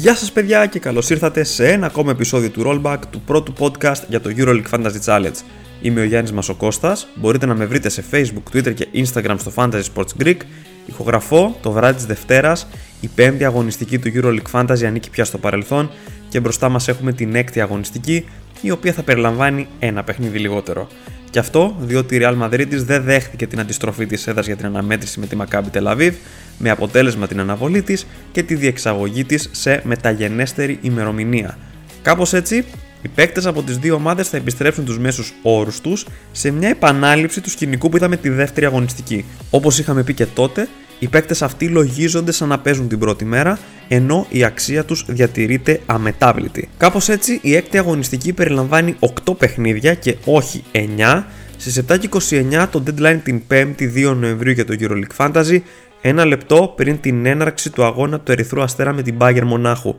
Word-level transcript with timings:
Γεια 0.00 0.14
σας 0.14 0.32
παιδιά 0.32 0.66
και 0.66 0.78
καλώς 0.78 1.10
ήρθατε 1.10 1.44
σε 1.44 1.68
ένα 1.68 1.86
ακόμα 1.86 2.10
επεισόδιο 2.10 2.50
του 2.50 2.62
Rollback 2.66 2.98
του 3.10 3.20
πρώτου 3.20 3.52
podcast 3.58 4.02
για 4.08 4.20
το 4.20 4.30
EuroLeague 4.36 4.70
Fantasy 4.70 5.00
Challenge. 5.04 5.34
Είμαι 5.82 6.00
ο 6.00 6.04
Γιάννης 6.04 6.32
Μασοκώστας, 6.32 7.08
μπορείτε 7.14 7.46
να 7.46 7.54
με 7.54 7.64
βρείτε 7.64 7.88
σε 7.88 8.04
Facebook, 8.10 8.56
Twitter 8.56 8.74
και 8.74 8.88
Instagram 8.94 9.34
στο 9.38 9.52
Fantasy 9.54 9.82
Sports 9.94 10.22
Greek. 10.24 10.36
Ηχογραφώ 10.86 11.56
το 11.62 11.70
βράδυ 11.70 11.94
της 11.96 12.06
Δευτέρας, 12.06 12.66
η 13.00 13.08
πέμπτη 13.14 13.44
αγωνιστική 13.44 13.98
του 13.98 14.12
EuroLeague 14.14 14.60
Fantasy 14.60 14.84
ανήκει 14.84 15.10
πια 15.10 15.24
στο 15.24 15.38
παρελθόν 15.38 15.90
και 16.28 16.40
μπροστά 16.40 16.68
μας 16.68 16.88
έχουμε 16.88 17.12
την 17.12 17.34
έκτη 17.34 17.60
αγωνιστική, 17.60 18.24
η 18.60 18.70
οποία 18.70 18.92
θα 18.92 19.02
περιλαμβάνει 19.02 19.68
ένα 19.78 20.04
παιχνίδι 20.04 20.38
λιγότερο. 20.38 20.88
Και 21.30 21.38
αυτό 21.38 21.76
διότι 21.80 22.16
η 22.16 22.20
Real 22.22 22.42
Madrid 22.42 22.66
δεν 22.68 23.02
δέχτηκε 23.02 23.46
την 23.46 23.60
αντιστροφή 23.60 24.06
της 24.06 24.26
έδρας 24.26 24.46
για 24.46 24.56
την 24.56 24.66
αναμέτρηση 24.66 25.20
με 25.20 25.26
τη 25.26 25.36
Maccabi 25.40 25.76
Tel 25.76 25.96
Aviv, 25.96 26.12
με 26.58 26.70
αποτέλεσμα 26.70 27.26
την 27.26 27.40
αναβολή 27.40 27.82
της 27.82 28.06
και 28.32 28.42
τη 28.42 28.54
διεξαγωγή 28.54 29.24
της 29.24 29.48
σε 29.52 29.80
μεταγενέστερη 29.84 30.78
ημερομηνία. 30.82 31.58
Κάπως 32.02 32.32
έτσι, 32.32 32.64
οι 33.02 33.08
παίκτες 33.08 33.46
από 33.46 33.62
τις 33.62 33.78
δύο 33.78 33.94
ομάδες 33.94 34.28
θα 34.28 34.36
επιστρέψουν 34.36 34.84
τους 34.84 34.98
μέσους 34.98 35.32
όρους 35.42 35.80
τους 35.80 36.06
σε 36.32 36.50
μια 36.50 36.68
επανάληψη 36.68 37.40
του 37.40 37.50
σκηνικού 37.50 37.88
που 37.88 37.96
είδαμε 37.96 38.16
τη 38.16 38.28
δεύτερη 38.28 38.66
αγωνιστική. 38.66 39.24
Όπως 39.50 39.78
είχαμε 39.78 40.02
πει 40.02 40.14
και 40.14 40.26
τότε, 40.26 40.68
οι 40.98 41.08
παίκτες 41.08 41.42
αυτοί 41.42 41.68
λογίζονται 41.68 42.32
σαν 42.32 42.48
να 42.48 42.58
παίζουν 42.58 42.88
την 42.88 42.98
πρώτη 42.98 43.24
μέρα, 43.24 43.58
ενώ 43.92 44.26
η 44.28 44.44
αξία 44.44 44.84
τους 44.84 45.04
διατηρείται 45.08 45.80
αμετάβλητη. 45.86 46.68
Κάπως 46.76 47.08
έτσι, 47.08 47.38
η 47.42 47.54
έκτη 47.54 47.78
αγωνιστική 47.78 48.32
περιλαμβάνει 48.32 48.96
8 49.26 49.38
παιχνίδια 49.38 49.94
και 49.94 50.16
όχι 50.24 50.64
9. 50.72 51.24
Στι 51.56 51.84
7 51.90 51.98
και 51.98 52.08
29 52.60 52.66
το 52.70 52.82
deadline 52.86 53.18
την 53.22 53.42
5η 53.50 54.10
2 54.10 54.16
Νοεμβρίου 54.16 54.52
για 54.52 54.64
το 54.64 54.74
EuroLeague 54.80 55.16
Fantasy, 55.16 55.58
ένα 56.00 56.24
λεπτό 56.24 56.72
πριν 56.76 57.00
την 57.00 57.26
έναρξη 57.26 57.70
του 57.70 57.84
αγώνα 57.84 58.20
του 58.20 58.32
Ερυθρού 58.32 58.62
Αστέρα 58.62 58.92
με 58.92 59.02
την 59.02 59.14
Bayern 59.18 59.44
Μονάχου. 59.44 59.94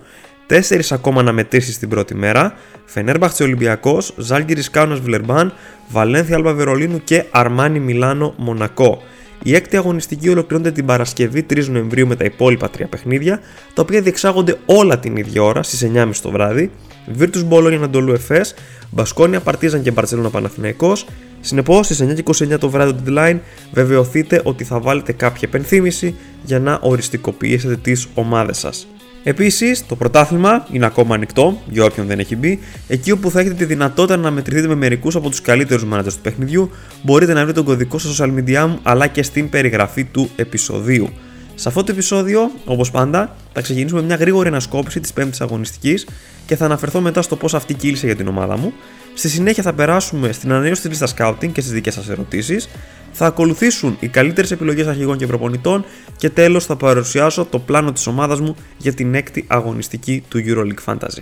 Τέσσερις 0.47 0.91
ακόμα 0.91 1.19
αναμετρήσεις 1.19 1.79
την 1.79 1.89
πρώτη 1.89 2.15
μέρα: 2.15 2.53
Φενέρμπαχτσε 2.85 3.43
Ολυμπιακός, 3.43 4.13
Ζάλγκυρης 4.17 4.69
Κάουνας 4.69 4.99
Βιλερμπάν, 4.99 5.53
Βαλένθια 5.89 6.35
Αλβα 6.35 6.53
Βερολίνου 6.53 7.01
και 7.03 7.23
Αρμάνι 7.31 7.79
Μιλάνο 7.79 8.33
Μονακό. 8.37 9.01
Η 9.43 9.55
έκτη 9.55 9.77
αγωνιστική 9.77 10.29
ολοκληρώνεται 10.29 10.71
την 10.71 10.85
Παρασκευή 10.85 11.45
3 11.49 11.65
Νοεμβρίου 11.65 12.07
με 12.07 12.15
τα 12.15 12.23
υπόλοιπα 12.23 12.69
τρία 12.69 12.87
παιχνίδια, 12.87 13.39
τα 13.73 13.81
οποία 13.81 14.01
διεξάγονται 14.01 14.57
όλα 14.65 14.99
την 14.99 15.17
ίδια 15.17 15.43
ώρα 15.43 15.63
στις 15.63 15.91
9.30 15.93 16.09
το 16.21 16.31
βράδυ. 16.31 16.71
Virtus 17.19 17.47
Bologna 17.49 17.73
Ανατολού 17.73 18.13
Εφέ, 18.13 18.41
Μπασκόνια 18.89 19.39
Παρτίζαν 19.39 19.81
και 19.81 19.91
Μπαρσελόνα 19.91 20.29
Παναθυναϊκό. 20.29 20.93
Συνεπώς 21.41 21.85
στις 21.85 22.03
9.29 22.25 22.57
το 22.59 22.69
βράδυ 22.69 22.93
του 22.93 23.03
deadline 23.07 23.39
βεβαιωθείτε 23.71 24.41
ότι 24.43 24.63
θα 24.63 24.79
βάλετε 24.79 25.11
κάποια 25.11 25.47
επενθύμηση 25.47 26.15
για 26.43 26.59
να 26.59 26.79
οριστικοποιήσετε 26.81 27.75
τις 27.75 28.07
ομάδες 28.13 28.57
σας. 28.57 28.87
Επίσης, 29.23 29.85
το 29.87 29.95
πρωτάθλημα 29.95 30.67
είναι 30.71 30.85
ακόμα 30.85 31.15
ανοιχτό 31.15 31.61
για 31.69 31.83
όποιον 31.83 32.07
δεν 32.07 32.19
έχει 32.19 32.35
μπει. 32.35 32.59
Εκεί 32.87 33.11
όπου 33.11 33.31
θα 33.31 33.39
έχετε 33.39 33.55
τη 33.55 33.65
δυνατότητα 33.65 34.17
να 34.17 34.31
μετρηθείτε 34.31 34.67
με 34.67 34.75
μερικούς 34.75 35.15
από 35.15 35.29
τους 35.29 35.41
καλύτερους 35.41 35.85
μάνατζερ 35.85 36.13
του 36.13 36.19
παιχνιδιού, 36.21 36.71
μπορείτε 37.01 37.33
να 37.33 37.43
βρείτε 37.43 37.53
τον 37.53 37.65
κωδικό 37.65 37.97
στα 37.97 38.25
social 38.25 38.29
media 38.29 38.65
μου 38.67 38.79
αλλά 38.83 39.07
και 39.07 39.23
στην 39.23 39.49
περιγραφή 39.49 40.03
του 40.03 40.29
επεισοδίου. 40.35 41.09
Σε 41.55 41.67
αυτό 41.67 41.83
το 41.83 41.91
επεισόδιο, 41.91 42.51
όπως 42.65 42.91
πάντα, 42.91 43.35
θα 43.53 43.61
ξεκινήσουμε 43.61 44.01
μια 44.01 44.15
γρήγορη 44.15 44.47
ανασκόπηση 44.47 44.99
της 44.99 45.13
5η 45.17 45.29
αγωνιστικής 45.39 46.07
και 46.45 46.55
θα 46.55 46.65
αναφερθώ 46.65 47.01
μετά 47.01 47.21
στο 47.21 47.35
πώς 47.35 47.53
αυτή 47.53 47.73
κύλησε 47.73 48.05
για 48.05 48.15
την 48.15 48.27
ομάδα 48.27 48.57
μου. 48.57 48.73
Στη 49.13 49.29
συνέχεια 49.29 49.63
θα 49.63 49.73
περάσουμε 49.73 50.31
στην 50.31 50.51
ανανέωση 50.51 50.81
της 50.81 50.89
λίστας 50.89 51.13
scouting 51.17 51.51
και 51.51 51.61
στις 51.61 51.71
δικές 51.71 51.93
σας 51.93 52.09
ερωτήσεις. 52.09 52.69
Θα 53.11 53.25
ακολουθήσουν 53.25 53.97
οι 53.99 54.07
καλύτερες 54.07 54.51
επιλογές 54.51 54.87
αρχηγών 54.87 55.17
και 55.17 55.27
προπονητών 55.27 55.85
και 56.17 56.29
τέλος 56.29 56.65
θα 56.65 56.75
παρουσιάσω 56.75 57.45
το 57.45 57.59
πλάνο 57.59 57.91
της 57.91 58.07
ομάδας 58.07 58.39
μου 58.39 58.55
για 58.77 58.93
την 58.93 59.15
έκτη 59.15 59.45
αγωνιστική 59.47 60.23
του 60.27 60.43
EuroLeague 60.45 60.93
Fantasy. 60.93 61.21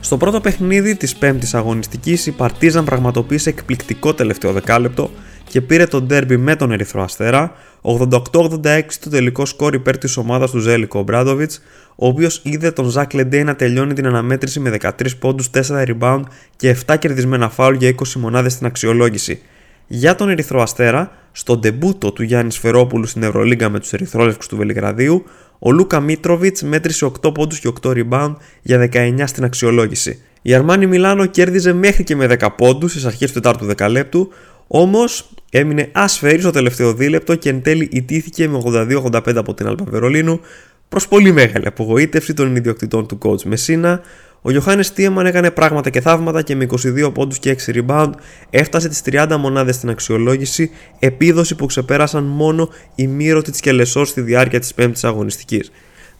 Στο 0.00 0.16
πρώτο 0.16 0.40
παιχνίδι 0.40 0.96
της 0.96 1.16
5η 1.20 1.44
αγωνιστικής, 1.52 2.26
η 2.26 2.30
Παρτίζαν 2.30 2.84
πραγματοποίησε 2.84 3.48
εκπληκτικό 3.48 4.14
τελευταίο 4.14 4.52
δεκάλεπτο 4.52 5.10
και 5.48 5.60
πήρε 5.60 5.86
τον 5.86 6.06
ντέρμπι 6.06 6.36
με 6.36 6.56
τον 6.56 6.72
Ερυθρό 6.72 7.02
Αστέρα, 7.02 7.52
88-86 7.82 8.80
το 9.00 9.10
τελικό 9.10 9.46
σκόρ 9.46 9.74
υπέρ 9.74 9.98
της 9.98 10.16
ομάδας 10.16 10.50
του 10.50 10.58
Ζέλικο 10.58 11.02
Μπράντοβιτ, 11.02 11.52
ο 11.96 12.06
οποίος 12.06 12.40
είδε 12.44 12.70
τον 12.70 12.88
Ζακ 12.88 13.12
Λεντέι 13.14 13.44
να 13.44 13.56
τελειώνει 13.56 13.92
την 13.92 14.06
αναμέτρηση 14.06 14.60
με 14.60 14.70
13 14.70 14.90
πόντους, 15.18 15.50
4 15.50 15.84
rebound 15.86 16.22
και 16.56 16.76
7 16.86 16.96
κερδισμένα 16.98 17.48
φάουλ 17.48 17.74
για 17.74 17.88
20 17.88 17.94
μονάδες 18.16 18.52
στην 18.52 18.66
αξιολόγηση. 18.66 19.42
Για 19.86 20.14
τον 20.14 20.28
Ερυθρό 20.28 20.62
Αστέρα, 20.62 21.12
στον 21.32 21.60
ντεμπούτο 21.60 22.12
του 22.12 22.22
Γιάννης 22.22 22.54
Σφερόπουλου 22.54 23.06
στην 23.06 23.22
Ευρωλίγκα 23.22 23.68
με 23.68 23.78
τους 23.80 23.92
Ερυθρόλευκους 23.92 24.46
του 24.46 24.56
Βελιγραδίου, 24.56 25.24
ο 25.58 25.72
Λούκα 25.72 26.00
Μίτροβιτς 26.00 26.62
μέτρησε 26.62 27.04
8 27.04 27.34
πόντους 27.34 27.60
και 27.60 27.72
8 27.82 27.90
rebound 27.90 28.34
για 28.62 28.78
19 28.92 29.26
στην 29.26 29.44
αξιολόγηση. 29.44 30.22
Η 30.42 30.54
Αρμάνι 30.54 30.86
Μιλάνο 30.86 31.26
κέρδιζε 31.26 31.72
μέχρι 31.72 32.04
και 32.04 32.16
με 32.16 32.26
10 32.26 32.48
πόντους 32.56 32.90
στις 32.90 33.04
αρχές 33.04 33.32
του 33.32 33.40
4ου 33.42 33.60
δεκαλέπτου, 33.60 34.28
Όμως 34.74 35.30
έμεινε 35.54 35.88
ασφαίρη 35.92 36.40
στο 36.40 36.50
τελευταίο 36.50 36.94
δίλεπτο 36.94 37.34
και 37.34 37.48
εν 37.48 37.62
τέλει 37.62 37.88
ιτήθηκε 37.92 38.48
με 38.48 38.62
82-85 38.64 39.34
από 39.34 39.54
την 39.54 39.66
Αλπα 39.66 39.84
Βερολίνου 39.88 40.40
προς 40.88 41.08
πολύ 41.08 41.32
μεγάλη 41.32 41.66
απογοήτευση 41.66 42.34
των 42.34 42.56
ιδιοκτητών 42.56 43.06
του 43.06 43.18
coach 43.22 43.42
Μεσίνα. 43.42 44.00
Ο 44.42 44.50
Γιωχάνης 44.50 44.92
Τίεμαν 44.92 45.26
έκανε 45.26 45.50
πράγματα 45.50 45.90
και 45.90 46.00
θαύματα 46.00 46.42
και 46.42 46.56
με 46.56 46.66
22 47.06 47.10
πόντους 47.14 47.38
και 47.38 47.56
6 47.66 47.74
rebound 47.74 48.10
έφτασε 48.50 48.88
τις 48.88 49.02
30 49.04 49.36
μονάδες 49.38 49.74
στην 49.74 49.90
αξιολόγηση, 49.90 50.70
επίδοση 50.98 51.54
που 51.54 51.66
ξεπέρασαν 51.66 52.24
μόνο 52.24 52.68
οι 52.94 53.06
Μύρωτοι 53.06 53.50
τη 53.50 53.60
Κελεσόρ 53.60 54.06
στη 54.06 54.20
διάρκεια 54.20 54.60
της 54.60 54.74
5η 54.76 54.90
αγωνιστικής. 55.02 55.70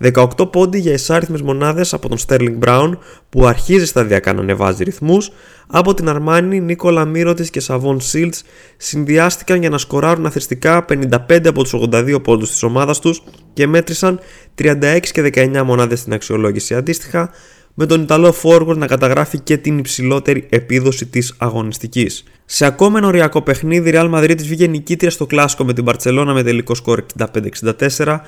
18 0.03 0.53
πόντι 0.53 0.79
για 0.79 0.93
εισάριθμε 0.93 1.39
μονάδες 1.45 1.95
από 1.95 2.09
τον 2.09 2.19
Sterling 2.27 2.59
Brown 2.65 2.91
που 3.29 3.47
αρχίζει 3.47 3.87
σταδιακά 3.87 4.33
να 4.33 4.41
ανεβάζει 4.41 4.85
ρυθμούς, 4.85 5.31
από 5.67 5.95
την 5.95 6.09
Αρμάνι, 6.09 6.61
Νίκολα 6.61 7.05
Μύρωτη 7.05 7.51
και 7.51 7.61
Σαβόν 7.61 8.01
Σίλτς 8.01 8.43
συνδυάστηκαν 8.77 9.61
για 9.61 9.71
να 9.71 9.79
σκοράρουν 9.79 10.27
αθρηστικά 10.27 10.85
55 10.89 11.47
από 11.47 11.62
τους 11.62 11.75
82 11.75 12.23
πόντους 12.23 12.51
της 12.51 12.62
ομάδας 12.62 12.99
τους 12.99 13.23
και 13.53 13.67
μέτρησαν 13.67 14.21
36 14.62 14.99
και 15.12 15.23
19 15.35 15.62
μονάδες 15.65 16.01
στην 16.01 16.12
αξιολόγηση. 16.12 16.75
Αντίστοιχα, 16.75 17.31
με 17.75 17.87
τον 17.87 18.03
Ιταλό 18.03 18.35
Forward 18.43 18.77
να 18.77 18.87
καταγράφει 18.87 19.41
και 19.41 19.57
την 19.57 19.79
υψηλότερη 19.79 20.47
επίδοση 20.51 21.07
της 21.07 21.35
αγωνιστικής. 21.39 22.25
Σε 22.45 22.67
ακόμα 22.67 22.99
ένα 22.99 23.07
οριακό 23.07 23.43
παιχνίδι, 23.43 23.89
η 23.89 23.93
Real 23.97 24.15
Madrid 24.15 24.37
βγήκε 24.39 24.67
νικήτρια 24.67 25.11
στο 25.11 25.27
κλάσικο 25.27 25.65
με 25.65 25.73
την 25.73 25.85
Barcelona 25.89 26.31
με 26.35 26.43
τελικό 26.43 26.75
σκορ 26.75 27.05
65-64 27.19 28.19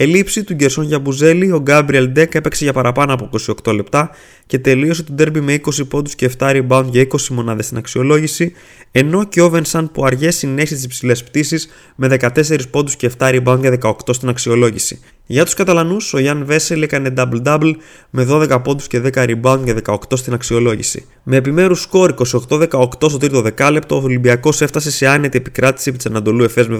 Ελήψη 0.00 0.44
του 0.44 0.54
Γκερσόν 0.54 0.84
Γιαμπουζέλη, 0.84 1.52
ο 1.52 1.60
Γκάμπριελ 1.60 2.08
Ντέκ 2.08 2.34
έπαιξε 2.34 2.64
για 2.64 2.72
παραπάνω 2.72 3.12
από 3.12 3.30
28 3.64 3.74
λεπτά 3.74 4.10
και 4.46 4.58
τελείωσε 4.58 5.02
το 5.02 5.12
ντέρμπι 5.12 5.40
με 5.40 5.60
20 5.64 5.88
πόντους 5.88 6.14
και 6.14 6.30
7 6.38 6.46
rebound 6.50 6.84
για 6.90 7.02
20 7.02 7.20
μονάδες 7.28 7.64
στην 7.64 7.76
αξιολόγηση, 7.76 8.52
ενώ 8.92 9.24
και 9.24 9.40
ο 9.40 9.50
Βενσάν 9.50 9.90
που 9.92 10.04
αργέ 10.04 10.30
συνέχισε 10.30 10.74
τις 10.74 10.84
υψηλές 10.84 11.24
πτήσεις 11.24 11.68
με 11.96 12.16
14 12.20 12.68
πόντους 12.70 12.96
και 12.96 13.10
7 13.18 13.26
rebound 13.28 13.58
για 13.60 13.78
18 13.82 13.92
στην 14.10 14.28
αξιολόγηση. 14.28 15.00
Για 15.30 15.44
τους 15.44 15.54
Καταλανούς, 15.54 16.14
ο 16.14 16.18
Γιάνν 16.18 16.44
Βέσελ 16.44 16.82
έκανε 16.82 17.12
double-double 17.16 17.72
με 18.10 18.26
12 18.30 18.60
πόντους 18.62 18.86
και 18.86 19.00
10 19.00 19.24
rebound 19.24 19.60
για 19.64 19.74
18 19.74 20.16
στην 20.16 20.32
αξιολόγηση. 20.32 21.06
Με 21.22 21.36
επιμέρους 21.36 21.80
σκορ 21.80 22.14
28-18 22.48 23.08
στο 23.08 23.18
τρίτο 23.18 23.42
δεκάλεπτο, 23.42 23.96
ο 23.96 24.02
Ολυμπιακός 24.02 24.60
έφτασε 24.60 24.90
σε 24.90 25.06
άνετη 25.06 25.38
επικράτηση 25.38 25.88
επί 25.88 25.98
της 25.98 26.06
Ανατολού 26.06 26.44
Εφές 26.44 26.68
με 26.68 26.76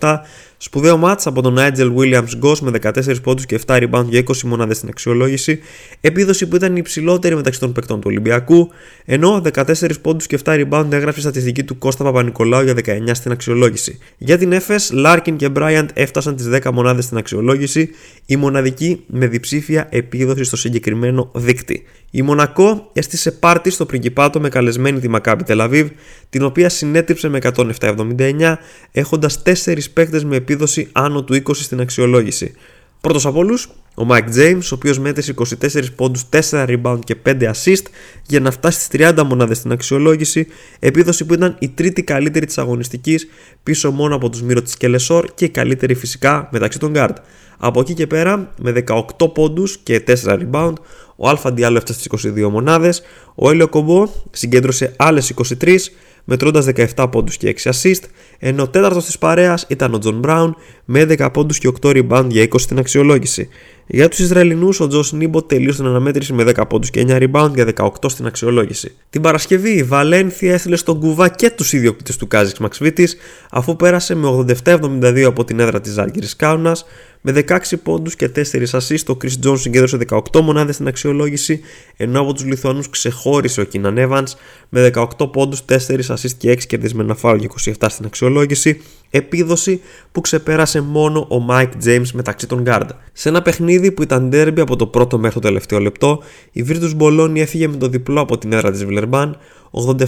75-57. 0.00 0.20
Σπουδαίο 0.56 0.96
μάτς 0.96 1.26
από 1.26 1.42
τον 1.42 1.56
Nigel 1.58 1.92
Williams 1.96 2.44
Goss 2.44 2.58
με 2.58 2.70
14 2.82 3.22
πόντους 3.22 3.46
και 3.46 3.60
7 3.66 3.76
rebound 3.76 4.04
για 4.08 4.22
20 4.26 4.42
μονάδες 4.42 4.76
στην 4.76 4.88
αξιολόγηση, 4.88 5.60
επίδοση 6.00 6.48
που 6.48 6.56
ήταν 6.56 6.70
η 6.72 6.76
υψηλότερη 6.78 7.34
μεταξύ 7.36 7.60
των 7.60 7.72
παικτών 7.72 8.00
του 8.00 8.06
Ολυμπιακού, 8.10 8.70
ενώ 9.04 9.42
14 9.54 10.00
πόντους 10.02 10.26
και 10.26 10.38
7 10.44 10.52
rebound 10.52 10.92
έγραψε 10.92 11.18
η 11.18 11.22
στατιστική 11.22 11.64
του 11.64 11.78
Κώστα 11.78 12.04
Παπα-Νικολάου 12.04 12.62
για 12.62 12.74
19 12.74 13.14
στην 13.14 13.32
αξιολόγηση. 13.32 13.98
Για 14.18 14.38
την 14.38 14.52
Εφές, 14.52 14.92
Larkin 15.06 15.34
και 15.36 15.48
Bryant 15.56 15.86
έφτασαν 15.94 16.36
τις 16.36 16.48
10 16.48 16.70
μονάδες 16.72 17.04
στην 17.04 17.16
αξιολόγηση 17.16 17.42
αξιολόγηση 17.44 17.90
η 18.26 18.36
μοναδική 18.36 19.04
με 19.06 19.26
διψήφια 19.26 19.88
επίδοση 19.90 20.44
στο 20.44 20.56
συγκεκριμένο 20.56 21.30
δίκτυ. 21.34 21.82
Η 22.10 22.22
Μονακό 22.22 22.90
έστησε 22.92 23.30
πάρτι 23.32 23.70
στο 23.70 23.86
πριγκιπάτο 23.86 24.40
με 24.40 24.48
καλεσμένη 24.48 25.00
τη 25.00 25.08
Μακάμπι 25.08 25.44
Τελαβίβ, 25.44 25.88
την 26.30 26.42
οποία 26.42 26.68
συνέτριψε 26.68 27.28
με 27.28 27.38
107-79, 27.78 28.54
έχοντας 28.92 29.42
4 29.64 29.78
παίκτες 29.92 30.24
με 30.24 30.36
επίδοση 30.36 30.88
άνω 30.92 31.24
του 31.24 31.34
20 31.34 31.40
στην 31.54 31.80
αξιολόγηση. 31.80 32.54
Πρώτος 33.00 33.26
από 33.26 33.38
όλους, 33.38 33.68
ο 33.94 34.06
Mike 34.08 34.34
James, 34.36 34.62
ο 34.62 34.74
οποίος 34.74 34.98
μέτρησε 34.98 35.34
24 35.62 35.94
πόντους, 35.96 36.24
4 36.50 36.66
rebound 36.68 36.98
και 37.04 37.16
5 37.26 37.50
assist 37.50 37.82
για 38.26 38.40
να 38.40 38.50
φτάσει 38.50 38.80
στις 38.80 39.00
30 39.00 39.22
μονάδες 39.22 39.56
στην 39.56 39.72
αξιολόγηση, 39.72 40.46
επίδοση 40.78 41.24
που 41.24 41.34
ήταν 41.34 41.56
η 41.58 41.68
τρίτη 41.68 42.02
καλύτερη 42.02 42.46
της 42.46 42.58
αγωνιστικής, 42.58 43.28
πίσω 43.62 43.90
μόνο 43.90 44.14
από 44.14 44.30
τους 44.30 44.42
Μύρο 44.42 44.62
τη 44.62 44.76
Κελεσόρ 44.76 45.26
και 45.34 45.44
η 45.44 45.48
καλύτερη 45.48 45.94
φυσικά 45.94 46.48
μεταξύ 46.52 46.78
των 46.78 46.92
guard. 46.96 47.14
Από 47.58 47.80
εκεί 47.80 47.94
και 47.94 48.06
πέρα, 48.06 48.52
με 48.58 48.70
18 48.70 49.32
πόντους 49.34 49.78
και 49.82 50.04
4 50.06 50.38
rebound, 50.38 50.74
ο 51.16 51.28
Αλφα 51.28 51.52
Διάλο 51.52 51.76
έφτασε 51.76 52.00
στις 52.00 52.32
22 52.32 52.48
μονάδες, 52.50 53.02
ο 53.34 53.50
Έλιο 53.50 53.68
Κομπό 53.68 54.08
συγκέντρωσε 54.30 54.92
άλλες 54.96 55.34
23, 55.60 55.76
μετρώντας 56.24 56.64
17 56.96 57.06
πόντους 57.10 57.36
και 57.36 57.48
6 57.48 57.70
assist, 57.70 58.02
ενώ 58.38 58.62
ο 58.62 58.68
τέταρτος 58.68 59.04
της 59.04 59.18
παρέας 59.18 59.66
ήταν 59.68 59.94
ο 59.94 59.98
Τζον 59.98 60.18
Μπράουν 60.18 60.56
με 60.84 61.00
11 61.00 61.28
πόντους 61.32 61.58
και 61.58 61.68
8 61.82 61.88
rebound 61.88 62.26
για 62.28 62.42
20 62.42 62.48
στην 62.56 62.78
αξιολόγηση. 62.78 63.48
Για 63.86 64.08
τους 64.08 64.18
Ισραηλινούς, 64.18 64.80
ο 64.80 64.86
Τζος 64.86 65.12
Νίμπο 65.12 65.42
τελείωσε 65.42 65.78
την 65.78 65.86
αναμέτρηση 65.86 66.32
με 66.32 66.44
10 66.44 66.66
πόντους 66.68 66.90
και 66.90 67.00
9 67.00 67.18
rebound 67.18 67.50
για 67.54 67.64
18 67.64 68.08
στην 68.08 68.26
αξιολόγηση. 68.26 68.94
Την 69.10 69.22
Παρασκευή, 69.22 69.70
η 69.70 69.82
Βαλένθια 69.82 70.52
έστειλε 70.52 70.76
στον 70.76 71.00
κουβά 71.00 71.28
και 71.28 71.50
τους 71.50 71.72
ιδιοκτήτες 71.72 72.16
του 72.16 72.26
Καζίς 72.26 72.58
Μαξβίτις, 72.58 73.16
αφού 73.50 73.76
πέρασε 73.76 74.14
με 74.14 74.26
87-72 74.26 75.22
από 75.22 75.44
την 75.44 75.60
έδρα 75.60 75.80
της 75.80 75.92
Ζαλγκίρις 75.92 76.20
Κάουνας, 76.36 76.84
με 77.26 77.44
16 77.48 77.58
πόντους 77.82 78.16
και 78.16 78.30
4 78.36 78.40
assists, 78.70 79.06
ο 79.08 79.16
Chris 79.22 79.46
Jones 79.46 79.58
συγκέντρωσε 79.58 79.98
18 80.08 80.40
μονάδες 80.40 80.74
στην 80.74 80.86
αξιολόγηση, 80.86 81.60
ενώ 81.96 82.20
από 82.20 82.32
τους 82.32 82.44
Λιθουανούς 82.44 82.90
ξεχώρισε 82.90 83.60
ο 83.60 83.64
Κίναν 83.64 83.96
Evans 83.98 84.32
με 84.68 84.90
18 84.94 85.06
πόντους, 85.32 85.64
4 85.64 86.08
assists 86.08 86.32
και 86.36 86.50
6 86.50 86.66
κερδισμένα 86.66 87.14
φάουλ 87.14 87.38
για 87.38 87.48
27 87.80 87.86
στην 87.88 88.06
αξιολόγηση, 88.06 88.80
επίδοση 89.16 89.80
που 90.12 90.20
ξεπέρασε 90.20 90.80
μόνο 90.80 91.20
ο 91.20 91.46
Mike 91.50 91.84
James 91.84 92.10
μεταξύ 92.12 92.46
των 92.46 92.62
guard. 92.66 92.88
Σε 93.12 93.28
ένα 93.28 93.42
παιχνίδι 93.42 93.92
που 93.92 94.02
ήταν 94.02 94.30
derby 94.32 94.60
από 94.60 94.76
το 94.76 94.86
πρώτο 94.86 95.18
μέχρι 95.18 95.34
το 95.34 95.40
τελευταίο 95.40 95.78
λεπτό, 95.78 96.22
η 96.52 96.64
Virtus 96.68 96.96
Bologna 96.98 97.36
έφυγε 97.36 97.68
με 97.68 97.76
το 97.76 97.88
διπλό 97.88 98.20
από 98.20 98.38
την 98.38 98.52
έδρα 98.52 98.70
της 98.70 98.84
Βιλερμπάν, 98.84 99.36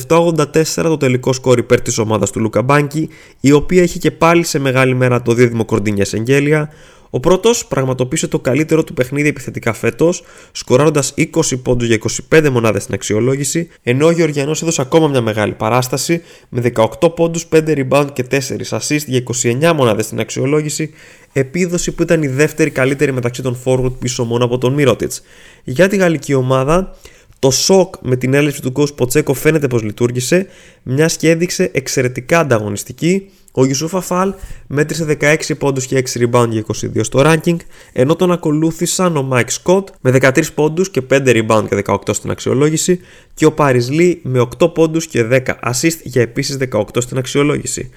87-84 0.08 0.62
το 0.82 0.96
τελικό 0.96 1.32
σκόρ 1.32 1.58
υπέρ 1.58 1.80
της 1.80 1.98
ομάδας 1.98 2.30
του 2.30 2.40
Λούκα 2.40 2.62
Μπάνκι, 2.62 3.08
η 3.40 3.52
οποία 3.52 3.82
είχε 3.82 3.98
και 3.98 4.10
πάλι 4.10 4.44
σε 4.44 4.58
μεγάλη 4.58 4.94
μέρα 4.94 5.22
το 5.22 5.32
δίδυμο 5.32 5.64
Κορντίνια 5.64 6.06
Εγγέλια, 6.12 6.70
ο 7.10 7.20
πρώτος 7.20 7.66
πραγματοποίησε 7.66 8.28
το 8.28 8.38
καλύτερο 8.38 8.84
του 8.84 8.94
παιχνίδι 8.94 9.28
επιθετικά 9.28 9.72
φέτος, 9.72 10.22
σκοράροντας 10.52 11.14
20 11.16 11.62
πόντους 11.62 11.86
για 11.86 11.98
25 12.30 12.50
μονάδες 12.50 12.82
στην 12.82 12.94
αξιολόγηση, 12.94 13.68
ενώ 13.82 14.06
ο 14.06 14.10
Γεωργιανός 14.10 14.62
έδωσε 14.62 14.80
ακόμα 14.80 15.08
μια 15.08 15.20
μεγάλη 15.20 15.52
παράσταση 15.52 16.22
με 16.48 16.60
18 16.60 17.14
πόντους, 17.14 17.46
5 17.46 17.86
rebound 17.88 18.06
και 18.12 18.24
4 18.30 18.72
assist 18.96 19.06
για 19.06 19.22
29 19.70 19.72
μονάδες 19.74 20.04
στην 20.04 20.20
αξιολόγηση, 20.20 20.90
επίδοση 21.32 21.92
που 21.92 22.02
ήταν 22.02 22.22
η 22.22 22.26
δεύτερη 22.26 22.70
καλύτερη 22.70 23.12
μεταξύ 23.12 23.42
των 23.42 23.58
forward 23.64 23.92
πίσω 23.98 24.24
μόνο 24.24 24.44
από 24.44 24.58
τον 24.58 24.72
Μιρότιτ. 24.72 25.12
Για 25.64 25.88
τη 25.88 25.96
γαλλική 25.96 26.34
ομάδα, 26.34 26.96
το 27.38 27.50
σοκ 27.50 27.94
με 28.02 28.16
την 28.16 28.34
έλευση 28.34 28.62
του 28.62 28.72
coach 28.76 28.94
Ποτσέκο 28.96 29.34
φαίνεται 29.34 29.68
πως 29.68 29.82
λειτουργήσε, 29.82 30.46
μιας 30.82 31.16
και 31.16 31.30
έδειξε 31.30 31.70
εξαιρετικά 31.72 32.38
ανταγωνιστική 32.38 33.30
ο 33.58 33.64
Γιουσούφ 33.64 33.94
Αφάλ 33.94 34.34
μέτρησε 34.66 35.16
16 35.20 35.36
πόντους 35.58 35.86
και 35.86 36.02
6 36.14 36.20
rebound 36.20 36.48
για 36.48 36.64
22 36.66 37.00
στο 37.00 37.22
ranking, 37.24 37.56
ενώ 37.92 38.16
τον 38.16 38.32
ακολούθησαν 38.32 39.16
ο 39.16 39.22
Μάικ 39.22 39.50
Σκοτ 39.50 39.88
με 40.00 40.10
13 40.10 40.42
πόντους 40.54 40.90
και 40.90 41.02
5 41.10 41.26
rebound 41.26 41.64
και 41.68 41.82
18 41.86 41.96
στην 42.10 42.30
αξιολόγηση 42.30 43.00
και 43.34 43.46
ο 43.46 43.52
Πάρις 43.52 43.90
Λι 43.90 44.20
με 44.22 44.48
8 44.58 44.74
πόντους 44.74 45.06
και 45.06 45.26
10 45.30 45.40
assist 45.70 45.98
για 46.02 46.22
επίσης 46.22 46.58
18 46.72 46.82
στην 46.98 47.18
αξιολόγηση. 47.18 47.90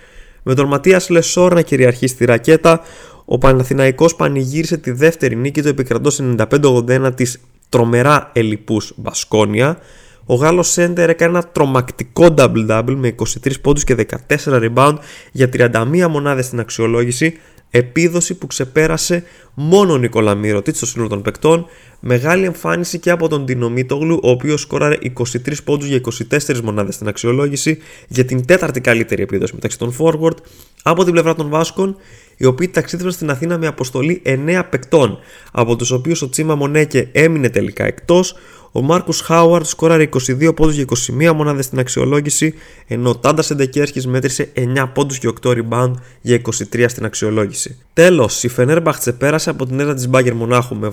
Με 0.51 0.55
τον 0.55 0.67
Ματίας 0.67 1.09
Λεσόρ 1.09 1.53
να 1.53 1.61
κυριαρχεί 1.61 2.07
στη 2.07 2.25
ρακέτα, 2.25 2.81
ο 3.25 3.37
Παναθηναϊκός 3.37 4.15
πανηγύρισε 4.15 4.77
τη 4.77 4.91
δεύτερη 4.91 5.35
νίκη 5.35 5.61
του 5.61 5.67
επικρατώντας 5.67 6.19
95-81 6.21 7.11
της 7.15 7.39
τρομερά 7.69 8.29
ελλιπούς 8.33 8.94
Μπασκόνια, 8.95 9.77
ο 10.25 10.35
Γάλλος 10.35 10.71
σέντερ 10.71 11.09
έκανε 11.09 11.37
ένα 11.37 11.47
τρομακτικό 11.47 12.33
double-double 12.37 12.95
με 12.95 13.15
23 13.43 13.61
πόντους 13.61 13.83
και 13.83 13.95
14 13.95 14.69
rebound 14.75 14.95
για 15.31 15.49
31 15.53 16.07
μονάδες 16.09 16.45
στην 16.45 16.59
αξιολόγηση, 16.59 17.37
επίδοση 17.71 18.33
που 18.33 18.48
ξεπέρασε 18.48 19.24
μόνο 19.54 19.94
ο 19.94 19.98
Νικόλα 19.98 20.36
Μύρωτιτ 20.36 20.75
στο 20.75 20.86
σύνολο 20.86 21.10
των 21.10 21.21
παικτών. 21.21 21.66
Μεγάλη 22.00 22.45
εμφάνιση 22.45 23.00
και 23.00 23.10
από 23.10 23.27
τον 23.27 23.45
Τινομίτογλου, 23.45 24.19
ο 24.24 24.30
οποίος 24.30 24.62
σκόραρε 24.62 24.98
23 25.18 25.63
πόντους 25.63 25.88
για 25.88 26.01
24 26.48 26.62
μονάδες 26.63 26.95
στην 26.95 27.07
αξιολόγηση, 27.07 27.77
για 28.07 28.25
την 28.25 28.45
τέταρτη 28.45 28.81
καλύτερη 28.81 29.21
επίδοση 29.21 29.54
μεταξύ 29.54 29.77
των 29.77 29.95
forward. 30.00 30.36
Από 30.83 31.04
την 31.04 31.13
πλευρά 31.13 31.36
των 31.36 31.50
Βάσκων, 31.50 31.95
οι 32.41 32.45
οποίοι 32.45 32.68
ταξίδευσαν 32.68 33.12
στην 33.12 33.30
Αθήνα 33.30 33.57
με 33.57 33.68
αποστολή 33.68 34.21
9 34.25 34.62
παικτών, 34.69 35.18
από 35.51 35.75
τους 35.75 35.91
οποίους 35.91 36.21
ο 36.21 36.30
Τσίμα 36.30 36.56
Μονέκε 36.56 37.09
έμεινε 37.12 37.50
τελικά 37.50 37.86
εκτός, 37.86 38.36
ο 38.71 38.81
Μάρκους 38.81 39.21
Χάουαρτ 39.21 39.65
σκόραρε 39.65 40.03
22 40.03 40.56
πόντους 40.56 40.75
για 40.75 40.86
21 41.30 41.33
μονάδες 41.33 41.65
στην 41.65 41.80
αξιολόγηση, 41.80 42.53
ενώ 42.88 43.09
ο 43.09 43.15
Τάντα 43.15 43.41
Σεντεκέρχη 43.41 44.07
μέτρησε 44.07 44.51
9 44.53 44.91
πόντους 44.94 45.18
και 45.18 45.27
8 45.44 45.50
rebound 45.50 45.91
για 46.21 46.36
23 46.36 46.86
στην 46.88 47.06
αξιολόγηση. 47.06 47.77
Τέλος, 47.94 48.44
η 48.44 48.47
Φενέρμπαχτ 48.47 49.09
πέρασε 49.09 49.50
από 49.50 49.65
την 49.65 49.80
έδρα 49.80 49.94
της 49.94 50.07
Μπάγκερ 50.07 50.33
Μονάχου 50.33 50.75
με 50.75 50.88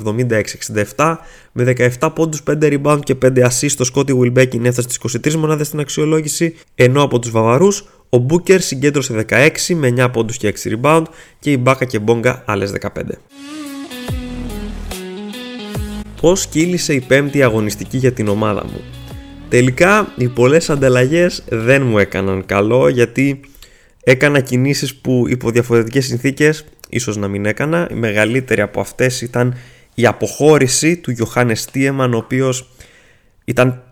76-67, 0.97 1.17
με 1.53 1.75
17 2.01 2.13
πόντους, 2.15 2.43
5 2.43 2.79
rebound 2.79 3.01
και 3.03 3.15
5 3.15 3.43
assists. 3.43 3.75
Το 3.77 3.85
Σκότι 3.85 4.15
Βιλμπέκιν 4.15 4.65
έφτασε 4.65 4.89
στι 4.89 5.31
23 5.31 5.35
μονάδες 5.35 5.67
στην 5.67 5.81
αξιολόγηση, 5.81 6.55
ενώ 6.75 7.03
από 7.03 7.19
τους 7.19 7.31
Βαβαρούς 7.31 7.85
ο 8.09 8.19
Μπούκερ 8.19 8.61
συγκέντρωσε 8.61 9.25
16 9.29 9.51
με 9.75 9.95
9 9.97 10.09
πόντους 10.13 10.37
και 10.37 10.55
6 10.63 10.81
rebound 10.81 11.05
και 11.39 11.51
η 11.51 11.57
Μπάκα 11.61 11.85
και 11.85 11.99
Μπόγκα 11.99 12.43
άλλες 12.47 12.73
15 12.81 13.03
πώς 16.21 16.47
κύλησε 16.47 16.95
η 16.95 17.01
πέμπτη 17.01 17.43
αγωνιστική 17.43 17.97
για 17.97 18.13
την 18.13 18.29
ομάδα 18.29 18.65
μου; 18.65 18.81
Τελικά 19.49 20.13
οι 20.17 20.29
πολλές 20.29 20.71
ανταλλαγές 20.71 21.43
δεν 21.49 21.83
μου 21.83 21.99
έκαναν 21.99 22.47
καλό 22.47 22.89
γιατί 22.89 23.41
έκανα 24.05 24.41
κινήσεις 24.41 24.95
που 24.95 25.25
υπό 25.29 25.51
διαφορετικές 25.51 26.07
συνθήκες 26.07 26.65
ίσως 26.89 27.17
να 27.17 27.29
μην 27.29 27.47
έκανα. 27.47 27.89
Η 27.91 27.95
μεγαλύτερη 27.95 28.61
από 28.61 28.81
αυτές 28.81 29.21
ήταν 29.21 29.57
η 29.95 30.07
αποχώρηση 30.07 30.97
του 30.97 31.11
Γιωχάνες 31.11 31.61
Στίεμαν 31.61 32.15
ο 32.15 32.17
οποίος 32.17 32.71
ήταν 33.45 33.83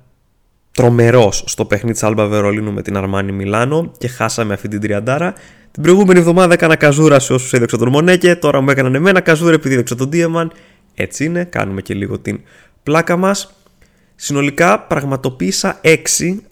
τρομερός 0.75 1.45
στο 1.47 1.65
παιχνίδι 1.65 1.93
της 1.93 2.03
Άλμπα 2.03 2.27
Βερολίνου 2.27 2.73
με 2.73 2.83
την 2.83 2.97
Αρμάνι 2.97 3.33
Μιλάνο 3.33 3.93
και 3.99 4.09
χάσαμε 4.09 4.55
αυτή 4.55 4.69
την 4.69 4.81
τριαντάρα. 4.81 5.35
Την 5.71 5.83
προηγούμενη 5.83 6.19
εβδομάδα 6.19 6.53
έκανα 6.53 6.77
καζούρα 6.77 7.19
σε 7.19 7.33
όσους 7.33 7.53
έδειξα 7.53 7.79
τον 7.79 7.89
Μονέκε, 7.89 8.35
τώρα 8.35 8.61
μου 8.61 8.71
έκαναν 8.71 8.95
εμένα 8.95 9.21
καζούρα 9.21 9.53
επειδή 9.53 9.75
έδειξα 9.75 9.95
τον 9.95 10.11
Τίεμαν 10.11 10.53
έτσι 10.95 11.25
είναι, 11.25 11.45
κάνουμε 11.45 11.81
και 11.81 11.95
λίγο 11.95 12.19
την 12.19 12.41
πλάκα 12.83 13.17
μας. 13.17 13.55
Συνολικά 14.15 14.81
πραγματοποίησα 14.81 15.81
6 15.83 15.97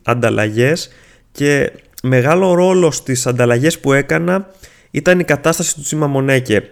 ανταλλαγές 0.03 0.91
και 1.33 1.73
μεγάλο 2.03 2.55
ρόλο 2.55 2.91
στις 2.91 3.27
ανταλλαγές 3.27 3.81
που 3.81 3.93
έκανα 3.93 4.51
ήταν 4.91 5.21
η 5.21 5.25
κατάσταση 5.25 5.75
του 5.75 5.81
Τσίμα 5.81 6.07
Μονέκε. 6.07 6.71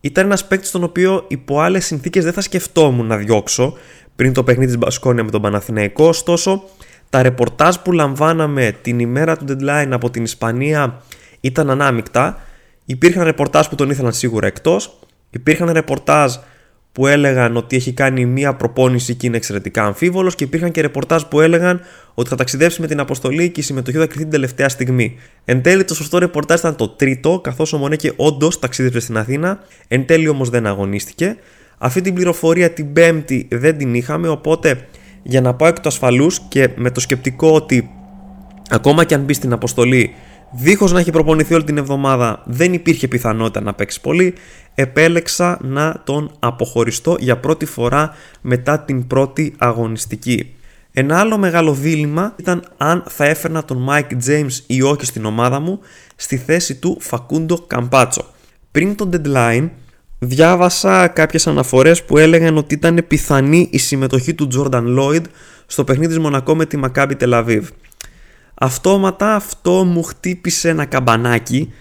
Ήταν 0.00 0.24
ένας 0.24 0.46
παίκτης 0.46 0.68
στον 0.68 0.84
οποίο 0.84 1.24
υπό 1.28 1.60
άλλες 1.60 1.86
συνθήκες 1.86 2.24
δεν 2.24 2.32
θα 2.32 2.40
σκεφτόμουν 2.40 3.06
να 3.06 3.16
διώξω 3.16 3.76
πριν 4.16 4.32
το 4.32 4.44
παιχνίδι 4.44 4.66
της 4.66 4.78
Μπασκόνια 4.78 5.24
με 5.24 5.30
τον 5.30 5.42
Παναθηναϊκό. 5.42 6.08
Ωστόσο, 6.08 6.64
τα 7.10 7.22
ρεπορτάζ 7.22 7.76
που 7.76 7.92
λαμβάναμε 7.92 8.76
την 8.82 8.98
ημέρα 8.98 9.36
του 9.36 9.44
deadline 9.48 9.88
από 9.90 10.10
την 10.10 10.22
Ισπανία 10.22 11.02
ήταν 11.40 11.70
ανάμεικτα. 11.70 12.40
Υπήρχαν 12.84 13.24
ρεπορτάζ 13.24 13.66
που 13.66 13.74
τον 13.74 13.90
ήθελαν 13.90 14.12
σίγουρα 14.12 14.46
εκτός. 14.46 14.98
Υπήρχαν 15.30 15.70
ρεπορτάζ 15.70 16.34
που 16.92 17.06
έλεγαν 17.06 17.56
ότι 17.56 17.76
έχει 17.76 17.92
κάνει 17.92 18.26
μία 18.26 18.54
προπόνηση 18.54 19.14
και 19.14 19.26
είναι 19.26 19.36
εξαιρετικά 19.36 19.84
αμφίβολος 19.84 20.34
και 20.34 20.44
υπήρχαν 20.44 20.70
και 20.70 20.80
ρεπορτάζ 20.80 21.22
που 21.22 21.40
έλεγαν 21.40 21.80
ότι 22.14 22.28
θα 22.28 22.36
ταξιδέψει 22.36 22.80
με 22.80 22.86
την 22.86 23.00
αποστολή 23.00 23.50
και 23.50 23.60
η 23.60 23.62
συμμετοχή 23.62 23.98
θα 23.98 24.06
κρυθεί 24.06 24.22
την 24.22 24.30
τελευταία 24.30 24.68
στιγμή. 24.68 25.18
Εν 25.44 25.62
τέλει, 25.62 25.84
το 25.84 25.94
σωστό 25.94 26.18
ρεπορτάζ 26.18 26.58
ήταν 26.58 26.76
το 26.76 26.88
τρίτο, 26.88 27.40
καθώς 27.40 27.72
ο 27.72 27.78
Μονέκε 27.78 28.12
όντως 28.16 28.58
ταξίδεψε 28.58 29.00
στην 29.00 29.16
Αθήνα, 29.16 29.60
εν 29.88 30.06
τέλει 30.06 30.28
όμως 30.28 30.50
δεν 30.50 30.66
αγωνίστηκε. 30.66 31.36
Αυτή 31.78 32.00
την 32.00 32.14
πληροφορία 32.14 32.70
την 32.70 32.92
Πέμπτη 32.92 33.48
δεν 33.50 33.78
την 33.78 33.94
είχαμε, 33.94 34.28
οπότε 34.28 34.86
για 35.22 35.40
να 35.40 35.54
πάω 35.54 35.68
εκ 35.68 35.80
του 35.80 35.88
ασφαλούς 35.88 36.40
και 36.48 36.70
με 36.76 36.90
το 36.90 37.00
σκεπτικό 37.00 37.50
ότι 37.50 37.90
ακόμα 38.70 39.04
και 39.04 39.14
αν 39.14 39.22
μπει 39.22 39.32
στην 39.32 39.52
αποστολή 39.52 40.14
Δίχως 40.52 40.92
να 40.92 41.00
έχει 41.00 41.10
προπονηθεί 41.10 41.54
όλη 41.54 41.64
την 41.64 41.78
εβδομάδα, 41.78 42.42
δεν 42.44 42.72
υπήρχε 42.72 43.08
πιθανότητα 43.08 43.60
να 43.60 43.74
παίξει 43.74 44.00
πολύ. 44.00 44.34
Επέλεξα 44.74 45.58
να 45.62 46.02
τον 46.04 46.30
αποχωριστώ 46.38 47.16
για 47.18 47.38
πρώτη 47.38 47.66
φορά 47.66 48.14
μετά 48.40 48.80
την 48.80 49.06
πρώτη 49.06 49.54
αγωνιστική. 49.58 50.54
Ένα 50.92 51.18
άλλο 51.18 51.38
μεγάλο 51.38 51.74
δίλημα 51.74 52.34
ήταν 52.36 52.64
αν 52.76 53.04
θα 53.08 53.24
έφερνα 53.24 53.64
τον 53.64 53.86
Mike 53.90 54.28
James 54.28 54.52
ή 54.66 54.82
όχι 54.82 55.06
στην 55.06 55.24
ομάδα 55.24 55.60
μου 55.60 55.80
στη 56.16 56.36
θέση 56.36 56.74
του 56.74 57.00
Facundo 57.10 57.56
Campazzo. 57.74 58.24
Πριν 58.70 58.96
τον 58.96 59.10
deadline 59.12 59.68
διάβασα 60.22 61.08
κάποιες 61.08 61.46
αναφορές 61.46 62.04
που 62.04 62.18
έλεγαν 62.18 62.56
ότι 62.56 62.74
ήταν 62.74 63.04
πιθανή 63.08 63.68
η 63.70 63.78
συμμετοχή 63.78 64.34
του 64.34 64.48
Jordan 64.54 64.98
Lloyd 64.98 65.22
στο 65.66 65.84
παιχνίδι 65.84 66.08
της 66.08 66.18
Μονακό 66.18 66.54
με 66.54 66.66
τη 66.66 66.80
Maccabi 66.84 67.12
Tel 67.20 67.44
Aviv. 67.44 67.62
Αυτόματα 68.54 69.34
αυτό 69.34 69.84
μου 69.84 70.02
χτύπησε 70.02 70.68
ένα 70.68 70.84
καμπανάκι 70.84 71.72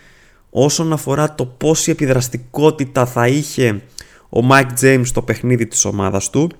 όσον 0.50 0.94
αφορά 0.94 1.36
το 1.36 1.46
πόση 1.46 1.92
επιδραστικότητα 1.92 3.06
θα 3.06 3.28
είχε 3.28 3.82
ο 4.30 4.40
Mike 4.52 4.84
James 4.84 5.02
στο 5.04 5.22
παιχνίδι 5.22 5.68
της 5.68 5.86
ομάδας 5.86 6.30
του. 6.30 6.52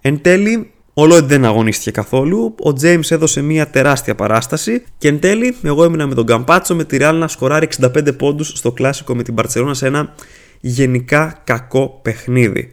Εν 0.00 0.22
τέλει, 0.22 0.70
ο 0.94 1.02
Lloyd 1.02 1.22
δεν 1.22 1.44
αγωνίστηκε 1.44 1.90
καθόλου, 1.90 2.54
ο 2.64 2.70
James 2.82 3.10
έδωσε 3.10 3.42
μια 3.42 3.66
τεράστια 3.66 4.14
παράσταση 4.14 4.84
και 4.98 5.08
εν 5.08 5.20
τέλει 5.20 5.56
εγώ 5.62 5.84
έμεινα 5.84 6.06
με 6.06 6.14
τον 6.14 6.26
Καμπάτσο 6.26 6.74
με 6.74 6.84
τη 6.84 6.96
Real 7.00 7.14
να 7.14 7.28
σκοράρει 7.28 7.68
65 7.80 8.16
πόντους 8.18 8.48
στο 8.48 8.72
κλάσικο 8.72 9.14
με 9.14 9.22
την 9.22 9.34
Barcelona 9.38 9.70
σε 9.70 9.86
ένα 9.86 10.14
γενικά 10.60 11.40
κακό 11.44 11.98
παιχνίδι. 12.02 12.72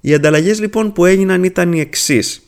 Οι 0.00 0.14
ανταλλαγές 0.14 0.60
λοιπόν 0.60 0.92
που 0.92 1.04
έγιναν 1.04 1.44
ήταν 1.44 1.72
οι 1.72 1.80
εξής. 1.80 2.40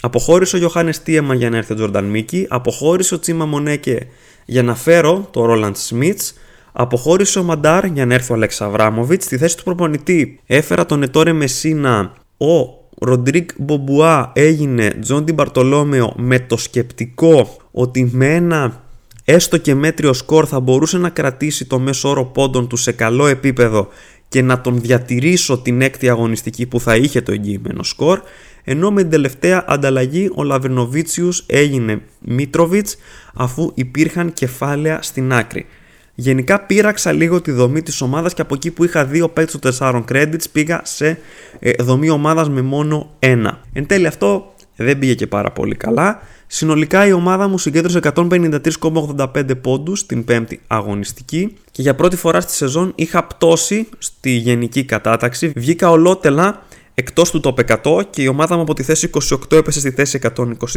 Αποχώρησε 0.00 0.56
ο 0.56 0.58
Γιοχάνες 0.58 1.02
Τίεμαν 1.02 1.34
για 1.34 1.50
να 1.50 1.56
έρθει 1.56 1.72
ο 1.72 1.76
Τζόρνταν 1.76 2.04
Μίκι, 2.04 2.46
αποχώρησε 2.48 3.14
ο 3.14 3.18
Τσίμα 3.18 3.46
Μονέκε 3.46 4.06
για 4.44 4.62
να 4.62 4.74
φέρω 4.74 5.28
το 5.30 5.44
Ρόλαντς 5.44 5.76
Σμιτς, 5.76 6.34
αποχώρησε 6.72 7.38
ο 7.38 7.42
Μαντάρ 7.42 7.84
για 7.84 8.06
να 8.06 8.14
έρθει 8.14 8.32
ο 8.32 8.34
Αλέξα 8.34 8.64
Αβράμοβιτς. 8.64 9.24
Στη 9.24 9.36
θέση 9.36 9.56
του 9.56 9.62
προπονητή 9.62 10.40
έφερα 10.46 10.86
τον 10.86 11.02
Ετόρε 11.02 11.32
Μεσίνα, 11.32 12.12
ο 12.36 12.80
Ροντρίκ 12.98 13.50
Μπομπουά 13.56 14.32
έγινε 14.34 14.96
Τζον 15.00 15.24
Μπαρτολόμεο 15.34 16.14
με 16.16 16.38
το 16.38 16.56
σκεπτικό 16.56 17.56
ότι 17.70 18.10
με 18.12 18.34
ένα 18.34 18.82
έστω 19.24 19.56
και 19.56 19.74
μέτριο 19.74 20.12
σκορ 20.12 20.46
θα 20.48 20.60
μπορούσε 20.60 20.98
να 20.98 21.08
κρατήσει 21.08 21.64
το 21.64 21.78
μέσο 21.78 22.08
όρο 22.08 22.24
πόντων 22.24 22.68
του 22.68 22.76
σε 22.76 22.92
καλό 22.92 23.26
επίπεδο 23.26 23.88
και 24.32 24.42
να 24.42 24.60
τον 24.60 24.80
διατηρήσω 24.80 25.58
την 25.58 25.80
έκτη 25.80 26.08
αγωνιστική 26.08 26.66
που 26.66 26.80
θα 26.80 26.96
είχε 26.96 27.20
το 27.20 27.32
εγγυημένο 27.32 27.82
σκορ 27.82 28.20
ενώ 28.64 28.90
με 28.90 29.00
την 29.00 29.10
τελευταία 29.10 29.64
ανταλλαγή 29.66 30.30
ο 30.34 30.42
Λαβρινοβίτσιους 30.42 31.44
έγινε 31.46 32.00
Μίτροβιτς 32.20 32.96
αφού 33.34 33.72
υπήρχαν 33.74 34.32
κεφάλαια 34.32 35.02
στην 35.02 35.32
άκρη. 35.32 35.66
Γενικά 36.14 36.60
πήραξα 36.60 37.12
λίγο 37.12 37.40
τη 37.40 37.50
δομή 37.50 37.82
της 37.82 38.00
ομάδας 38.00 38.34
και 38.34 38.42
από 38.42 38.54
εκεί 38.54 38.70
που 38.70 38.84
είχα 38.84 39.04
δύο 39.04 39.28
παίκτες 39.28 39.58
των 39.58 40.04
4 40.04 40.04
credits 40.12 40.44
πήγα 40.52 40.80
σε 40.84 41.18
ε, 41.58 41.70
δομή 41.78 42.10
ομάδας 42.10 42.48
με 42.48 42.62
μόνο 42.62 43.14
ένα. 43.18 43.60
Εν 43.72 43.86
τέλει 43.86 44.06
αυτό 44.06 44.54
δεν 44.76 44.98
πήγε 44.98 45.14
και 45.14 45.26
πάρα 45.26 45.50
πολύ 45.50 45.74
καλά. 45.74 46.20
Συνολικά 46.46 47.06
η 47.06 47.12
ομάδα 47.12 47.48
μου 47.48 47.58
συγκέντρωσε 47.58 48.00
153,85 48.14 49.60
πόντους 49.60 49.98
στην 49.98 50.24
πέμπτη 50.24 50.60
αγωνιστική 50.66 51.56
και 51.70 51.82
για 51.82 51.94
πρώτη 51.94 52.16
φορά 52.16 52.40
στη 52.40 52.52
σεζόν 52.52 52.92
είχα 52.94 53.24
πτώσει 53.24 53.88
στη 53.98 54.30
γενική 54.30 54.84
κατάταξη. 54.84 55.52
Βγήκα 55.56 55.90
ολότελα 55.90 56.62
εκτός 56.94 57.30
του 57.30 57.40
top 57.44 57.76
100 57.82 58.02
και 58.10 58.22
η 58.22 58.26
ομάδα 58.26 58.56
μου 58.56 58.62
από 58.62 58.74
τη 58.74 58.82
θέση 58.82 59.10
28 59.30 59.52
έπεσε 59.52 59.80
στη 59.80 59.90
θέση 59.90 60.18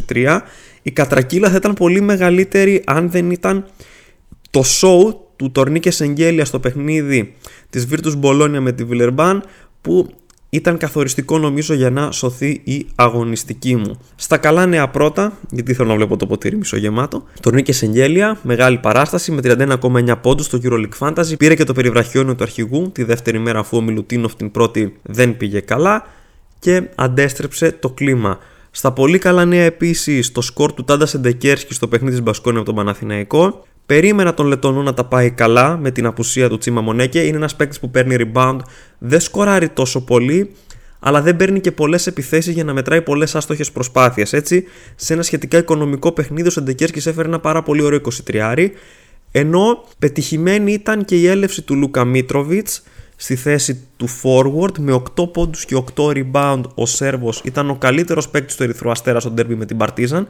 123. 0.07 0.39
Η 0.81 0.91
κατρακύλα 0.91 1.49
θα 1.49 1.55
ήταν 1.55 1.73
πολύ 1.73 2.01
μεγαλύτερη 2.01 2.83
αν 2.85 3.09
δεν 3.09 3.31
ήταν 3.31 3.65
το 4.49 4.63
show 4.81 5.15
του 5.35 5.51
Τορνίκε 5.51 5.91
Σεγγέλια 5.91 6.45
στο 6.45 6.59
παιχνίδι 6.59 7.35
της 7.69 7.87
Virtus 7.91 8.19
Bologna 8.21 8.57
με 8.59 8.71
τη 8.71 8.83
Βιλερμπάν 8.83 9.43
που 9.81 10.09
ήταν 10.55 10.77
καθοριστικό 10.77 11.37
νομίζω 11.37 11.73
για 11.73 11.89
να 11.89 12.11
σωθεί 12.11 12.61
η 12.63 12.85
αγωνιστική 12.95 13.75
μου. 13.75 13.99
Στα 14.15 14.37
καλά 14.37 14.65
νέα 14.65 14.89
πρώτα, 14.89 15.37
γιατί 15.51 15.73
θέλω 15.73 15.89
να 15.89 15.95
βλέπω 15.95 16.17
το 16.17 16.27
ποτήρι 16.27 16.57
μισογεμάτο, 16.57 17.23
Τορνίκε 17.41 17.73
Σεγγέλια, 17.73 18.39
μεγάλη 18.41 18.77
παράσταση 18.77 19.31
με 19.31 19.41
31,9 19.43 20.15
πόντους 20.21 20.45
στο 20.45 20.59
EuroLeague 20.63 20.97
Fantasy. 20.99 21.37
Πήρε 21.37 21.55
και 21.55 21.63
το 21.63 21.73
περιβραχιόνιο 21.73 22.35
του 22.35 22.43
αρχηγού 22.43 22.91
τη 22.91 23.03
δεύτερη 23.03 23.39
μέρα 23.39 23.59
αφού 23.59 23.77
ο 23.77 23.81
Μιλουτίνοφ 23.81 24.35
την 24.35 24.51
πρώτη 24.51 24.97
δεν 25.01 25.37
πήγε 25.37 25.59
καλά 25.59 26.07
και 26.59 26.83
αντέστρεψε 26.95 27.71
το 27.71 27.89
κλίμα. 27.89 28.39
Στα 28.71 28.91
πολύ 28.91 29.17
καλά 29.17 29.45
νέα 29.45 29.63
επίσης 29.63 30.31
το 30.31 30.41
σκορ 30.41 30.73
του 30.73 30.83
Τάντα 30.83 31.05
Σεντεκέρσκι 31.05 31.73
στο 31.73 31.87
παιχνίδι 31.87 32.13
της 32.13 32.23
Μπασκόνια 32.23 32.59
από 32.59 32.67
τον 32.67 32.75
Παναθηναϊκό. 32.75 33.65
Περίμενα 33.85 34.33
τον 34.33 34.45
Λετωνό 34.45 34.81
να 34.81 34.93
τα 34.93 35.05
πάει 35.05 35.31
καλά 35.31 35.77
με 35.77 35.91
την 35.91 36.05
απουσία 36.05 36.49
του 36.49 36.57
Τσίμα 36.57 36.81
Μονέκε. 36.81 37.19
Είναι 37.19 37.37
ένας 37.37 37.55
παίκτης 37.55 37.79
που 37.79 37.89
παίρνει 37.89 38.15
rebound, 38.19 38.59
δεν 38.97 39.19
σκοράρει 39.19 39.69
τόσο 39.69 40.01
πολύ, 40.03 40.51
αλλά 40.99 41.21
δεν 41.21 41.35
παίρνει 41.35 41.59
και 41.59 41.71
πολλές 41.71 42.07
επιθέσεις 42.07 42.53
για 42.53 42.63
να 42.63 42.73
μετράει 42.73 43.01
πολλές 43.01 43.35
άστοχες 43.35 43.71
προσπάθειες. 43.71 44.33
Έτσι, 44.33 44.63
σε 44.95 45.13
ένα 45.13 45.23
σχετικά 45.23 45.57
οικονομικό 45.57 46.11
παιχνίδι, 46.11 46.47
ο 46.47 46.51
Σεντεκέρσκι 46.51 47.09
έφερε 47.09 47.27
ένα 47.27 47.39
πάρα 47.39 47.63
πολύ 47.63 47.81
ωραίο 47.81 47.99
23. 48.27 48.69
Ενώ 49.31 49.83
πετυχημένη 49.99 50.73
ήταν 50.73 51.05
και 51.05 51.15
η 51.15 51.27
έλευση 51.27 51.61
του 51.61 51.75
Λούκα 51.75 52.05
Μίτροβιτς 52.05 52.83
στη 53.15 53.35
θέση 53.35 53.87
του 53.97 54.07
forward 54.21 54.77
με 54.79 55.03
8 55.17 55.31
πόντους 55.31 55.65
και 55.65 55.83
8 55.95 56.03
rebound 56.03 56.61
ο 56.75 56.85
Σέρβος 56.85 57.41
ήταν 57.43 57.69
ο 57.69 57.75
καλύτερος 57.75 58.29
παίκτης 58.29 58.55
του 58.55 58.63
Ερυθρού 58.63 58.91
Αστέρα 58.91 59.19
στο 59.19 59.33
derby 59.37 59.55
με 59.55 59.65
την 59.65 59.77
Παρτίζαν 59.77 60.27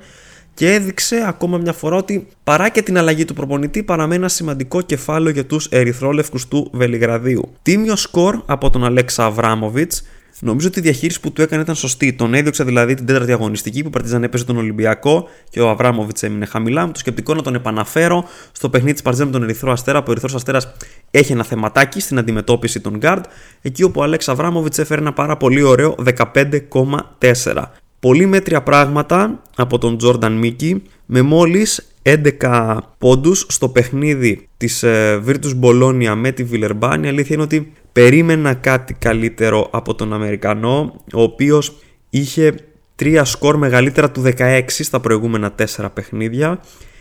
και 0.55 0.73
έδειξε 0.73 1.23
ακόμα 1.27 1.57
μια 1.57 1.73
φορά 1.73 1.95
ότι 1.95 2.27
παρά 2.43 2.69
και 2.69 2.81
την 2.81 2.97
αλλαγή 2.97 3.25
του 3.25 3.33
προπονητή 3.33 3.83
παραμένει 3.83 4.19
ένα 4.19 4.29
σημαντικό 4.29 4.81
κεφάλαιο 4.81 5.33
για 5.33 5.45
τους 5.45 5.67
ερυθρόλευκους 5.71 6.47
του 6.47 6.69
Βελιγραδίου. 6.73 7.53
Τίμιο 7.61 7.95
σκορ 7.95 8.41
από 8.45 8.69
τον 8.69 8.83
Αλέξα 8.83 9.25
Αβράμοβιτς 9.25 10.03
Νομίζω 10.39 10.67
ότι 10.67 10.79
η 10.79 10.81
διαχείριση 10.81 11.19
που 11.19 11.31
του 11.31 11.41
έκανε 11.41 11.61
ήταν 11.61 11.75
σωστή. 11.75 12.13
Τον 12.13 12.33
έδιωξα 12.33 12.65
δηλαδή 12.65 12.93
την 12.93 13.05
τέταρτη 13.05 13.31
αγωνιστική 13.31 13.83
που 13.83 13.89
Παρτίζαν 13.89 14.23
έπαιζε 14.23 14.45
τον 14.45 14.57
Ολυμπιακό 14.57 15.27
και 15.49 15.61
ο 15.61 15.69
Αβράμοβιτς 15.69 16.23
έμεινε 16.23 16.45
χαμηλά. 16.45 16.85
Με 16.85 16.91
το 16.91 16.99
σκεπτικό 16.99 17.33
να 17.33 17.41
τον 17.41 17.55
επαναφέρω 17.55 18.23
στο 18.51 18.69
παιχνίδι 18.69 18.93
της 18.93 19.01
Παρτίζαν 19.01 19.27
με 19.27 19.33
τον 19.33 19.43
Ερυθρό 19.43 19.71
Αστέρα, 19.71 19.99
που 19.99 20.05
ο 20.07 20.11
Ερυθρός 20.11 20.35
Αστέρας 20.35 20.71
έχει 21.11 21.31
ένα 21.31 21.43
θεματάκι 21.43 21.99
στην 21.99 22.17
αντιμετώπιση 22.17 22.79
των 22.79 22.99
guard. 23.01 23.21
Εκεί 23.61 23.83
όπου 23.83 23.99
ο 23.99 24.03
Αλέξ 24.03 24.29
Αβράμοβιτς 24.29 24.77
έφερε 24.77 25.01
ένα 25.01 25.13
πάρα 25.13 25.37
πολύ 25.37 25.61
ωραίο 25.61 25.95
15,4. 26.03 27.63
Πολύ 28.05 28.25
μέτρια 28.25 28.61
πράγματα 28.61 29.41
από 29.55 29.77
τον 29.77 29.97
Τζόρνταν 29.97 30.33
Μίκη 30.33 30.83
με 31.05 31.21
μόλις 31.21 31.91
11 32.39 32.77
πόντους 32.97 33.45
στο 33.49 33.69
παιχνίδι 33.69 34.47
της 34.57 34.83
ε, 34.83 35.23
Virtus 35.27 35.59
Bologna 35.61 36.13
με 36.15 36.31
τη 36.31 36.45
Villeurbanne. 36.51 37.01
Η 37.03 37.07
αλήθεια 37.07 37.35
είναι 37.35 37.43
ότι 37.43 37.73
περίμενα 37.91 38.53
κάτι 38.53 38.93
καλύτερο 38.93 39.67
από 39.71 39.95
τον 39.95 40.13
Αμερικανό, 40.13 41.03
ο 41.13 41.21
οποίος 41.21 41.75
είχε 42.09 42.55
τρία 42.95 43.23
σκορ 43.23 43.57
μεγαλύτερα 43.57 44.11
του 44.11 44.23
16 44.37 44.63
στα 44.67 44.99
προηγούμενα 44.99 45.55
4 45.75 45.87
παιχνίδια. 45.93 46.59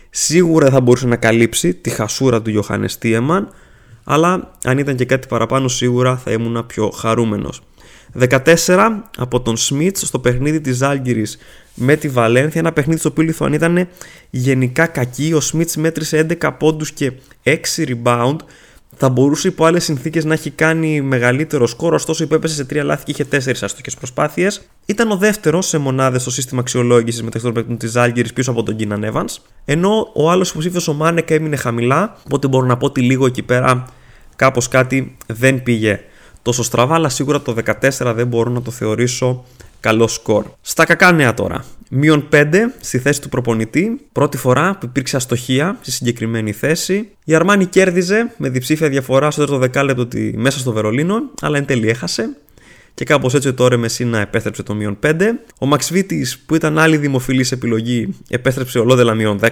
Σίγουρα 0.09 0.69
θα 0.69 0.81
μπορούσε 0.81 1.07
να 1.07 1.15
καλύψει 1.15 1.73
τη 1.73 1.89
χασούρα 1.89 2.41
του 2.41 2.49
Ιωάννης 2.49 2.97
Τίεμαν, 2.97 3.49
αλλά 4.03 4.51
αν 4.63 4.77
ήταν 4.77 4.95
και 4.95 5.05
κάτι 5.05 5.27
παραπάνω 5.27 5.67
σίγουρα 5.67 6.17
θα 6.17 6.31
ήμουν 6.31 6.65
πιο 6.65 6.89
χαρούμενος. 6.89 7.61
14 8.19 8.89
από 9.17 9.41
τον 9.41 9.57
Σμιτς 9.57 10.07
στο 10.07 10.19
παιχνίδι 10.19 10.61
της 10.61 10.81
Άλγηρης 10.81 11.37
με 11.75 11.95
τη 11.95 12.07
Βαλένθια, 12.09 12.61
ένα 12.61 12.73
παιχνίδι 12.73 12.99
στο 12.99 13.09
οποίο 13.09 13.23
η 13.23 13.25
Λιθουανία 13.25 13.57
ήταν 13.57 13.87
γενικά 14.29 14.87
κακή. 14.87 15.33
Ο 15.33 15.39
Σμιτς 15.39 15.75
μέτρησε 15.75 16.27
11 16.41 16.51
πόντους 16.59 16.91
και 16.91 17.11
6 17.43 17.55
rebound. 17.77 18.35
Θα 18.97 19.09
μπορούσε 19.09 19.47
υπό 19.47 19.65
άλλες 19.65 19.83
συνθήκες 19.83 20.25
να 20.25 20.33
έχει 20.33 20.49
κάνει 20.49 21.01
μεγαλύτερο 21.01 21.67
σκόρ, 21.67 21.93
ωστόσο 21.93 22.23
υπέπεσε 22.23 22.55
σε 22.55 22.65
3 22.69 22.81
λάθη 22.83 23.03
και 23.03 23.11
είχε 23.11 23.25
4 23.31 23.63
αστοχές 23.63 23.95
προσπάθειες. 23.95 24.61
Ήταν 24.85 25.11
ο 25.11 25.15
δεύτερος 25.15 25.67
σε 25.67 25.77
μονάδες 25.77 26.21
στο 26.21 26.31
σύστημα 26.31 26.61
αξιολόγησης 26.61 27.23
μεταξύ 27.23 27.45
των 27.45 27.53
παικτών 27.55 27.77
της 27.77 27.95
Άλγηρης 27.95 28.33
πίσω 28.33 28.51
από 28.51 28.63
τον 28.63 28.75
Κίναν 28.75 29.11
Evans. 29.13 29.37
Ενώ 29.65 30.11
ο 30.13 30.31
άλλος 30.31 30.49
υποψήφιο 30.49 30.93
ο 30.93 30.95
Μάνεκα 30.95 31.33
έμεινε 31.33 31.55
χαμηλά, 31.55 32.17
οπότε 32.25 32.47
μπορώ 32.47 32.65
να 32.65 32.77
πω 32.77 32.85
ότι 32.85 33.01
λίγο 33.01 33.25
εκεί 33.25 33.43
πέρα 33.43 33.85
κάπως 34.35 34.67
κάτι 34.67 35.17
δεν 35.27 35.63
πήγε 35.63 35.99
τόσο 36.45 36.63
στραβά, 36.63 36.95
αλλά 36.95 37.09
σίγουρα 37.09 37.41
το 37.41 37.55
14 37.65 38.13
δεν 38.15 38.27
μπορώ 38.27 38.51
να 38.51 38.61
το 38.61 38.71
θεωρήσω 38.71 39.45
καλό 39.79 40.07
σκορ. 40.07 40.45
Στα 40.61 40.85
κακά 40.85 41.11
νέα 41.11 41.33
τώρα. 41.33 41.65
Μείον 41.89 42.27
5 42.31 42.53
στη 42.79 42.99
θέση 42.99 43.21
του 43.21 43.29
προπονητή, 43.29 43.99
πρώτη 44.11 44.37
φορά 44.37 44.77
που 44.79 44.85
υπήρξε 44.85 45.15
αστοχία 45.15 45.77
στη 45.81 45.91
συγκεκριμένη 45.91 46.51
θέση. 46.51 47.09
Η 47.23 47.35
Αρμάνι 47.35 47.65
κέρδιζε 47.65 48.33
με 48.37 48.49
διψήφια 48.49 48.89
διαφορά 48.89 49.31
στο 49.31 49.41
τέταρτο 49.41 49.61
δεκάλεπτο 49.61 50.07
μέσα 50.35 50.59
στο 50.59 50.71
Βερολίνο, 50.71 51.15
αλλά 51.41 51.57
εν 51.57 51.65
τέλει 51.65 51.89
έχασε. 51.89 52.37
Και 52.93 53.05
κάπως 53.05 53.33
έτσι 53.33 53.53
τώρα 53.53 53.77
Μεσίνα 53.77 54.19
επέστρεψε 54.19 54.63
το 54.63 54.73
μείον 54.73 54.97
5. 55.03 55.13
Ο 55.59 55.65
Μαξβίτης, 55.65 56.39
που 56.39 56.55
ήταν 56.55 56.77
άλλη 56.77 56.97
δημοφιλής 56.97 57.51
επιλογή, 57.51 58.15
επέστρεψε 58.29 58.79
ολόδελα 58.79 59.13
μείον 59.13 59.39
10. 59.41 59.49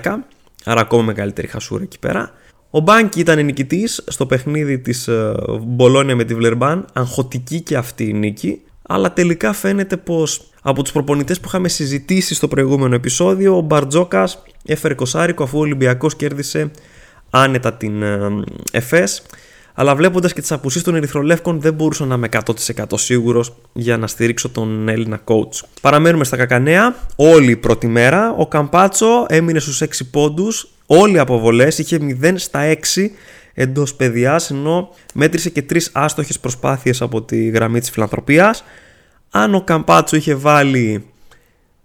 Άρα 0.64 0.82
ακόμα 0.82 1.04
μεγαλύτερη 1.04 1.48
χασούρα 1.48 1.84
εκεί 1.84 2.00
πέρα. 2.00 2.32
Ο 2.76 2.80
Μπάνκι 2.80 3.20
ήταν 3.20 3.46
νικητής 3.46 4.04
στο 4.08 4.26
παιχνίδι 4.26 4.80
της 4.80 5.08
ε, 5.08 5.34
Μπολόνια 5.62 6.16
με 6.16 6.24
τη 6.24 6.36
Βλερμπάν. 6.36 6.86
Αγχωτική 6.94 7.62
και 7.62 7.78
αυτή 7.78 8.04
η 8.04 8.14
νίκη. 8.14 8.62
Αλλά 8.82 9.14
τελικά 9.14 9.54
φαίνεται 9.54 9.98
πως 9.98 10.50
από 10.62 10.84
τους 10.84 10.92
προπονητές 10.92 11.40
που 11.40 11.48
είχαμε 11.48 11.68
συζητήσει 11.68 12.34
στο 12.34 12.48
προηγούμενο 12.48 12.96
επεισόδιο, 12.96 13.58
ο 13.58 13.62
Μπαρτζόκας 13.62 14.44
έφερε 14.66 14.94
κοσάρικο 14.94 15.44
αφού 15.44 15.58
ο 15.58 15.62
Ολυμπιακός 15.62 16.16
κέρδισε 16.16 16.72
άνετα 17.30 17.74
την 17.74 18.02
ε, 18.02 18.30
ΕΦΕΣ. 18.72 19.22
Αλλά 19.74 19.96
βλέποντας 19.96 20.34
και 20.34 20.42
τις 20.42 20.52
απουσίες 20.52 20.84
των 20.84 20.96
Ερυθρολεύκων, 20.96 21.62
δεν 21.62 21.74
μπορούσα 21.74 22.06
να 22.06 22.16
είμαι 22.16 22.28
100% 22.32 22.84
σίγουρος 22.94 23.56
για 23.74 23.98
να 23.98 24.08
στηρίξω 24.08 24.50
τον 24.50 24.90
Έλληνα 24.90 25.22
coach. 25.26 25.68
Παραμένουμε 25.82 26.24
στα 26.24 26.38
κακανέα. 26.38 26.96
Όλη 27.16 27.52
η 27.52 27.58
πρώτη 27.58 27.88
μέρα. 27.88 28.36
Ο 28.38 28.48
Καμπάτσο 28.48 29.26
έμεινε 29.28 29.60
στους 29.60 29.82
6 29.82 29.86
πόντους. 30.12 30.73
Όλοι 30.86 31.16
οι 31.16 31.20
αποβολές 31.20 31.78
είχε 31.78 32.00
0 32.22 32.34
στα 32.36 32.60
6 32.60 33.12
εντός 33.54 33.96
παιδιάς, 33.96 34.50
ενώ 34.50 34.90
μέτρησε 35.14 35.50
και 35.50 35.62
3 35.62 35.78
άστοχες 35.92 36.40
προσπάθειες 36.40 37.02
από 37.02 37.22
τη 37.22 37.50
γραμμή 37.50 37.80
της 37.80 37.90
φιλανθρωπίας. 37.90 38.64
Αν 39.30 39.56
ο 39.56 39.62
Καμπάτσο 39.62 40.16
είχε 40.16 40.36
βάλει 40.36 41.06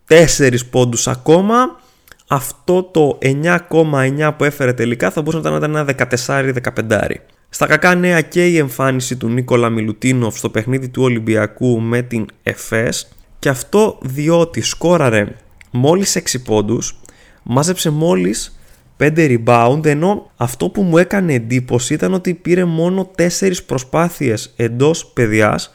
4 0.09 0.65
πόντους 0.71 1.09
ακόμα, 1.09 1.81
αυτό 2.29 2.83
το 2.83 3.19
9,9 3.23 4.35
που 4.37 4.45
έφερε 4.45 4.73
τελικά 4.73 5.11
θα 5.11 5.23
μπορούσε 5.23 5.49
να 5.49 5.57
ήταν 5.57 5.75
ένα 5.75 5.85
14-15. 5.85 7.21
Στα 7.49 7.67
κακά 7.67 7.95
νέα 7.95 8.21
και 8.21 8.47
η 8.47 8.57
εμφάνιση 8.59 9.17
του 9.17 9.29
Νίκολα 9.29 9.69
Μιλουτίνοφ 9.69 10.39
στο 10.39 10.51
παιχνίδι 10.51 10.89
του 10.89 11.03
Ολυμπιακού 11.03 11.81
με 11.81 12.03
την 12.03 12.27
ΕΦΕΣ 12.43 13.09
και 13.39 13.49
αυτό 13.49 13.99
διότι 14.03 14.61
σκόραρε 14.61 15.27
μόλις 15.71 16.17
6 16.17 16.43
πόντους, 16.45 17.01
μάζεψε 17.43 17.91
μόλις 17.91 18.58
5 18.99 19.39
rebound 19.39 19.87
ενώ 19.87 20.31
αυτό 20.37 20.69
που 20.69 20.83
μου 20.83 20.99
έκανε 20.99 21.35
εντύπωση 21.35 21.95
ήταν 21.95 22.15
ότι 22.15 22.35
πήρε 22.35 22.65
μόνο 22.65 23.11
4 23.39 23.53
προσπάθειες 23.67 24.53
εντός 24.57 25.07
παιδιάς 25.07 25.71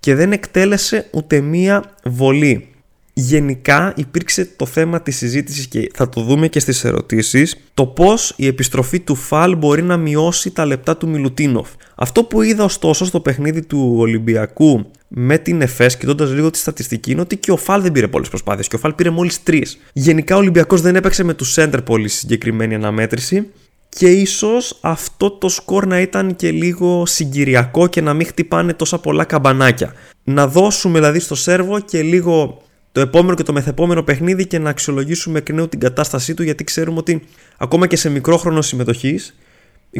και 0.00 0.14
δεν 0.14 0.32
εκτέλεσε 0.32 1.08
ούτε 1.12 1.40
μία 1.40 1.84
βολή. 2.04 2.68
Γενικά 3.12 3.92
υπήρξε 3.96 4.44
το 4.56 4.66
θέμα 4.66 5.02
της 5.02 5.16
συζήτησης 5.16 5.66
και 5.66 5.90
θα 5.94 6.08
το 6.08 6.20
δούμε 6.20 6.48
και 6.48 6.60
στις 6.60 6.84
ερωτήσεις 6.84 7.56
το 7.74 7.86
πώς 7.86 8.34
η 8.36 8.46
επιστροφή 8.46 9.00
του 9.00 9.14
Φαλ 9.14 9.56
μπορεί 9.56 9.82
να 9.82 9.96
μειώσει 9.96 10.50
τα 10.50 10.64
λεπτά 10.64 10.96
του 10.96 11.08
Μιλουτίνοφ. 11.08 11.68
Αυτό 11.94 12.24
που 12.24 12.42
είδα 12.42 12.64
ωστόσο 12.64 13.04
στο 13.04 13.20
παιχνίδι 13.20 13.62
του 13.62 13.94
Ολυμπιακού 13.96 14.90
με 15.08 15.38
την 15.38 15.60
ΕΦΕΣ, 15.60 15.96
κοιτώντας 15.96 16.32
λίγο 16.32 16.50
τη 16.50 16.58
στατιστική, 16.58 17.10
είναι 17.10 17.20
ότι 17.20 17.36
και 17.36 17.50
ο 17.50 17.56
Φαλ 17.56 17.82
δεν 17.82 17.92
πήρε 17.92 18.08
πολλές 18.08 18.28
προσπάθειες 18.28 18.68
και 18.68 18.76
ο 18.76 18.78
Φαλ 18.78 18.92
πήρε 18.92 19.10
μόλις 19.10 19.42
τρεις. 19.42 19.78
Γενικά 19.92 20.34
ο 20.34 20.38
Ολυμπιακός 20.38 20.80
δεν 20.80 20.96
έπαιξε 20.96 21.24
με 21.24 21.34
τους 21.34 21.52
Σέντερ 21.52 21.82
πολύ 21.82 22.08
συγκεκριμένη 22.08 22.74
αναμέτρηση 22.74 23.50
και 23.88 24.10
ίσως 24.10 24.78
αυτό 24.80 25.30
το 25.30 25.48
σκορ 25.48 25.86
να 25.86 26.00
ήταν 26.00 26.36
και 26.36 26.50
λίγο 26.50 27.06
συγκυριακό 27.06 27.86
και 27.86 28.00
να 28.00 28.14
μην 28.14 28.26
χτυπάνε 28.26 28.72
τόσα 28.72 28.98
πολλά 28.98 29.24
καμπανάκια. 29.24 29.92
Να 30.24 30.48
δώσουμε 30.48 30.98
δηλαδή 30.98 31.18
στο 31.18 31.34
σέρβο 31.34 31.80
και 31.80 32.02
λίγο 32.02 32.62
το 32.92 33.00
επόμενο 33.00 33.34
και 33.34 33.42
το 33.42 33.52
μεθεπόμενο 33.52 34.02
παιχνίδι 34.02 34.46
και 34.46 34.58
να 34.58 34.70
αξιολογήσουμε 34.70 35.38
εκ 35.38 35.50
νέου 35.50 35.68
την 35.68 35.80
κατάστασή 35.80 36.34
του 36.34 36.42
γιατί 36.42 36.64
ξέρουμε 36.64 36.98
ότι 36.98 37.22
ακόμα 37.58 37.86
και 37.86 37.96
σε 37.96 38.08
μικρό 38.08 38.36
χρόνο 38.36 38.62
συμμετοχής, 38.62 39.34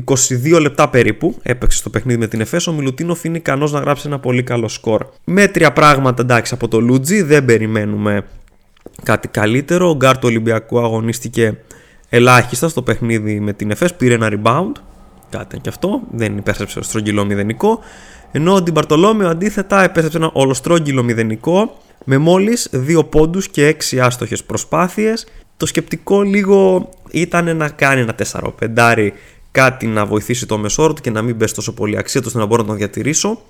22 0.06 0.60
λεπτά 0.60 0.88
περίπου 0.88 1.36
έπαιξε 1.42 1.78
στο 1.78 1.90
παιχνίδι 1.90 2.18
με 2.18 2.26
την 2.26 2.40
Εφές, 2.40 2.66
ο 2.66 2.72
Μιλουτίνοφ 2.72 3.24
είναι 3.24 3.36
ικανός 3.36 3.72
να 3.72 3.80
γράψει 3.80 4.06
ένα 4.06 4.18
πολύ 4.18 4.42
καλό 4.42 4.68
σκορ. 4.68 5.06
Μέτρια 5.24 5.72
πράγματα 5.72 6.22
εντάξει 6.22 6.54
από 6.54 6.68
το 6.68 6.80
Λούτζι, 6.80 7.22
δεν 7.22 7.44
περιμένουμε 7.44 8.24
κάτι 9.02 9.28
καλύτερο. 9.28 9.88
Ο 9.88 9.94
Γκάρ 9.94 10.14
του 10.14 10.26
Ολυμπιακού 10.28 10.78
αγωνίστηκε 10.78 11.58
ελάχιστα 12.08 12.68
στο 12.68 12.82
παιχνίδι 12.82 13.40
με 13.40 13.52
την 13.52 13.70
Εφές, 13.70 13.94
πήρε 13.94 14.14
ένα 14.14 14.28
rebound, 14.32 14.72
κάτι 15.30 15.58
και 15.58 15.68
αυτό, 15.68 16.00
δεν 16.10 16.36
υπέστρεψε 16.36 16.82
στρογγυλό 16.82 17.24
μηδενικό. 17.24 17.80
Ενώ 18.32 18.54
ο 18.54 18.62
Ντιμπαρτολόμιο 18.62 19.28
αντίθετα 19.28 19.82
επέστρεψε 19.82 20.18
ένα 20.18 20.30
ολοστρόγγυλο 20.32 21.02
μηδενικό 21.02 21.76
με 22.04 22.18
μόλις 22.18 22.70
2 22.72 23.08
πόντους 23.08 23.48
και 23.48 23.76
6 23.90 23.98
άστοχες 23.98 24.44
προσπάθειες. 24.44 25.26
Το 25.56 25.66
σκεπτικό 25.66 26.22
λίγο 26.22 26.88
ήταν 27.10 27.56
να 27.56 27.68
κάνει 27.68 28.00
ένα 28.00 28.14
4-5 28.14 29.10
κάτι 29.58 29.86
να 29.86 30.06
βοηθήσει 30.06 30.46
το 30.46 30.58
μεσόρο 30.58 30.92
του 30.92 31.02
και 31.02 31.10
να 31.10 31.22
μην 31.22 31.36
πέσει 31.36 31.54
τόσο 31.54 31.72
πολύ 31.72 31.98
αξία 31.98 32.20
του 32.20 32.26
ώστε 32.28 32.38
να 32.38 32.46
μπορώ 32.46 32.62
να 32.62 32.68
τον 32.68 32.76
διατηρήσω 32.76 33.40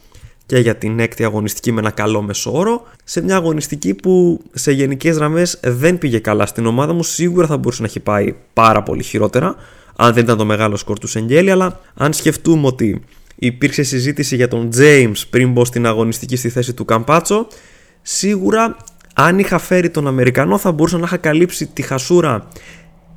και 0.46 0.58
για 0.58 0.76
την 0.76 1.00
έκτη 1.00 1.24
αγωνιστική 1.24 1.72
με 1.72 1.80
ένα 1.80 1.90
καλό 1.90 2.22
μεσόρο. 2.22 2.86
Σε 3.04 3.22
μια 3.22 3.36
αγωνιστική 3.36 3.94
που 3.94 4.40
σε 4.52 4.72
γενικές 4.72 5.16
γραμμές 5.16 5.60
δεν 5.62 5.98
πήγε 5.98 6.18
καλά 6.18 6.46
στην 6.46 6.66
ομάδα 6.66 6.92
μου, 6.92 7.02
σίγουρα 7.02 7.46
θα 7.46 7.56
μπορούσε 7.56 7.82
να 7.82 7.88
έχει 7.88 8.00
πάει 8.00 8.34
πάρα 8.52 8.82
πολύ 8.82 9.02
χειρότερα, 9.02 9.54
αν 9.96 10.12
δεν 10.12 10.24
ήταν 10.24 10.36
το 10.36 10.44
μεγάλο 10.44 10.76
σκορ 10.76 10.98
του 10.98 11.06
Σεγγέλη, 11.06 11.50
αλλά 11.50 11.80
αν 11.94 12.12
σκεφτούμε 12.12 12.66
ότι 12.66 13.02
υπήρξε 13.34 13.82
συζήτηση 13.82 14.36
για 14.36 14.48
τον 14.48 14.70
James 14.78 15.22
πριν 15.30 15.52
μπω 15.52 15.64
στην 15.64 15.86
αγωνιστική 15.86 16.36
στη 16.36 16.48
θέση 16.48 16.72
του 16.74 16.84
Καμπάτσο, 16.84 17.46
σίγουρα 18.02 18.76
αν 19.14 19.38
είχα 19.38 19.58
φέρει 19.58 19.90
τον 19.90 20.06
Αμερικανό 20.06 20.58
θα 20.58 20.72
μπορούσα 20.72 20.98
να 20.98 21.04
είχα 21.04 21.16
καλύψει 21.16 21.66
τη 21.66 21.82
χασούρα 21.82 22.48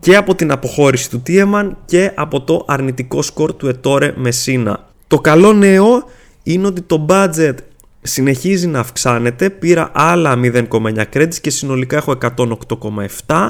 και 0.01 0.15
από 0.15 0.35
την 0.35 0.51
αποχώρηση 0.51 1.09
του 1.09 1.21
Τίεμαν 1.21 1.77
και 1.85 2.11
από 2.15 2.41
το 2.41 2.65
αρνητικό 2.67 3.21
σκορ 3.21 3.53
του 3.53 3.67
Ετόρε 3.67 4.13
Μεσίνα. 4.15 4.87
Το 5.07 5.19
καλό 5.19 5.53
νέο 5.53 6.03
είναι 6.43 6.67
ότι 6.67 6.81
το 6.81 7.05
budget 7.09 7.55
συνεχίζει 8.01 8.67
να 8.67 8.79
αυξάνεται, 8.79 9.49
πήρα 9.49 9.91
άλλα 9.93 10.39
0,9 10.43 11.03
credits 11.13 11.35
και 11.41 11.49
συνολικά 11.49 11.97
έχω 11.97 12.17
108,7 12.37 13.49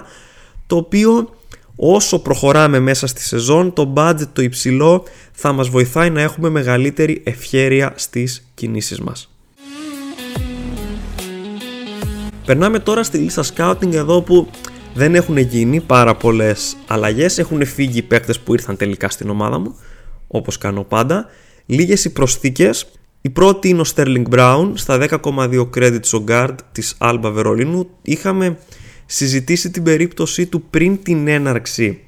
το 0.67 0.75
οποίο 0.75 1.29
όσο 1.75 2.19
προχωράμε 2.19 2.79
μέσα 2.79 3.07
στη 3.07 3.21
σεζόν 3.21 3.73
το 3.73 3.93
budget 3.95 4.27
το 4.33 4.41
υψηλό 4.41 5.03
θα 5.31 5.51
μας 5.51 5.69
βοηθάει 5.69 6.09
να 6.09 6.21
έχουμε 6.21 6.49
μεγαλύτερη 6.49 7.21
ευχέρεια 7.25 7.93
στις 7.95 8.47
κινήσεις 8.53 8.99
μας. 8.99 9.31
Περνάμε 12.45 12.79
τώρα 12.79 13.03
στη 13.03 13.17
λίστα 13.17 13.43
scouting 13.55 13.93
εδώ 13.93 14.21
που 14.21 14.49
δεν 14.93 15.15
έχουν 15.15 15.37
γίνει 15.37 15.79
πάρα 15.79 16.15
πολλές 16.15 16.77
αλλαγές. 16.87 17.37
Έχουν 17.37 17.65
φύγει 17.65 17.97
οι 17.97 18.01
παίκτες 18.01 18.39
που 18.39 18.53
ήρθαν 18.53 18.77
τελικά 18.77 19.09
στην 19.09 19.29
ομάδα 19.29 19.59
μου, 19.59 19.75
όπως 20.27 20.57
κάνω 20.57 20.83
πάντα. 20.83 21.25
Λίγες 21.65 22.05
οι 22.05 22.11
προσθήκες. 22.11 22.91
Η 23.21 23.29
πρώτη 23.29 23.69
είναι 23.69 23.81
ο 23.81 23.85
Sterling 23.95 24.23
Brown 24.29 24.71
στα 24.73 24.97
10,2 24.97 25.69
credits 25.75 26.19
ο 26.19 26.23
guard 26.27 26.55
της 26.71 26.95
Alba 26.99 27.31
Βερολίνου. 27.33 27.89
Είχαμε 28.01 28.57
συζητήσει 29.05 29.71
την 29.71 29.83
περίπτωσή 29.83 30.45
του 30.45 30.61
πριν 30.69 31.03
την 31.03 31.27
έναρξη 31.27 31.99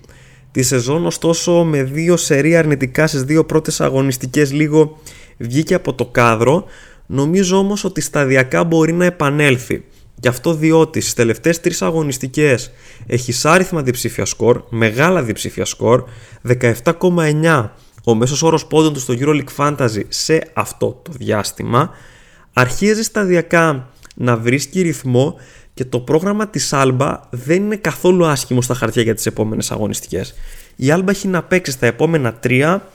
τη 0.51 0.61
σεζόν, 0.63 1.05
ωστόσο 1.05 1.63
με 1.63 1.83
δύο 1.83 2.17
σερή 2.17 2.55
αρνητικά 2.55 3.07
στις 3.07 3.23
δύο 3.23 3.45
πρώτες 3.45 3.81
αγωνιστικές 3.81 4.51
λίγο 4.51 4.99
βγήκε 5.37 5.73
από 5.73 5.93
το 5.93 6.05
κάδρο. 6.05 6.65
Νομίζω 7.05 7.57
όμως 7.57 7.83
ότι 7.83 8.01
σταδιακά 8.01 8.63
μπορεί 8.63 8.93
να 8.93 9.05
επανέλθει. 9.05 9.83
Γι' 10.23 10.29
αυτό 10.29 10.53
διότι 10.53 11.01
στις 11.01 11.13
τελευταίες 11.13 11.59
τρεις 11.59 11.81
αγωνιστικές 11.81 12.71
έχει 13.07 13.33
άριθμα 13.43 13.81
διψήφια 13.81 14.25
σκορ, 14.25 14.63
μεγάλα 14.69 15.23
διψήφια 15.23 15.65
σκορ, 15.65 16.03
17,9 16.41 17.69
ο 18.03 18.15
μέσος 18.15 18.41
όρος 18.41 18.65
πόντων 18.65 18.93
του 18.93 18.99
στο 18.99 19.13
EuroLeague 19.19 19.55
Fantasy 19.57 20.01
σε 20.07 20.41
αυτό 20.53 21.01
το 21.03 21.11
διάστημα, 21.17 21.89
αρχίζει 22.53 23.03
σταδιακά 23.03 23.89
να 24.15 24.37
βρίσκει 24.37 24.81
ρυθμό 24.81 25.35
και 25.73 25.85
το 25.85 25.99
πρόγραμμα 25.99 26.47
της 26.47 26.69
Alba 26.73 27.17
δεν 27.29 27.63
είναι 27.63 27.75
καθόλου 27.75 28.25
άσχημο 28.25 28.61
στα 28.61 28.73
χαρτιά 28.73 29.01
για 29.01 29.13
τις 29.13 29.25
επόμενες 29.25 29.71
αγωνιστικές. 29.71 30.33
Η 30.75 30.85
Alba 30.89 31.07
έχει 31.07 31.27
να 31.27 31.43
παίξει 31.43 31.71
στα 31.71 31.85
επόμενα 31.85 32.33
τρία 32.33 32.87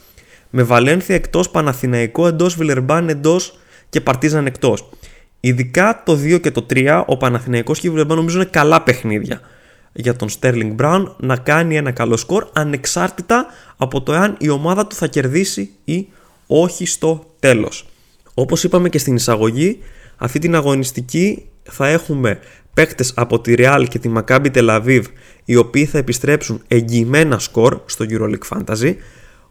με 0.50 0.62
Βαλένθια 0.62 1.14
εκτός, 1.14 1.50
Παναθηναϊκό 1.50 2.26
εντός, 2.26 2.54
Βιλερμπάν 2.54 3.08
εντός 3.08 3.58
και 3.88 4.00
Παρτίζαν 4.00 4.46
εκτός. 4.46 4.88
Ειδικά 5.40 6.02
το 6.04 6.12
2 6.12 6.40
και 6.40 6.50
το 6.50 6.66
3, 6.70 7.02
ο 7.06 7.16
Παναθηναϊκός 7.16 7.80
και 7.80 7.86
η 7.86 7.90
Βιλερμπάν 7.90 8.16
νομίζω 8.16 8.36
είναι 8.36 8.48
καλά 8.52 8.82
παιχνίδια 8.82 9.40
για 9.92 10.16
τον 10.16 10.28
Sterling 10.40 10.76
Brown 10.76 11.04
να 11.16 11.36
κάνει 11.36 11.76
ένα 11.76 11.90
καλό 11.90 12.16
σκορ 12.16 12.46
ανεξάρτητα 12.52 13.46
από 13.76 14.02
το 14.02 14.12
εάν 14.12 14.36
η 14.38 14.48
ομάδα 14.48 14.86
του 14.86 14.94
θα 14.94 15.06
κερδίσει 15.06 15.70
ή 15.84 16.08
όχι 16.46 16.86
στο 16.86 17.34
τέλος. 17.38 17.88
Όπως 18.34 18.64
είπαμε 18.64 18.88
και 18.88 18.98
στην 18.98 19.14
εισαγωγή, 19.14 19.78
αυτή 20.16 20.38
την 20.38 20.54
αγωνιστική 20.54 21.44
θα 21.62 21.88
έχουμε 21.88 22.38
παίκτες 22.74 23.12
από 23.16 23.40
τη 23.40 23.54
Real 23.56 23.84
και 23.88 23.98
τη 23.98 24.12
Maccabi 24.14 24.46
Tel 24.54 24.80
Aviv 24.80 25.02
οι 25.44 25.56
οποίοι 25.56 25.84
θα 25.84 25.98
επιστρέψουν 25.98 26.62
εγγυημένα 26.68 27.38
σκορ 27.38 27.80
στο 27.84 28.04
EuroLeague 28.08 28.58
Fantasy. 28.58 28.94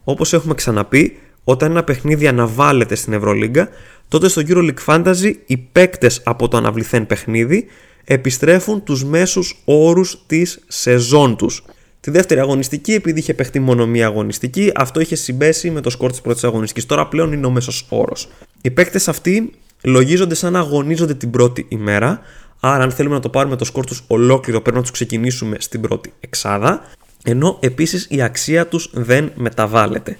Όπως 0.04 0.32
έχουμε 0.32 0.54
ξαναπεί, 0.54 1.18
όταν 1.44 1.70
ένα 1.70 1.84
παιχνίδι 1.84 2.26
αναβάλλεται 2.26 2.94
στην 2.94 3.12
Ευρωλίγκα, 3.12 3.68
τότε 4.08 4.28
στο 4.28 4.42
EuroLeague 4.48 4.84
Fantasy 4.86 5.34
οι 5.46 5.56
παίκτες 5.56 6.20
από 6.24 6.48
το 6.48 6.56
αναβληθέν 6.56 7.06
παιχνίδι 7.06 7.66
επιστρέφουν 8.04 8.82
τους 8.82 9.04
μέσους 9.04 9.62
όρους 9.64 10.22
της 10.26 10.58
σεζόν 10.68 11.36
τους. 11.36 11.64
Τη 12.00 12.10
δεύτερη 12.10 12.40
αγωνιστική, 12.40 12.92
επειδή 12.92 13.18
είχε 13.18 13.34
παιχτεί 13.34 13.60
μόνο 13.60 13.86
μία 13.86 14.06
αγωνιστική, 14.06 14.72
αυτό 14.74 15.00
είχε 15.00 15.14
συμπέσει 15.14 15.70
με 15.70 15.80
το 15.80 15.90
σκορ 15.90 16.10
της 16.10 16.20
πρώτης 16.20 16.44
αγωνιστικής. 16.44 16.86
Τώρα 16.86 17.08
πλέον 17.08 17.32
είναι 17.32 17.46
ο 17.46 17.50
μέσος 17.50 17.86
όρος. 17.88 18.28
Οι 18.62 18.70
παίκτες 18.70 19.08
αυτοί 19.08 19.52
λογίζονται 19.82 20.34
σαν 20.34 20.52
να 20.52 20.58
αγωνίζονται 20.58 21.14
την 21.14 21.30
πρώτη 21.30 21.66
ημέρα. 21.68 22.20
Άρα, 22.60 22.82
αν 22.82 22.90
θέλουμε 22.90 23.14
να 23.14 23.20
το 23.20 23.28
πάρουμε 23.28 23.56
το 23.56 23.64
σκορ 23.64 23.86
τους 23.86 24.02
ολόκληρο, 24.06 24.60
πρέπει 24.60 24.76
να 24.76 24.82
τους 24.82 24.90
ξεκινήσουμε 24.90 25.56
στην 25.60 25.80
πρώτη 25.80 26.12
εξάδα. 26.20 26.82
Ενώ 27.24 27.58
επίσης 27.60 28.06
η 28.10 28.22
αξία 28.22 28.66
τους 28.66 28.90
δεν 28.92 29.32
μεταβάλλεται. 29.34 30.16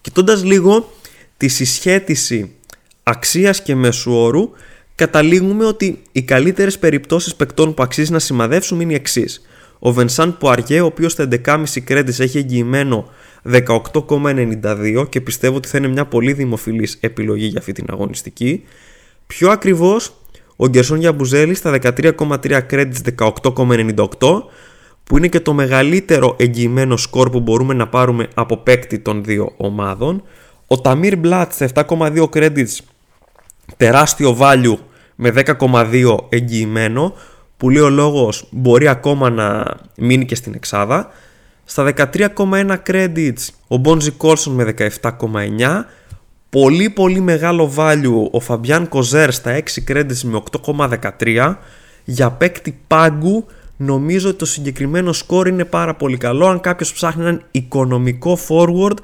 Κοιτώντας 0.00 0.44
λίγο 0.44 0.92
τη 1.36 1.48
συσχέτιση 1.48 2.54
αξίας 3.04 3.62
και 3.62 3.74
μέσου 3.74 4.12
όρου, 4.12 4.50
καταλήγουμε 4.94 5.64
ότι 5.64 6.02
οι 6.12 6.22
καλύτερες 6.22 6.78
περιπτώσεις 6.78 7.34
παικτών 7.34 7.74
που 7.74 7.82
αξίζει 7.82 8.12
να 8.12 8.18
σημαδεύσουμε 8.18 8.82
είναι 8.82 8.92
οι 8.92 8.96
εξής. 8.96 9.42
Ο 9.78 9.92
Βενσάν 9.92 10.38
Πουαριέ, 10.38 10.80
ο 10.80 10.86
οποίος 10.86 11.12
στα 11.12 11.28
11,5 11.44 11.64
credits 11.88 12.18
έχει 12.18 12.38
εγγυημένο 12.38 13.08
18,92 13.52 15.06
και 15.08 15.20
πιστεύω 15.20 15.56
ότι 15.56 15.68
θα 15.68 15.78
είναι 15.78 15.88
μια 15.88 16.06
πολύ 16.06 16.32
δημοφιλής 16.32 16.98
επιλογή 17.00 17.46
για 17.46 17.58
αυτή 17.58 17.72
την 17.72 17.84
αγωνιστική. 17.88 18.64
Πιο 19.26 19.50
ακριβώς, 19.50 20.14
ο 20.56 20.68
Γκερσόν 20.68 20.98
Γιαμπουζέλη 20.98 21.54
στα 21.54 21.78
13,3 21.82 22.60
credits 22.70 22.92
18,98 23.18 24.06
που 25.04 25.16
είναι 25.16 25.28
και 25.28 25.40
το 25.40 25.52
μεγαλύτερο 25.52 26.36
εγγυημένο 26.38 26.96
σκορ 26.96 27.30
που 27.30 27.40
μπορούμε 27.40 27.74
να 27.74 27.88
πάρουμε 27.88 28.28
από 28.34 28.56
παίκτη 28.56 28.98
των 28.98 29.24
δύο 29.24 29.52
ομάδων. 29.56 30.22
Ο 30.66 30.80
Ταμίρ 30.80 31.16
Μπλάτ 31.18 31.52
στα 31.52 31.68
7,2 31.74 32.24
credits 32.34 32.76
τεράστιο 33.76 34.36
value 34.40 34.76
με 35.14 35.32
10,2 35.60 36.16
εγγυημένο 36.28 37.14
που 37.56 37.70
λέει 37.70 37.82
ο 37.82 37.88
λόγος 37.88 38.46
μπορεί 38.50 38.88
ακόμα 38.88 39.30
να 39.30 39.76
μείνει 39.96 40.24
και 40.24 40.34
στην 40.34 40.54
εξάδα. 40.54 41.08
Στα 41.64 41.92
13,1 41.96 42.76
credits 42.86 43.48
ο 43.68 43.80
Bonzi 43.84 44.10
Colson 44.18 44.50
με 44.50 44.74
17,9 44.78 45.84
πολύ 46.50 46.90
πολύ 46.90 47.20
μεγάλο 47.20 47.72
value 47.76 48.30
ο 48.30 48.40
Φαμπιάν 48.40 48.88
Κοζέρ 48.88 49.32
στα 49.32 49.62
6 49.86 49.90
credits 49.92 50.20
με 50.22 50.42
8,13 50.66 51.54
για 52.04 52.30
παίκτη 52.30 52.78
πάγκου 52.86 53.46
νομίζω 53.76 54.28
ότι 54.28 54.38
το 54.38 54.44
συγκεκριμένο 54.44 55.12
σκορ 55.12 55.46
είναι 55.46 55.64
πάρα 55.64 55.94
πολύ 55.94 56.16
καλό. 56.16 56.46
Αν 56.46 56.60
κάποιος 56.60 56.92
ψάχνει 56.92 57.22
έναν 57.22 57.42
οικονομικό 57.50 58.38
forward 58.48 58.96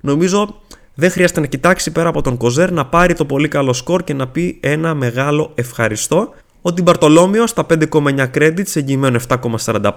νομίζω 0.00 0.60
δεν 0.94 1.10
χρειάζεται 1.10 1.40
να 1.40 1.46
κοιτάξει 1.46 1.90
πέρα 1.90 2.08
από 2.08 2.22
τον 2.22 2.36
Κοζέρ 2.36 2.72
να 2.72 2.86
πάρει 2.86 3.14
το 3.14 3.24
πολύ 3.24 3.48
καλό 3.48 3.72
σκορ 3.72 4.04
και 4.04 4.14
να 4.14 4.28
πει 4.28 4.58
ένα 4.62 4.94
μεγάλο 4.94 5.52
ευχαριστώ. 5.54 6.34
Ο 6.62 6.72
Τιμπαρτολόμιο 6.72 7.46
στα 7.46 7.66
5,9 7.92 8.26
credits, 8.34 8.74
εγγυημένο 8.74 9.20
7,45. 9.28 9.90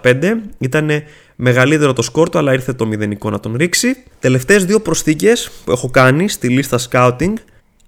Ήταν 0.57 0.89
μεγαλύτερο 1.35 1.93
το 1.93 2.01
σκόρ 2.01 2.29
του, 2.29 2.37
αλλά 2.37 2.53
ήρθε 2.53 2.73
το 2.73 2.85
μηδενικό 2.85 3.29
να 3.29 3.39
τον 3.39 3.55
ρίξει. 3.55 3.95
Τελευταίες 4.19 4.65
δύο 4.65 4.79
προσθήκες 4.79 5.51
που 5.65 5.71
έχω 5.71 5.89
κάνει 5.89 6.29
στη 6.29 6.49
λίστα 6.49 6.79
scouting. 6.89 7.33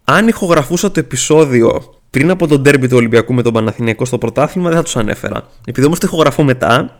Αν 0.03 0.27
ηχογραφούσα 0.27 0.91
το 0.91 0.99
επεισόδιο 0.99 1.93
πριν 2.09 2.29
από 2.29 2.47
τον 2.47 2.63
τέρμπι 2.63 2.87
του 2.87 2.97
Ολυμπιακού 2.97 3.33
με 3.33 3.41
τον 3.41 3.53
Παναθηναϊκό 3.53 4.05
στο 4.05 4.17
πρωτάθλημα, 4.17 4.67
δεν 4.67 4.77
θα 4.77 4.83
τους 4.83 4.95
ανέφερα. 4.95 5.47
Επειδή 5.65 5.85
όμως 5.85 5.99
το 5.99 6.07
ηχογραφώ 6.07 6.43
μετά, 6.43 6.99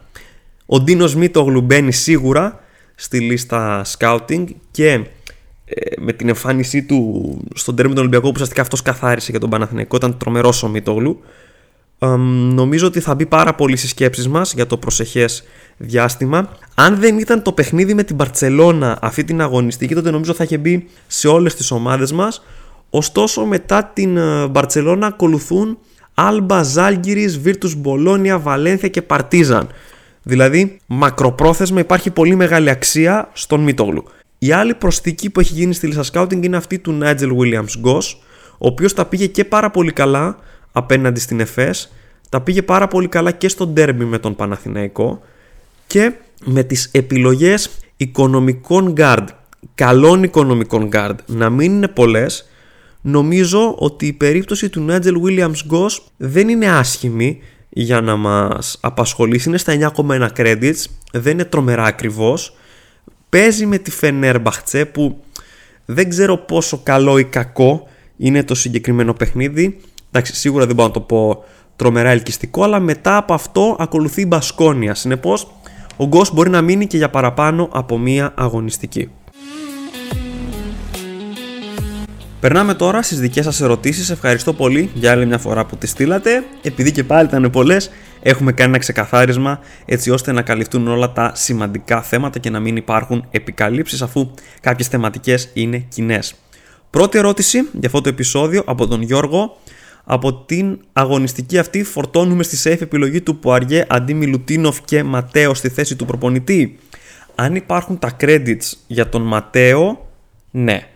ο 0.65 0.79
Ντίνο 0.79 1.09
Μίτογλου 1.15 1.61
μπαίνει 1.61 1.91
σίγουρα 1.91 2.59
στη 2.95 3.19
λίστα 3.19 3.85
scouting 3.97 4.45
και 4.71 4.91
ε, 4.91 5.01
με 5.97 6.13
την 6.13 6.27
εμφάνισή 6.27 6.83
του 6.83 7.37
στον 7.53 7.75
τέρμι 7.75 7.93
του 7.93 7.99
Ολυμπιακού 7.99 8.25
που 8.25 8.31
ουσιαστικά 8.33 8.61
αυτός 8.61 8.81
καθάρισε 8.81 9.31
για 9.31 9.39
τον 9.39 9.49
Παναθηναϊκό 9.49 9.95
ήταν 9.95 10.17
τρομερός 10.17 10.63
ο 10.63 10.67
Μίτογλου 10.67 11.19
νομίζω 12.07 12.87
ότι 12.87 12.99
θα 12.99 13.15
μπει 13.15 13.25
πάρα 13.25 13.55
πολύ 13.55 13.75
στις 13.75 13.89
σκέψεις 13.89 14.27
μας 14.27 14.53
για 14.53 14.67
το 14.67 14.77
προσεχές 14.77 15.43
διάστημα. 15.77 16.49
Αν 16.75 16.95
δεν 16.95 17.17
ήταν 17.17 17.41
το 17.41 17.51
παιχνίδι 17.51 17.93
με 17.93 18.03
την 18.03 18.15
Παρσελώνα 18.15 18.97
αυτή 19.01 19.23
την 19.23 19.41
αγωνιστική, 19.41 19.95
τότε 19.95 20.11
νομίζω 20.11 20.33
θα 20.33 20.43
είχε 20.43 20.57
μπει 20.57 20.87
σε 21.07 21.27
όλες 21.27 21.55
τις 21.55 21.71
ομάδες 21.71 22.11
μας. 22.11 22.43
Ωστόσο, 22.89 23.45
μετά 23.45 23.91
την 23.93 24.19
Μπαρτσελώνα 24.49 25.07
ακολουθούν 25.07 25.77
Άλμπα, 26.13 26.63
Ζάλγκυρης, 26.63 27.39
Βίρτους 27.39 27.75
Μπολόνια, 27.75 28.39
Βαλένθια 28.39 28.87
και 28.87 29.01
Παρτίζαν. 29.01 29.67
Δηλαδή, 30.23 30.79
μακροπρόθεσμα 30.85 31.79
υπάρχει 31.79 32.09
πολύ 32.09 32.35
μεγάλη 32.35 32.69
αξία 32.69 33.29
στον 33.33 33.59
Μίτογλου. 33.59 34.03
Η 34.39 34.51
άλλη 34.51 34.73
προσθήκη 34.73 35.29
που 35.29 35.39
έχει 35.39 35.53
γίνει 35.53 35.73
στη 35.73 35.87
λίστα 35.87 36.03
scouting 36.13 36.43
είναι 36.43 36.57
αυτή 36.57 36.79
του 36.79 36.99
Nigel 37.01 37.37
Williams 37.37 37.85
Goss, 37.85 38.15
ο 38.51 38.67
οποίος 38.67 38.93
τα 38.93 39.05
πήγε 39.05 39.27
και 39.27 39.45
πάρα 39.45 39.71
πολύ 39.71 39.91
καλά 39.91 40.37
απέναντι 40.71 41.19
στην 41.19 41.39
ΕΦΕΣ, 41.39 41.91
τα 42.29 42.41
πήγε 42.41 42.61
πάρα 42.61 42.87
πολύ 42.87 43.07
καλά 43.07 43.31
και 43.31 43.47
στο 43.47 43.67
ντέρμπι 43.67 44.05
με 44.05 44.19
τον 44.19 44.35
Παναθηναϊκό 44.35 45.21
και 45.87 46.13
με 46.45 46.63
τις 46.63 46.89
επιλογές 46.91 47.69
οικονομικών 47.97 48.93
guard, 48.97 49.25
καλών 49.75 50.23
οικονομικών 50.23 50.89
guard, 50.93 51.15
να 51.25 51.49
μην 51.49 51.71
είναι 51.71 51.87
πολλές, 51.87 52.49
νομίζω 53.01 53.75
ότι 53.77 54.07
η 54.07 54.13
περίπτωση 54.13 54.69
του 54.69 54.85
Nigel 54.89 55.13
Williams 55.27 55.71
Goss 55.71 55.97
δεν 56.17 56.49
είναι 56.49 56.69
άσχημη 56.69 57.39
για 57.69 58.01
να 58.01 58.15
μας 58.15 58.77
απασχολήσει. 58.81 59.49
Είναι 59.49 59.57
στα 59.57 59.93
9,1 59.95 60.27
credits, 60.37 60.83
δεν 61.11 61.33
είναι 61.33 61.45
τρομερά 61.45 61.83
ακριβώς. 61.83 62.53
Παίζει 63.29 63.65
με 63.65 63.77
τη 63.77 63.91
Fenerbahce 64.01 64.83
που 64.91 65.23
δεν 65.85 66.09
ξέρω 66.09 66.37
πόσο 66.37 66.79
καλό 66.83 67.17
ή 67.17 67.23
κακό 67.23 67.87
είναι 68.17 68.43
το 68.43 68.55
συγκεκριμένο 68.55 69.13
παιχνίδι. 69.13 69.79
Εντάξει, 70.11 70.35
σίγουρα 70.35 70.65
δεν 70.65 70.75
μπορώ 70.75 70.87
να 70.87 70.93
το 70.93 71.01
πω 71.01 71.43
τρομερά 71.75 72.09
ελκυστικό, 72.09 72.63
αλλά 72.63 72.79
μετά 72.79 73.17
από 73.17 73.33
αυτό 73.33 73.75
ακολουθεί 73.79 74.21
η 74.21 74.25
Μπασκόνια. 74.27 74.95
Συνεπώς, 74.95 75.51
ο 75.97 76.05
Γκος 76.05 76.33
μπορεί 76.33 76.49
να 76.49 76.61
μείνει 76.61 76.87
και 76.87 76.97
για 76.97 77.09
παραπάνω 77.09 77.69
από 77.71 77.97
μία 77.97 78.33
αγωνιστική. 78.35 79.11
Περνάμε 82.39 82.73
τώρα 82.73 83.01
στις 83.01 83.19
δικές 83.19 83.45
σας 83.45 83.61
ερωτήσεις. 83.61 84.09
Ευχαριστώ 84.09 84.53
πολύ 84.53 84.89
για 84.93 85.11
άλλη 85.11 85.25
μια 85.25 85.37
φορά 85.37 85.65
που 85.65 85.75
τις 85.75 85.89
στείλατε. 85.89 86.43
Επειδή 86.61 86.91
και 86.91 87.03
πάλι 87.03 87.27
ήταν 87.27 87.49
πολλές, 87.49 87.91
έχουμε 88.21 88.51
κάνει 88.51 88.69
ένα 88.69 88.79
ξεκαθάρισμα 88.79 89.59
έτσι 89.85 90.11
ώστε 90.11 90.31
να 90.31 90.41
καλυφθούν 90.41 90.87
όλα 90.87 91.11
τα 91.11 91.31
σημαντικά 91.35 92.01
θέματα 92.01 92.39
και 92.39 92.49
να 92.49 92.59
μην 92.59 92.75
υπάρχουν 92.75 93.25
επικαλύψεις 93.31 94.01
αφού 94.01 94.31
κάποιες 94.61 94.87
θεματικές 94.87 95.49
είναι 95.53 95.77
κοινές. 95.77 96.35
Πρώτη 96.89 97.17
ερώτηση 97.17 97.57
για 97.57 97.87
αυτό 97.87 98.01
το 98.01 98.09
επεισόδιο 98.09 98.63
από 98.65 98.87
τον 98.87 99.01
Γιώργο. 99.01 99.57
Από 100.03 100.33
την 100.33 100.79
αγωνιστική 100.93 101.57
αυτή 101.57 101.83
φορτώνουμε 101.83 102.43
στη 102.43 102.71
safe 102.71 102.81
επιλογή 102.81 103.21
του 103.21 103.39
Πουαριέ 103.39 103.85
αντί 103.89 104.13
Μιλουτίνοφ 104.13 104.79
και 104.85 105.03
Ματέο 105.03 105.53
στη 105.53 105.69
θέση 105.69 105.95
του 105.95 106.05
προπονητή. 106.05 106.79
Αν 107.35 107.55
υπάρχουν 107.55 107.99
τα 107.99 108.15
credits 108.19 108.73
για 108.87 109.09
τον 109.09 109.21
Ματέο, 109.21 110.07
ναι. 110.51 110.87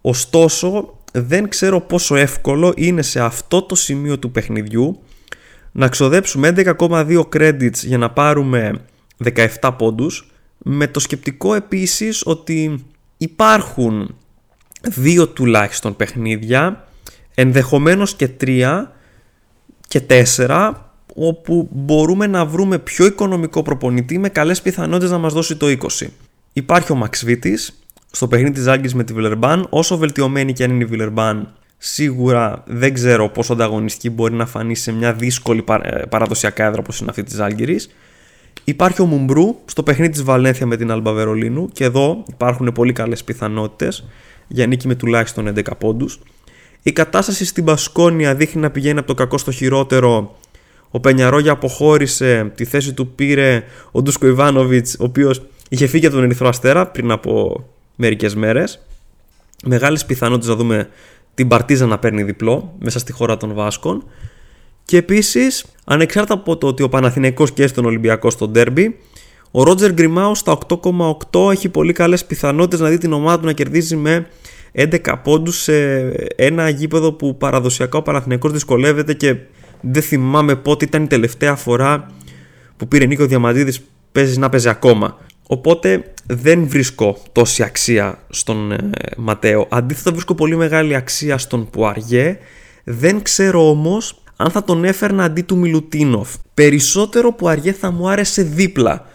Ωστόσο, 0.00 0.98
δεν 1.12 1.48
ξέρω 1.48 1.80
πόσο 1.80 2.16
εύκολο 2.16 2.72
είναι 2.76 3.02
σε 3.02 3.20
αυτό 3.20 3.62
το 3.62 3.74
σημείο 3.74 4.18
του 4.18 4.30
παιχνιδιού 4.30 5.00
να 5.72 5.88
ξοδέψουμε 5.88 6.52
11,2 6.56 7.22
credits 7.32 7.74
για 7.74 7.98
να 7.98 8.10
πάρουμε 8.10 8.72
17 9.60 9.70
πόντους 9.78 10.30
με 10.58 10.86
το 10.86 11.00
σκεπτικό 11.00 11.54
επίσης 11.54 12.22
ότι 12.26 12.84
υπάρχουν 13.16 14.14
δύο 14.82 15.28
τουλάχιστον 15.28 15.96
παιχνίδια 15.96 16.88
ενδεχομένως 17.34 18.14
και 18.14 18.28
τρία 18.28 18.92
και 19.88 20.00
τέσσερα 20.00 20.92
όπου 21.14 21.68
μπορούμε 21.72 22.26
να 22.26 22.44
βρούμε 22.44 22.78
πιο 22.78 23.06
οικονομικό 23.06 23.62
προπονητή 23.62 24.18
με 24.18 24.28
καλές 24.28 24.62
πιθανότητες 24.62 25.10
να 25.10 25.18
μας 25.18 25.32
δώσει 25.32 25.56
το 25.56 25.66
20. 26.00 26.06
Υπάρχει 26.52 26.92
ο 26.92 26.94
Μαξ 26.94 27.24
στο 28.10 28.28
παιχνίδι 28.28 28.52
της 28.52 28.66
Άγκης 28.66 28.94
με 28.94 29.04
τη 29.04 29.12
Βιλερμπάν, 29.12 29.66
όσο 29.70 29.96
βελτιωμένη 29.96 30.52
και 30.52 30.64
αν 30.64 30.70
είναι 30.70 30.82
η 30.82 30.86
Βιλερμπάν 30.86 31.54
σίγουρα 31.82 32.62
δεν 32.66 32.94
ξέρω 32.94 33.28
πόσο 33.28 33.52
ανταγωνιστική 33.52 34.10
μπορεί 34.10 34.34
να 34.34 34.46
φανεί 34.46 34.74
σε 34.74 34.92
μια 34.92 35.12
δύσκολη 35.12 35.64
ε, 35.82 36.02
παραδοσιακά 36.08 36.64
έδρα 36.64 36.80
όπως 36.80 37.00
είναι 37.00 37.10
αυτή 37.10 37.22
της 37.22 37.38
Άλγηρης. 37.38 37.90
Υπάρχει 38.64 39.02
ο 39.02 39.06
Μουμπρού 39.06 39.56
στο 39.64 39.82
παιχνίδι 39.82 40.12
της 40.12 40.22
Βαλένθια 40.22 40.66
με 40.66 40.76
την 40.76 40.90
Αλμπα 40.90 41.12
Βερολίνου 41.12 41.68
και 41.72 41.84
εδώ 41.84 42.24
υπάρχουν 42.28 42.72
πολύ 42.72 42.92
καλές 42.92 43.24
πιθανότητες 43.24 44.04
για 44.48 44.66
νίκη 44.66 44.86
με 44.86 44.94
τουλάχιστον 44.94 45.52
11 45.56 45.62
πόντους. 45.78 46.20
Η 46.82 46.92
κατάσταση 46.92 47.44
στην 47.44 47.64
Πασκόνια 47.64 48.34
δείχνει 48.34 48.60
να 48.60 48.70
πηγαίνει 48.70 48.98
από 48.98 49.06
το 49.06 49.14
κακό 49.14 49.38
στο 49.38 49.50
χειρότερο. 49.50 50.36
Ο 50.90 51.00
Πενιαρόγια 51.00 51.52
αποχώρησε, 51.52 52.52
τη 52.54 52.64
θέση 52.64 52.92
του 52.92 53.08
πήρε 53.08 53.62
ο 53.90 54.02
Ντούσκο 54.02 54.26
Ιβάνοβιτς, 54.26 54.96
ο 55.00 55.04
οποίος 55.04 55.42
είχε 55.68 55.86
φύγει 55.86 56.06
από 56.06 56.14
τον 56.14 56.24
Ερυθρό 56.24 56.48
Αστέρα 56.48 56.86
πριν 56.86 57.10
από 57.10 57.64
μερικές 58.00 58.34
μέρες. 58.34 58.80
Μεγάλες 59.64 60.06
πιθανότητες 60.06 60.48
να 60.48 60.56
δούμε 60.56 60.88
την 61.34 61.48
Παρτίζα 61.48 61.86
να 61.86 61.98
παίρνει 61.98 62.22
διπλό 62.22 62.74
μέσα 62.78 62.98
στη 62.98 63.12
χώρα 63.12 63.36
των 63.36 63.54
Βάσκων. 63.54 64.04
Και 64.84 64.96
επίσης, 64.96 65.64
ανεξάρτητα 65.84 66.34
από 66.34 66.56
το 66.56 66.66
ότι 66.66 66.82
ο 66.82 66.88
Παναθηναϊκός 66.88 67.52
και 67.52 67.66
στον 67.66 67.84
Ολυμπιακό 67.84 68.30
στο 68.30 68.48
ντέρμπι, 68.48 68.96
ο 69.50 69.62
Ρότζερ 69.62 69.92
Γκριμάου 69.92 70.34
στα 70.34 70.58
8,8 71.32 71.50
έχει 71.50 71.68
πολύ 71.68 71.92
καλές 71.92 72.24
πιθανότητες 72.24 72.80
να 72.80 72.88
δει 72.88 72.98
την 72.98 73.12
ομάδα 73.12 73.40
του 73.40 73.46
να 73.46 73.52
κερδίζει 73.52 73.96
με 73.96 74.26
11 74.72 74.98
πόντους 75.22 75.62
σε 75.62 75.98
ένα 76.36 76.68
γήπεδο 76.68 77.12
που 77.12 77.36
παραδοσιακά 77.36 77.98
ο 77.98 78.02
Παναθηναϊκός 78.02 78.52
δυσκολεύεται 78.52 79.14
και 79.14 79.36
δεν 79.80 80.02
θυμάμαι 80.02 80.56
πότε 80.56 80.84
ήταν 80.84 81.02
η 81.02 81.06
τελευταία 81.06 81.56
φορά 81.56 82.10
που 82.76 82.88
πήρε 82.88 83.06
Νίκο 83.06 83.26
Διαμαντίδης 83.26 83.80
παίζεις 84.12 84.36
να 84.36 84.48
παίζει 84.48 84.68
ακόμα. 84.68 85.18
Οπότε 85.52 86.12
δεν 86.26 86.68
βρίσκω 86.68 87.18
τόση 87.32 87.62
αξία 87.62 88.18
στον 88.28 88.72
ε, 88.72 88.90
Ματέο. 89.16 89.66
Αντίθετα 89.70 90.10
βρίσκω 90.10 90.34
πολύ 90.34 90.56
μεγάλη 90.56 90.94
αξία 90.94 91.38
στον 91.38 91.70
Πουαριέ. 91.70 92.38
Δεν 92.84 93.22
ξέρω 93.22 93.68
όμως 93.68 94.22
αν 94.36 94.50
θα 94.50 94.64
τον 94.64 94.84
έφερνα 94.84 95.24
αντί 95.24 95.42
του 95.42 95.56
Μιλουτίνοφ. 95.56 96.34
Περισσότερο 96.54 97.32
Πουαριέ 97.32 97.72
θα 97.72 97.90
μου 97.90 98.08
άρεσε 98.08 98.42
δίπλα 98.42 99.06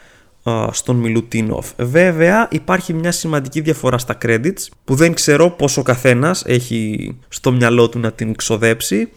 στον 0.71 0.95
Μιλουτίνοφ. 0.95 1.71
Βέβαια 1.77 2.47
υπάρχει 2.51 2.93
μια 2.93 3.11
σημαντική 3.11 3.61
διαφορά 3.61 3.97
στα 3.97 4.17
credits 4.21 4.67
που 4.83 4.95
δεν 4.95 5.13
ξέρω 5.13 5.49
πόσο 5.49 5.81
καθένας 5.81 6.43
έχει 6.45 7.15
στο 7.27 7.51
μυαλό 7.51 7.89
του 7.89 7.99
να 7.99 8.11
την 8.11 8.35
ξοδέψει. 8.35 9.09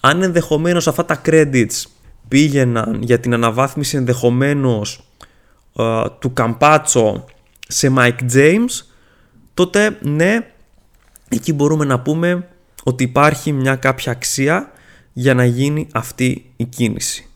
Αν 0.00 0.22
ενδεχομένως 0.22 0.88
αυτά 0.88 1.04
τα 1.04 1.20
credits 1.26 1.84
πήγαιναν 2.28 2.98
για 3.02 3.20
την 3.20 3.34
αναβάθμιση 3.34 3.96
ενδεχομένως 3.96 5.11
του 6.18 6.32
Καμπάτσο 6.32 7.24
σε 7.68 7.92
Mike 7.96 8.32
James 8.34 8.84
τότε 9.54 9.98
ναι 10.00 10.46
εκεί 11.28 11.52
μπορούμε 11.52 11.84
να 11.84 12.00
πούμε 12.00 12.48
ότι 12.84 13.04
υπάρχει 13.04 13.52
μια 13.52 13.76
κάποια 13.76 14.12
αξία 14.12 14.70
για 15.12 15.34
να 15.34 15.44
γίνει 15.44 15.88
αυτή 15.92 16.50
η 16.56 16.64
κίνηση. 16.64 17.26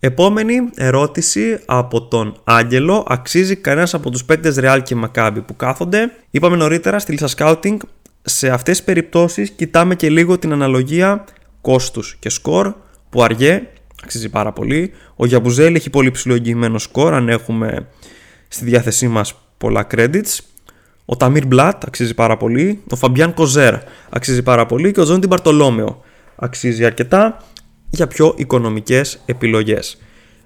Επόμενη 0.00 0.54
ερώτηση 0.74 1.60
από 1.66 2.02
τον 2.02 2.40
Άγγελο. 2.44 3.04
Αξίζει 3.08 3.56
κανένας 3.56 3.94
από 3.94 4.10
τους 4.10 4.24
παίκτε 4.24 4.54
Real 4.56 4.80
και 4.82 4.96
Maccabi 5.04 5.38
που 5.46 5.56
κάθονται. 5.56 6.12
Είπαμε 6.30 6.56
νωρίτερα 6.56 6.98
στη 6.98 7.12
λίστα 7.12 7.28
scouting. 7.36 7.76
Σε 8.22 8.48
αυτές 8.48 8.76
τις 8.76 8.84
περιπτώσεις 8.84 9.50
κοιτάμε 9.50 9.94
και 9.94 10.10
λίγο 10.10 10.38
την 10.38 10.52
αναλογία 10.52 11.24
κόστους 11.60 12.16
και 12.18 12.28
σκορ 12.28 12.74
που 13.10 13.22
αργέ. 13.22 13.68
Αξίζει 14.04 14.28
πάρα 14.28 14.52
πολύ. 14.52 14.92
Ο 15.16 15.26
Γιαμπουζέλη 15.26 15.76
έχει 15.76 15.90
πολύ 15.90 16.10
ψηλό 16.10 16.34
εγγυημένο 16.34 16.78
σκορ 16.78 17.14
αν 17.14 17.28
έχουμε 17.28 17.88
στη 18.48 18.64
διάθεσή 18.64 19.08
μας 19.08 19.34
πολλά 19.58 19.86
credits. 19.94 20.38
Ο 21.04 21.16
Ταμίρ 21.16 21.46
Μπλατ 21.46 21.84
αξίζει 21.84 22.14
πάρα 22.14 22.36
πολύ. 22.36 22.82
Ο 22.90 22.96
Φαμπιάν 22.96 23.34
Κοζέρ 23.34 23.74
αξίζει 24.10 24.42
πάρα 24.42 24.66
πολύ. 24.66 24.92
Και 24.92 25.00
ο 25.00 25.04
Τζόντι 25.04 25.26
Μπαρτολόμεο 25.26 26.02
αξίζει 26.36 26.84
αρκετά 26.84 27.36
για 27.90 28.06
πιο 28.06 28.34
οικονομικές 28.36 29.22
επιλογές. 29.26 29.98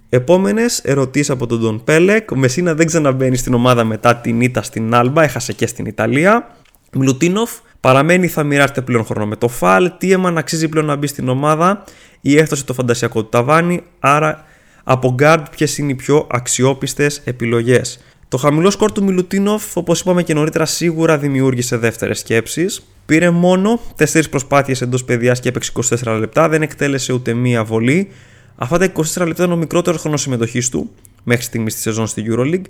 Επόμενες 0.09 0.79
ερωτήσεις 0.79 1.31
από 1.31 1.47
τον 1.47 1.61
Τον 1.61 1.85
Πέλεκ. 1.85 2.31
Ο 2.31 2.37
Μεσίνα 2.37 2.75
δεν 2.75 2.87
ξαναμπαίνει 2.87 3.37
στην 3.37 3.55
ομάδα 3.55 3.85
μετά 3.85 4.17
την 4.17 4.41
ήττα 4.41 4.63
στην 4.63 4.95
Άλμπα, 4.95 5.23
έχασε 5.23 5.53
και 5.53 5.67
στην 5.67 5.87
Ιταλία. 5.87 6.57
Μιλουτίνοφ 6.93 7.51
παραμένει 7.81 8.29
θα 8.29 8.43
μοιράσετε 8.43 8.81
πλέον 8.81 9.05
χρόνο 9.05 9.27
με 9.27 9.37
το 9.37 9.49
Φαλ. 9.49 9.93
Τίεμαν 9.99 10.39
αξίζει 10.39 10.69
πλέον 10.69 10.87
να 10.87 10.97
μπει 10.97 11.07
στην 11.07 11.29
ομάδα. 11.29 11.85
Ή 12.21 12.37
έφτασε 12.37 12.65
το 12.65 12.75
φαντασιακό 12.75 13.23
του 13.23 13.29
ταβάνι, 13.29 13.83
άρα 14.01 14.45
από 14.85 15.15
guard 15.19 15.43
ποιες 15.51 15.79
είναι 15.79 15.93
οι 15.93 15.95
πιο 15.95 16.27
αξιόπιστες 16.31 17.21
επιλογές. 17.25 18.01
Το 18.29 18.37
χαμηλό 18.37 18.71
σκορ 18.71 18.93
του 18.93 19.05
Μιλουτίνοφ, 19.05 19.77
όπως 19.77 20.01
είπαμε 20.01 20.23
και 20.23 20.35
νωρίτερα, 20.35 20.67
σίγουρα 20.67 21.19
δημιούργησε 21.19 21.77
δεύτερες 21.77 22.19
σκέψεις. 22.19 22.83
Πήρε 23.07 23.31
μόνο 23.31 23.81
4 23.97 24.31
προσπάθειες 24.31 24.81
εντός 24.81 25.05
παιδιάς 25.05 25.41
και 25.41 25.49
έπαιξε 25.49 25.73
24 25.75 26.19
λεπτά, 26.19 26.49
δεν 26.49 26.63
εκτέλεσε 26.63 27.13
ούτε 27.13 27.35
μία 27.35 27.65
βολή. 27.65 28.11
Αυτά 28.57 28.79
τα 28.79 28.85
24 28.85 29.27
λεπτά 29.27 29.45
είναι 29.45 29.53
ο 29.53 29.57
μικρότερος 29.57 30.01
χρόνος 30.01 30.21
συμμετοχής 30.21 30.69
του 30.69 30.91
μέχρι 31.25 31.43
στιγμής 31.43 31.73
στη 31.73 31.83
σεζόν 31.83 32.07
στη 32.07 32.25
Euroleague. 32.29 32.65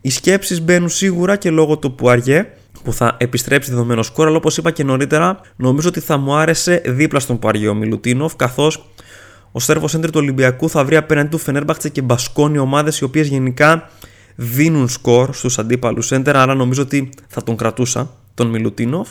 Οι 0.00 0.10
σκέψεις 0.10 0.62
μπαίνουν 0.62 0.88
σίγουρα 0.88 1.36
και 1.36 1.50
λόγω 1.50 1.78
του 1.78 1.94
Πουαριέ 1.94 2.46
που 2.84 2.92
θα 2.92 3.16
επιστρέψει 3.18 3.70
δεδομένο 3.70 4.02
σκορ, 4.02 4.26
αλλά 4.26 4.36
όπως 4.36 4.56
είπα 4.56 4.70
και 4.70 4.84
νωρίτερα, 4.84 5.40
νομίζω 5.56 5.88
ότι 5.88 6.00
θα 6.00 6.16
μου 6.16 6.34
άρεσε 6.34 6.82
δίπλα 6.86 7.20
στον 7.20 7.38
Πουαριέ 7.38 7.68
ο 7.68 7.74
Μιλουτίνοφ, 7.74 8.36
καθώς 8.36 8.90
ο 9.52 9.60
Σέρβος 9.60 9.90
Σέντερ 9.90 10.10
του 10.10 10.18
Ολυμπιακού 10.22 10.68
θα 10.68 10.84
βρει 10.84 10.96
απέναντι 10.96 11.28
του 11.28 11.38
Φενέρμπαχτσε 11.38 11.88
και 11.88 12.02
Μπασκόνι 12.02 12.58
ομάδες 12.58 12.98
οι 12.98 13.04
οποίες 13.04 13.28
γενικά 13.28 13.90
δίνουν 14.34 14.88
σκορ 14.88 15.34
στους 15.34 15.58
αντίπαλους 15.58 16.06
Σέντερ, 16.06 16.36
άρα 16.36 16.54
νομίζω 16.54 16.82
ότι 16.82 17.10
θα 17.28 17.42
τον 17.42 17.56
κρατούσα 17.56 18.10
τον 18.34 18.46
Μιλουτίνοφ. 18.46 19.10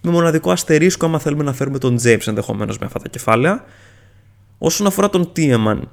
Με 0.00 0.10
μοναδικό 0.10 0.50
αστερίσκο, 0.50 1.06
άμα 1.06 1.18
θέλουμε 1.18 1.44
να 1.44 1.52
φέρουμε 1.52 1.78
τον 1.78 1.98
James 2.02 2.26
ενδεχομένως 2.26 2.78
με 2.78 2.86
αυτά 2.86 2.98
τα 2.98 3.08
κεφάλαια. 3.08 3.64
Όσον 4.58 4.86
αφορά 4.86 5.10
τον 5.10 5.32
Τίεμαν, 5.32 5.90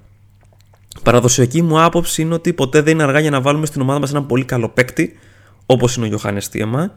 παραδοσιακή 1.03 1.61
μου 1.61 1.81
άποψη 1.81 2.21
είναι 2.21 2.33
ότι 2.33 2.53
ποτέ 2.53 2.81
δεν 2.81 2.93
είναι 2.93 3.03
αργά 3.03 3.19
για 3.19 3.29
να 3.29 3.41
βάλουμε 3.41 3.65
στην 3.65 3.81
ομάδα 3.81 3.99
μας 3.99 4.09
έναν 4.09 4.25
πολύ 4.25 4.45
καλό 4.45 4.69
παίκτη, 4.69 5.19
όπως 5.65 5.95
είναι 5.95 6.05
ο 6.05 6.07
Γιωχάνη 6.07 6.39
Τίεμαν. 6.51 6.91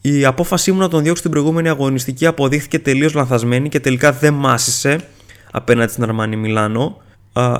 Η 0.00 0.24
απόφασή 0.24 0.72
μου 0.72 0.78
να 0.78 0.88
τον 0.88 1.02
διώξω 1.02 1.18
στην 1.18 1.30
προηγούμενη 1.30 1.68
αγωνιστική 1.68 2.26
αποδείχθηκε 2.26 2.78
τελείως 2.78 3.14
λανθασμένη 3.14 3.68
και 3.68 3.80
τελικά 3.80 4.12
δεν 4.12 4.34
μάσησε 4.34 5.00
απέναντι 5.50 5.90
στην 5.90 6.02
Αρμάνι 6.02 6.36
Μιλάνο. 6.36 6.96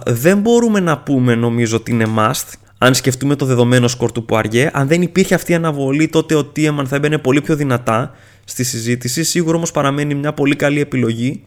δεν 0.06 0.38
μπορούμε 0.38 0.80
να 0.80 0.98
πούμε 0.98 1.35
νομίζω 1.35 1.76
ότι 1.76 1.90
είναι 1.90 2.06
must 2.16 2.52
αν 2.83 2.94
σκεφτούμε 2.94 3.37
το 3.37 3.44
δεδομένο 3.44 3.88
σκορ 3.88 4.12
του 4.12 4.24
Πουαριέ, 4.24 4.70
αν 4.72 4.88
δεν 4.88 5.02
υπήρχε 5.02 5.35
αυτή 5.35 5.52
η 5.52 5.54
αναβολή, 5.54 6.09
τότε 6.09 6.35
ο 6.35 6.44
Τίεμαν 6.44 6.87
θα 6.87 6.96
έμπαινε 6.96 7.18
πολύ 7.18 7.40
πιο 7.40 7.56
δυνατά 7.56 8.14
στη 8.44 8.64
συζήτηση. 8.64 9.24
Σίγουρα 9.24 9.56
όμως 9.56 9.70
παραμένει 9.70 10.14
μια 10.14 10.33
πολύ 10.33 10.56
καλή 10.56 10.80
επιλογή. 10.80 11.44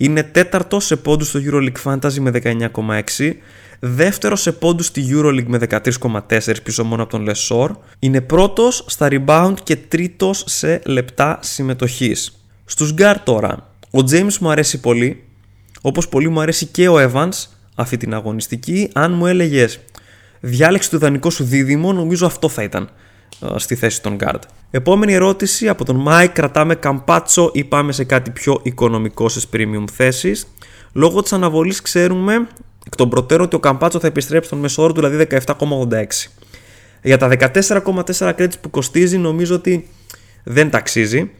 Είναι 0.00 0.22
τέταρτο 0.22 0.80
σε 0.80 0.96
πόντους 0.96 1.28
στο 1.28 1.40
Euroleague 1.44 1.82
Fantasy 1.84 2.18
με 2.18 2.30
19,6. 2.30 3.32
Δεύτερος 3.80 4.40
σε 4.40 4.52
πόντους 4.52 4.86
στη 4.86 5.06
Euroleague 5.10 5.46
με 5.46 5.58
13,4 5.58 6.54
πίσω 6.62 6.84
μόνο 6.84 7.02
από 7.02 7.10
τον 7.10 7.22
Λεσόρ. 7.22 7.76
Είναι 7.98 8.20
πρώτος 8.20 8.84
στα 8.86 9.08
rebound 9.10 9.54
και 9.62 9.76
τρίτος 9.76 10.44
σε 10.46 10.80
λεπτά 10.84 11.38
συμμετοχής. 11.42 12.42
Στους 12.64 12.92
Γκάρ 12.92 13.20
τώρα. 13.20 13.70
Ο 13.90 13.98
James 14.10 14.36
μου 14.40 14.50
αρέσει 14.50 14.80
πολύ. 14.80 15.22
Όπως 15.80 16.08
πολύ 16.08 16.28
μου 16.28 16.40
αρέσει 16.40 16.66
και 16.66 16.88
ο 16.88 17.10
Evans 17.12 17.46
αυτή 17.74 17.96
την 17.96 18.14
αγωνιστική. 18.14 18.90
Αν 18.92 19.12
μου 19.12 19.26
έλεγες 19.26 19.78
διάλεξε 20.40 20.90
το 20.90 20.96
ιδανικό 20.96 21.30
σου 21.30 21.44
δίδυμο, 21.44 21.92
νομίζω 21.92 22.26
αυτό 22.26 22.48
θα 22.48 22.62
ήταν 22.62 22.84
ε, 22.84 22.90
στη 23.56 23.74
θέση 23.74 24.02
των 24.02 24.16
guard. 24.20 24.40
Επόμενη 24.70 25.12
ερώτηση 25.12 25.68
από 25.68 25.84
τον 25.84 26.04
Mike, 26.08 26.30
κρατάμε 26.32 26.74
καμπάτσο 26.74 27.50
ή 27.54 27.64
πάμε 27.64 27.92
σε 27.92 28.04
κάτι 28.04 28.30
πιο 28.30 28.60
οικονομικό 28.62 29.28
σε 29.28 29.48
premium 29.52 29.84
θέσεις. 29.92 30.46
Λόγω 30.92 31.22
της 31.22 31.32
αναβολής 31.32 31.82
ξέρουμε 31.82 32.48
εκ 32.86 32.96
των 32.96 33.08
προτέρων 33.08 33.46
ότι 33.46 33.56
ο 33.56 33.58
Καμπάτσο 33.58 34.00
θα 34.00 34.06
επιστρέψει 34.06 34.48
στον 34.48 34.58
μεσόωρο 34.58 34.92
του, 34.92 35.00
δηλαδή 35.00 35.26
17,86. 35.30 36.30
Για 37.02 37.18
τα 37.18 37.28
14,4 37.28 38.34
credits 38.34 38.60
που 38.60 38.70
κοστίζει 38.70 39.18
νομίζω 39.18 39.54
ότι 39.54 39.88
δεν 40.44 40.70
ταξίζει. 40.70 41.30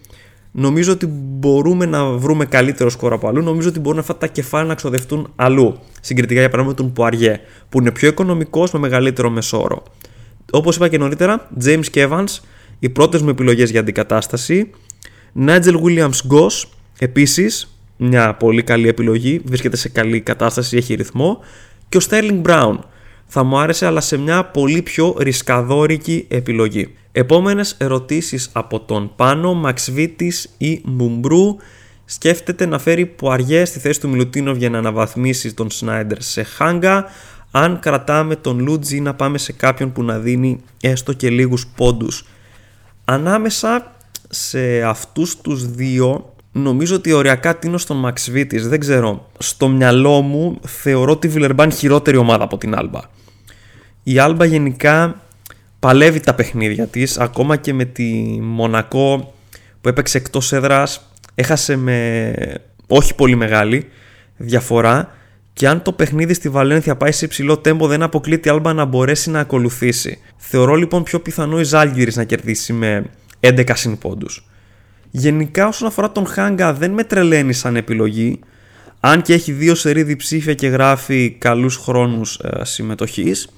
Νομίζω 0.53 0.93
ότι 0.93 1.07
μπορούμε 1.11 1.87
να 1.87 2.05
βρούμε 2.05 2.45
καλύτερο 2.45 2.91
σκορ 2.91 3.13
από 3.13 3.29
αλλού. 3.29 3.43
Νομίζω 3.43 3.69
ότι 3.69 3.81
μπορούν 3.81 3.99
αυτά 3.99 4.17
τα 4.17 4.27
κεφάλαια 4.27 4.69
να 4.69 4.75
ξοδευτούν 4.75 5.33
αλλού. 5.37 5.79
Συγκριτικά 6.01 6.41
για 6.41 6.49
παράδειγμα 6.49 6.77
τον 6.77 6.93
Πουαριέ, 6.93 7.41
που 7.69 7.81
είναι 7.81 7.91
πιο 7.91 8.09
οικονομικός 8.09 8.73
με 8.73 8.79
μεγαλύτερο 8.79 9.31
μεσόρο. 9.31 9.83
Όπως 10.53 10.77
είπα 10.77 10.89
και 10.89 10.99
νωρίτερα, 10.99 11.49
James 11.65 11.87
και 11.91 12.09
Evans, 12.11 12.39
οι 12.79 12.89
πρώτες 12.89 13.23
μου 13.23 13.29
επιλογές 13.29 13.71
για 13.71 13.81
αντικατάσταση. 13.81 14.71
Nigel 15.47 15.75
Williams 15.85 16.21
Goss, 16.31 16.65
επίσης, 16.99 17.79
μια 17.97 18.35
πολύ 18.35 18.63
καλή 18.63 18.89
επιλογή, 18.89 19.41
βρίσκεται 19.45 19.77
σε 19.77 19.89
καλή 19.89 20.21
κατάσταση, 20.21 20.77
έχει 20.77 20.95
ρυθμό. 20.95 21.39
Και 21.89 21.97
ο 21.97 22.01
Sterling 22.09 22.43
Brown. 22.43 22.79
Θα 23.27 23.43
μου 23.43 23.59
άρεσε, 23.59 23.87
αλλά 23.87 24.01
σε 24.01 24.17
μια 24.17 24.45
πολύ 24.45 24.83
πιο 24.83 25.17
ρισκαδόρικη 25.19 26.27
επιλογή. 26.29 26.95
Επόμενες 27.13 27.75
ερωτήσεις 27.79 28.51
από 28.53 28.81
τον 28.81 29.13
Πάνο, 29.17 29.55
Μαξβίτης 29.55 30.55
ή 30.59 30.81
Μουμπρού 30.85 31.57
σκέφτεται 32.05 32.67
να 32.67 32.79
φέρει 32.79 33.07
Πουαριέ 33.07 33.65
στη 33.65 33.79
θέση 33.79 34.01
του 34.01 34.09
Μιλουτίνοβ 34.09 34.57
για 34.57 34.71
να 34.71 34.79
αναβαθμίσει 34.79 35.55
τον 35.55 35.71
Σνάιντερ 35.71 36.23
σε 36.23 36.43
Χάγκα 36.43 37.05
αν 37.51 37.79
κρατάμε 37.79 38.37
τον 38.37 38.59
Λούτζι 38.59 39.01
να 39.01 39.15
πάμε 39.15 39.39
σε 39.39 39.53
κάποιον 39.53 39.93
που 39.93 40.03
να 40.03 40.19
δίνει 40.19 40.61
έστω 40.81 41.13
και 41.13 41.31
λίγους 41.31 41.67
πόντους. 41.67 42.25
Ανάμεσα 43.05 43.93
σε 44.29 44.83
αυτούς 44.83 45.41
τους 45.41 45.71
δύο 45.71 46.35
νομίζω 46.53 46.95
ότι 46.95 47.13
οριακά 47.13 47.57
τίνω 47.57 47.79
στον 47.79 47.97
Μαξβίτης, 47.97 48.69
δεν 48.69 48.81
ξέρω. 48.81 49.31
Στο 49.39 49.69
μυαλό 49.69 50.21
μου 50.21 50.61
θεωρώ 50.67 51.17
τη 51.17 51.29
Βιλερμπάν 51.29 51.73
χειρότερη 51.73 52.17
ομάδα 52.17 52.45
από 52.45 52.59
την 52.59 52.75
Άλμπα. 52.75 53.01
Η 54.03 54.19
Άλμπα 54.19 54.45
γενικά 54.45 55.21
παλεύει 55.79 56.21
τα 56.21 56.35
παιχνίδια 56.35 56.87
της 56.87 57.19
ακόμα 57.19 57.57
και 57.57 57.73
με 57.73 57.85
τη 57.85 58.39
Μονακό 58.41 59.35
που 59.81 59.89
έπαιξε 59.89 60.19
εκτός 60.19 60.53
έδρας 60.53 61.11
έχασε 61.35 61.77
με 61.77 62.33
όχι 62.87 63.15
πολύ 63.15 63.35
μεγάλη 63.37 63.89
διαφορά 64.37 65.18
και 65.59 65.69
αν 65.69 65.83
το 65.83 65.93
παιχνίδι 65.93 66.35
στη 66.35 66.49
Βαλένθια 66.49 66.97
πάει 66.97 67.13
σε 67.13 67.25
υψηλό 67.25 67.59
τέμπο 67.59 67.87
δεν 67.87 68.03
αποκλείται 68.03 68.49
η 68.49 68.53
Άλμπα 68.53 68.73
να 68.73 68.85
μπορέσει 68.85 69.31
να 69.31 69.41
ακολουθήσει. 69.41 70.19
Θεωρώ 70.37 70.75
λοιπόν 70.75 71.03
πιο 71.03 71.21
πιθανό 71.21 71.61
η 71.61 71.63
Ζάλγκυρης 71.63 72.17
να 72.17 72.25
κερδίσει 72.25 72.73
με 72.73 73.05
11 73.41 73.71
συν 73.75 73.99
πόντους. 73.99 74.49
Γενικά 75.11 75.67
όσον 75.67 75.89
αφορά 75.89 76.13
τον 76.13 76.27
Χάγκα 76.27 76.73
δεν 76.73 76.91
με 76.91 77.05
τρελαίνει 77.05 77.53
σαν 77.53 77.77
επιλογή 77.77 78.41
αν 79.01 79.23
και 79.23 79.33
έχει 79.33 79.53
δύο 79.53 79.75
σερίδι 79.75 80.07
διψήφια 80.07 80.55
και 80.55 80.69
γράφει 80.69 81.37
καλούς 81.39 81.77
χρόνους 81.77 82.39
ε, 82.39 82.65
συμμετοχής 82.65 83.49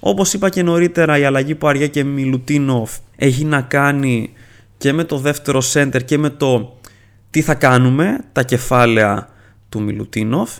όπως 0.00 0.32
είπα 0.32 0.48
και 0.48 0.62
νωρίτερα 0.62 1.18
η 1.18 1.24
αλλαγή 1.24 1.54
που 1.54 1.66
Αριά 1.66 1.86
και 1.86 2.04
Μιλουτίνοφ 2.04 2.92
έχει 3.16 3.44
να 3.44 3.60
κάνει 3.60 4.32
και 4.78 4.92
με 4.92 5.04
το 5.04 5.18
δεύτερο 5.18 5.62
center 5.72 6.04
και 6.04 6.18
με 6.18 6.30
το 6.30 6.78
τι 7.30 7.42
θα 7.42 7.54
κάνουμε, 7.54 8.18
τα 8.32 8.42
κεφάλαια 8.42 9.28
του 9.68 9.82
Μιλουτίνοφ. 9.82 10.50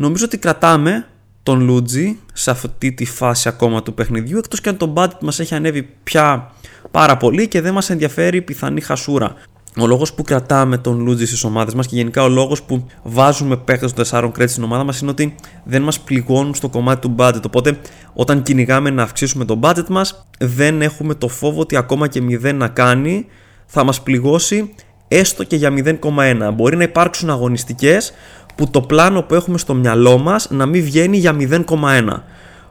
Νομίζω 0.00 0.24
ότι 0.24 0.38
κρατάμε 0.38 1.06
τον 1.42 1.60
Λούτζι 1.60 2.18
σε 2.32 2.50
αυτή 2.50 2.92
τη 2.92 3.04
φάση 3.04 3.48
ακόμα 3.48 3.82
του 3.82 3.94
παιχνιδιού 3.94 4.38
εκτός 4.38 4.60
και 4.60 4.68
αν 4.68 4.76
το 4.76 4.92
budget 4.96 5.18
μας 5.20 5.40
έχει 5.40 5.54
ανέβει 5.54 5.88
πια 6.02 6.50
πάρα 6.90 7.16
πολύ 7.16 7.48
και 7.48 7.60
δεν 7.60 7.72
μας 7.72 7.90
ενδιαφέρει 7.90 8.36
η 8.36 8.42
πιθανή 8.42 8.80
χασούρα 8.80 9.34
ο 9.78 9.86
λόγος 9.86 10.14
που 10.14 10.22
κρατάμε 10.22 10.78
τον 10.78 11.00
Λούτζι 11.00 11.26
στις 11.26 11.44
ομάδες 11.44 11.74
μας 11.74 11.86
και 11.86 11.96
γενικά 11.96 12.22
ο 12.22 12.28
λόγος 12.28 12.62
που 12.62 12.86
βάζουμε 13.02 13.56
παίχτε 13.56 13.86
των 13.86 14.04
4 14.10 14.24
credits 14.24 14.48
στην 14.48 14.62
ομάδα 14.62 14.84
μας 14.84 15.00
είναι 15.00 15.10
ότι 15.10 15.34
δεν 15.64 15.82
μας 15.82 16.00
πληγώνουν 16.00 16.54
στο 16.54 16.68
κομμάτι 16.68 17.00
του 17.00 17.14
budget. 17.18 17.42
Οπότε, 17.46 17.78
όταν 18.12 18.42
κυνηγάμε 18.42 18.90
να 18.90 19.02
αυξήσουμε 19.02 19.44
το 19.44 19.58
budget 19.62 19.86
μας, 19.88 20.26
δεν 20.38 20.82
έχουμε 20.82 21.14
το 21.14 21.28
φόβο 21.28 21.60
ότι 21.60 21.76
ακόμα 21.76 22.08
και 22.08 22.22
0 22.42 22.54
να 22.54 22.68
κάνει 22.68 23.26
θα 23.66 23.84
μας 23.84 24.02
πληγώσει 24.02 24.74
έστω 25.12 25.44
και 25.44 25.56
για 25.56 25.72
0,1. 25.76 26.50
Μπορεί 26.54 26.76
να 26.76 26.82
υπάρξουν 26.82 27.30
αγωνιστικές 27.30 28.12
που 28.60 28.70
το 28.70 28.80
πλάνο 28.80 29.22
που 29.22 29.34
έχουμε 29.34 29.58
στο 29.58 29.74
μυαλό 29.74 30.18
μας 30.18 30.50
να 30.50 30.66
μην 30.66 30.84
βγαίνει 30.84 31.16
για 31.16 31.36
0,1. 31.38 31.64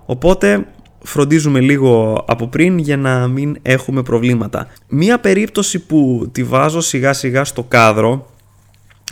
Οπότε 0.05 0.65
φροντίζουμε 1.03 1.59
λίγο 1.59 2.23
από 2.27 2.47
πριν 2.47 2.77
για 2.77 2.97
να 2.97 3.27
μην 3.27 3.57
έχουμε 3.61 4.03
προβλήματα. 4.03 4.67
Μία 4.87 5.19
περίπτωση 5.19 5.79
που 5.79 6.29
τη 6.31 6.43
βάζω 6.43 6.81
σιγά 6.81 7.13
σιγά 7.13 7.43
στο 7.43 7.63
κάδρο 7.63 8.25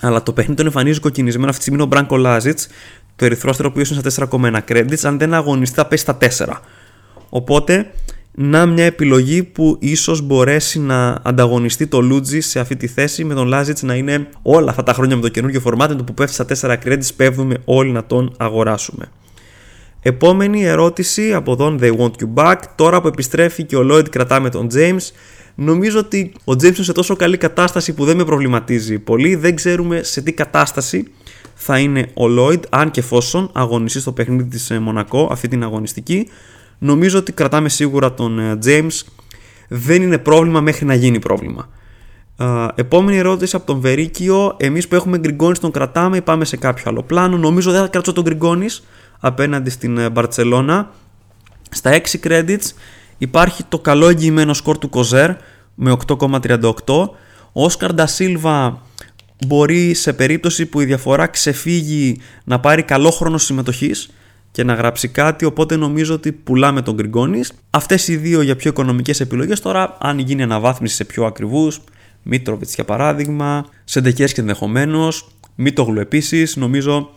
αλλά 0.01 0.23
το 0.23 0.33
παιχνίδι 0.33 0.57
τον 0.57 0.65
εμφανίζει 0.65 0.99
κοκκινισμένο 0.99 1.49
αυτή 1.49 1.57
τη 1.57 1.63
στιγμή 1.63 1.79
είναι 1.79 1.89
ο 1.91 1.95
Μπράνκο 1.95 2.17
Λάζιτ, 2.17 2.59
το 3.15 3.25
ερυθρόστερο 3.25 3.71
που 3.71 3.79
είναι 3.79 4.11
στα 4.11 4.27
4,1 4.31 4.59
credits. 4.67 5.03
Αν 5.03 5.17
δεν 5.17 5.33
αγωνιστεί, 5.33 5.75
θα 5.75 5.85
πέσει 5.85 6.01
στα 6.01 6.17
4. 6.45 6.61
Οπότε, 7.29 7.91
να 8.39 8.65
μια 8.65 8.85
επιλογή 8.85 9.43
που 9.43 9.77
ίσως 9.79 10.21
μπορέσει 10.21 10.79
να 10.79 11.19
ανταγωνιστεί 11.23 11.87
το 11.87 12.01
Λούτζι 12.01 12.39
σε 12.39 12.59
αυτή 12.59 12.75
τη 12.75 12.87
θέση 12.87 13.23
με 13.23 13.33
τον 13.33 13.47
Λάζιτς 13.47 13.83
να 13.83 13.95
είναι 13.95 14.29
όλα 14.41 14.69
αυτά 14.69 14.83
τα 14.83 14.93
χρόνια 14.93 15.15
με 15.15 15.21
το 15.21 15.29
καινούργιο 15.29 15.59
φορμάτι, 15.59 15.95
το 15.95 16.03
που 16.03 16.13
πέφτει 16.13 16.33
στα 16.33 16.77
4 16.77 16.85
credits, 16.85 17.09
πέφτουμε 17.15 17.57
όλοι 17.65 17.91
να 17.91 18.05
τον 18.05 18.33
αγοράσουμε. 18.37 19.05
Επόμενη 20.01 20.65
ερώτηση 20.65 21.33
από 21.33 21.55
τον 21.55 21.79
They 21.81 21.97
Want 21.97 22.11
You 22.11 22.33
Back. 22.33 22.55
Τώρα 22.75 23.01
που 23.01 23.07
επιστρέφει 23.07 23.63
και 23.63 23.75
ο 23.75 23.87
Lloyd 23.91 24.09
κρατάμε 24.09 24.49
τον 24.49 24.67
James. 24.73 25.11
Νομίζω 25.55 25.99
ότι 25.99 26.31
ο 26.37 26.51
James 26.51 26.63
είναι 26.63 26.83
σε 26.83 26.93
τόσο 26.93 27.15
καλή 27.15 27.37
κατάσταση 27.37 27.93
που 27.93 28.05
δεν 28.05 28.17
με 28.17 28.25
προβληματίζει 28.25 28.99
πολύ. 28.99 29.35
Δεν 29.35 29.55
ξέρουμε 29.55 30.03
σε 30.03 30.21
τι 30.21 30.33
κατάσταση 30.33 31.07
θα 31.53 31.79
είναι 31.79 32.09
ο 32.13 32.25
Lloyd, 32.37 32.59
αν 32.69 32.91
και 32.91 32.99
εφόσον 32.99 33.49
αγωνιστεί 33.53 33.99
στο 33.99 34.11
παιχνίδι 34.11 34.49
της 34.49 34.69
ε, 34.69 34.79
Μονακό, 34.79 35.27
αυτή 35.31 35.47
την 35.47 35.63
αγωνιστική. 35.63 36.29
Νομίζω 36.77 37.17
ότι 37.19 37.31
κρατάμε 37.31 37.69
σίγουρα 37.69 38.13
τον 38.13 38.39
ε, 38.39 38.57
James. 38.65 39.01
Δεν 39.67 40.01
είναι 40.01 40.17
πρόβλημα 40.17 40.61
μέχρι 40.61 40.85
να 40.85 40.93
γίνει 40.93 41.19
πρόβλημα. 41.19 41.69
επόμενη 42.75 43.17
ερώτηση 43.17 43.55
από 43.55 43.65
τον 43.65 43.79
Βερίκιο. 43.79 44.55
Εμείς 44.59 44.87
που 44.87 44.95
έχουμε 44.95 45.17
Γκριγκόνης 45.17 45.59
τον 45.59 45.71
κρατάμε 45.71 46.17
ή 46.17 46.21
πάμε 46.21 46.45
σε 46.45 46.57
κάποιο 46.57 46.83
άλλο 46.87 47.03
πλάνο. 47.03 47.37
Νομίζω 47.37 47.71
δεν 47.71 47.81
θα 47.81 47.87
κρατήσω 47.87 48.13
τον 48.13 48.23
Γκριγκόνης 48.23 48.83
απέναντι 49.19 49.69
στην 49.69 50.11
Μπαρσελόνα. 50.11 50.91
Στα 51.69 51.91
6 51.91 52.27
credits 52.27 52.71
υπάρχει 53.17 53.63
το 53.63 53.79
καλό 53.79 54.07
εγγυημένο 54.07 54.53
σκορ 54.53 54.77
του 54.77 54.89
Κοζέρ 54.89 55.31
με 55.75 55.97
8,38. 56.07 56.71
Ο 57.51 57.63
Όσκαρ 57.63 57.93
Ντασίλβα 57.93 58.81
μπορεί 59.47 59.93
σε 59.93 60.13
περίπτωση 60.13 60.65
που 60.65 60.81
η 60.81 60.85
διαφορά 60.85 61.27
ξεφύγει 61.27 62.19
να 62.43 62.59
πάρει 62.59 62.83
καλό 62.83 63.11
χρόνο 63.11 63.37
συμμετοχής 63.37 64.09
και 64.57 64.63
να 64.63 64.73
γράψει 64.73 65.07
κάτι, 65.07 65.45
οπότε 65.45 65.75
νομίζω 65.75 66.13
ότι 66.13 66.31
πουλάμε 66.31 66.81
τον 66.81 66.95
Γκριγκόνης. 66.95 67.51
Αυτές 67.69 68.07
οι 68.07 68.15
δύο 68.15 68.41
για 68.41 68.55
πιο 68.55 68.69
οικονομικές 68.69 69.19
επιλογές. 69.19 69.59
Τώρα, 69.59 69.97
αν 69.99 70.19
γίνει 70.19 70.43
αναβάθμιση 70.43 70.95
σε 70.95 71.05
πιο 71.05 71.25
ακριβούς, 71.25 71.81
Μίτροβιτς 72.23 72.75
για 72.75 72.83
παράδειγμα, 72.83 73.65
Σεντεκέρσκι 73.83 74.39
ενδεχομένως, 74.39 75.27
Μίτογλου 75.55 75.99
επίσης, 75.99 76.55
νομίζω 76.55 77.09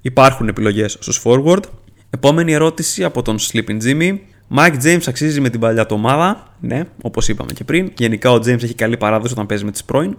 υπάρχουν 0.00 0.48
επιλογές 0.48 0.96
στους 1.00 1.22
forward. 1.24 1.62
Επόμενη 2.10 2.52
ερώτηση 2.52 3.04
από 3.04 3.22
τον 3.22 3.36
Sleeping 3.38 3.78
Jimmy. 3.82 4.18
Mike 4.56 4.82
James 4.84 5.02
αξίζει 5.06 5.40
με 5.40 5.48
την 5.48 5.60
παλιά 5.60 5.86
του 5.86 5.94
ομάδα. 5.98 6.56
Ναι, 6.60 6.82
όπως 7.02 7.28
είπαμε 7.28 7.52
και 7.52 7.64
πριν. 7.64 7.92
Γενικά 7.96 8.30
ο 8.30 8.36
James 8.36 8.62
έχει 8.62 8.74
καλή 8.74 8.96
παράδοση 8.96 9.32
όταν 9.32 9.46
παίζει 9.46 9.64
με 9.64 9.70
τις 9.70 9.84
πρώην. 9.84 10.16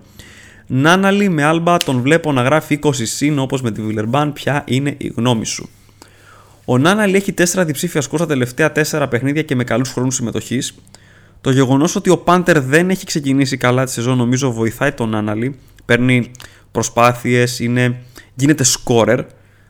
Νάναλι 0.68 1.30
με 1.30 1.44
άλμπα 1.44 1.78
τον 1.78 2.02
βλέπω 2.02 2.32
να 2.32 2.42
γράφει 2.42 2.80
20 2.84 2.92
συν 2.94 3.40
όπως 3.40 3.62
με 3.62 3.72
τη 3.72 3.82
Βιλερμπάν. 3.82 4.34
Ποια 4.34 4.64
είναι 4.68 4.96
η 4.98 5.14
γνώμη 5.16 5.46
σου. 5.46 5.70
Ο 6.72 6.78
Νάναλι 6.78 7.16
έχει 7.16 7.34
4 7.38 7.64
διψήφια 7.66 8.02
σκόρ 8.02 8.20
στα 8.20 8.28
τελευταία 8.28 8.72
4 8.92 9.08
παιχνίδια 9.10 9.42
και 9.42 9.56
με 9.56 9.64
καλούς 9.64 9.92
χρόνους 9.92 10.16
συμμετοχής. 10.16 10.76
Το 11.42 11.52
γεγονός 11.52 11.96
ότι 11.96 12.10
ο 12.10 12.18
Πάντερ 12.18 12.62
δεν 12.62 12.90
έχει 12.90 13.06
ξεκινήσει 13.06 13.58
καλά 13.58 13.86
τη 13.86 13.92
σεζόν 13.92 14.18
νομίζω 14.18 14.52
βοηθάει 14.52 14.92
τον 14.92 15.10
Νάναλι. 15.10 15.56
Παίρνει 15.86 16.32
προσπάθειες, 16.72 17.62
γίνεται 18.34 18.64
σκόρερ 18.64 19.20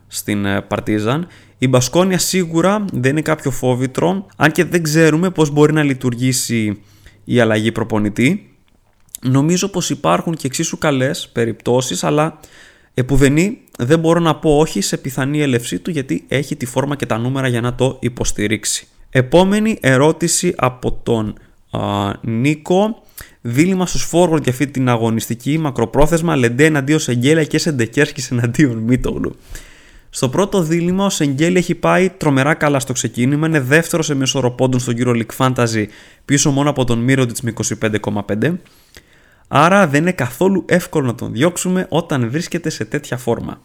στην 0.08 0.46
Παρτίζαν. 0.68 1.28
Η 1.58 1.68
Μπασκόνια 1.68 2.18
σίγουρα 2.18 2.86
δεν 2.94 3.12
είναι 3.12 3.22
κάποιο 3.22 3.52
φόβητρο, 3.52 4.26
αν 4.36 4.52
και 4.52 4.64
δεν 4.64 4.84
ξέρουμε 4.84 5.30
πώς 5.30 5.50
μπορεί 5.50 5.74
να 5.74 5.84
λειτουργήσει 5.84 6.82
η 7.24 7.40
αλλαγή 7.40 7.72
προπονητή. 7.72 8.58
Νομίζω 9.22 9.68
πως 9.68 9.90
υπάρχουν 9.90 10.36
και 10.36 10.48
εξίσου 10.48 10.78
καλές 10.78 11.30
περιπτώσεις, 11.34 12.04
αλλά 12.04 12.40
επουδενή 13.00 13.58
δεν 13.78 14.00
μπορώ 14.00 14.20
να 14.20 14.36
πω 14.36 14.58
όχι 14.58 14.82
σε 14.82 14.98
πιθανή 14.98 15.42
έλευσή 15.42 15.80
του 15.80 15.92
γιατί 15.92 16.26
έχει 16.28 16.56
τη 16.56 16.66
φόρμα 16.66 16.96
και 16.96 17.06
τα 17.06 17.18
νούμερα 17.18 17.48
για 17.48 17.62
να 17.62 17.76
το 17.76 17.98
υποστηρίξει. 18.02 18.88
Επόμενη 19.10 19.78
ερώτηση 19.82 20.54
από 20.58 21.00
τον 21.04 21.36
α, 21.72 21.80
Νίκο. 22.22 23.04
Δίλημα 23.42 23.86
στους 23.86 24.10
forward 24.12 24.42
για 24.42 24.52
αυτή 24.52 24.68
την 24.68 24.90
αγωνιστική 24.90 25.58
μακροπρόθεσμα 25.58 26.36
Λεντέ 26.36 26.66
εναντίον 26.66 27.00
Σεγγέλια 27.00 27.44
και 27.44 27.58
Σεντεκέρσκης 27.58 28.32
εναντίον 28.32 28.78
Μίτογλου. 28.78 29.36
Στο 30.10 30.30
πρώτο 30.30 30.62
δίλημα 30.62 31.06
ο 31.06 31.10
Σεγγέλη 31.10 31.58
έχει 31.58 31.76
πάει 31.76 32.10
τρομερά 32.10 32.54
καλά 32.54 32.80
στο 32.80 32.94
ξεκίνημα, 32.94 33.48
είναι 33.48 33.60
δεύτερος 33.60 34.06
σε 34.06 34.14
μεσοροπόντων 34.14 34.80
στο 34.80 34.94
EuroLeague 34.98 35.38
Fantasy 35.38 35.86
πίσω 36.26 36.52
μόνο 36.52 36.70
από 36.70 36.86
τον 36.86 37.00
Μύρωτιτς 37.00 37.42
με 37.42 37.54
25,5. 37.92 38.54
Άρα 39.52 39.88
δεν 39.88 40.02
είναι 40.02 40.12
καθόλου 40.12 40.66
εύκολο 40.68 41.06
να 41.06 41.16
τον 41.16 41.32
διώξουμε 41.32 41.86
όταν 41.90 42.30
βρίσκεται 42.30 42.70
σε 42.70 42.86
τέτοια 42.86 43.18
φόρμα. 43.18 43.62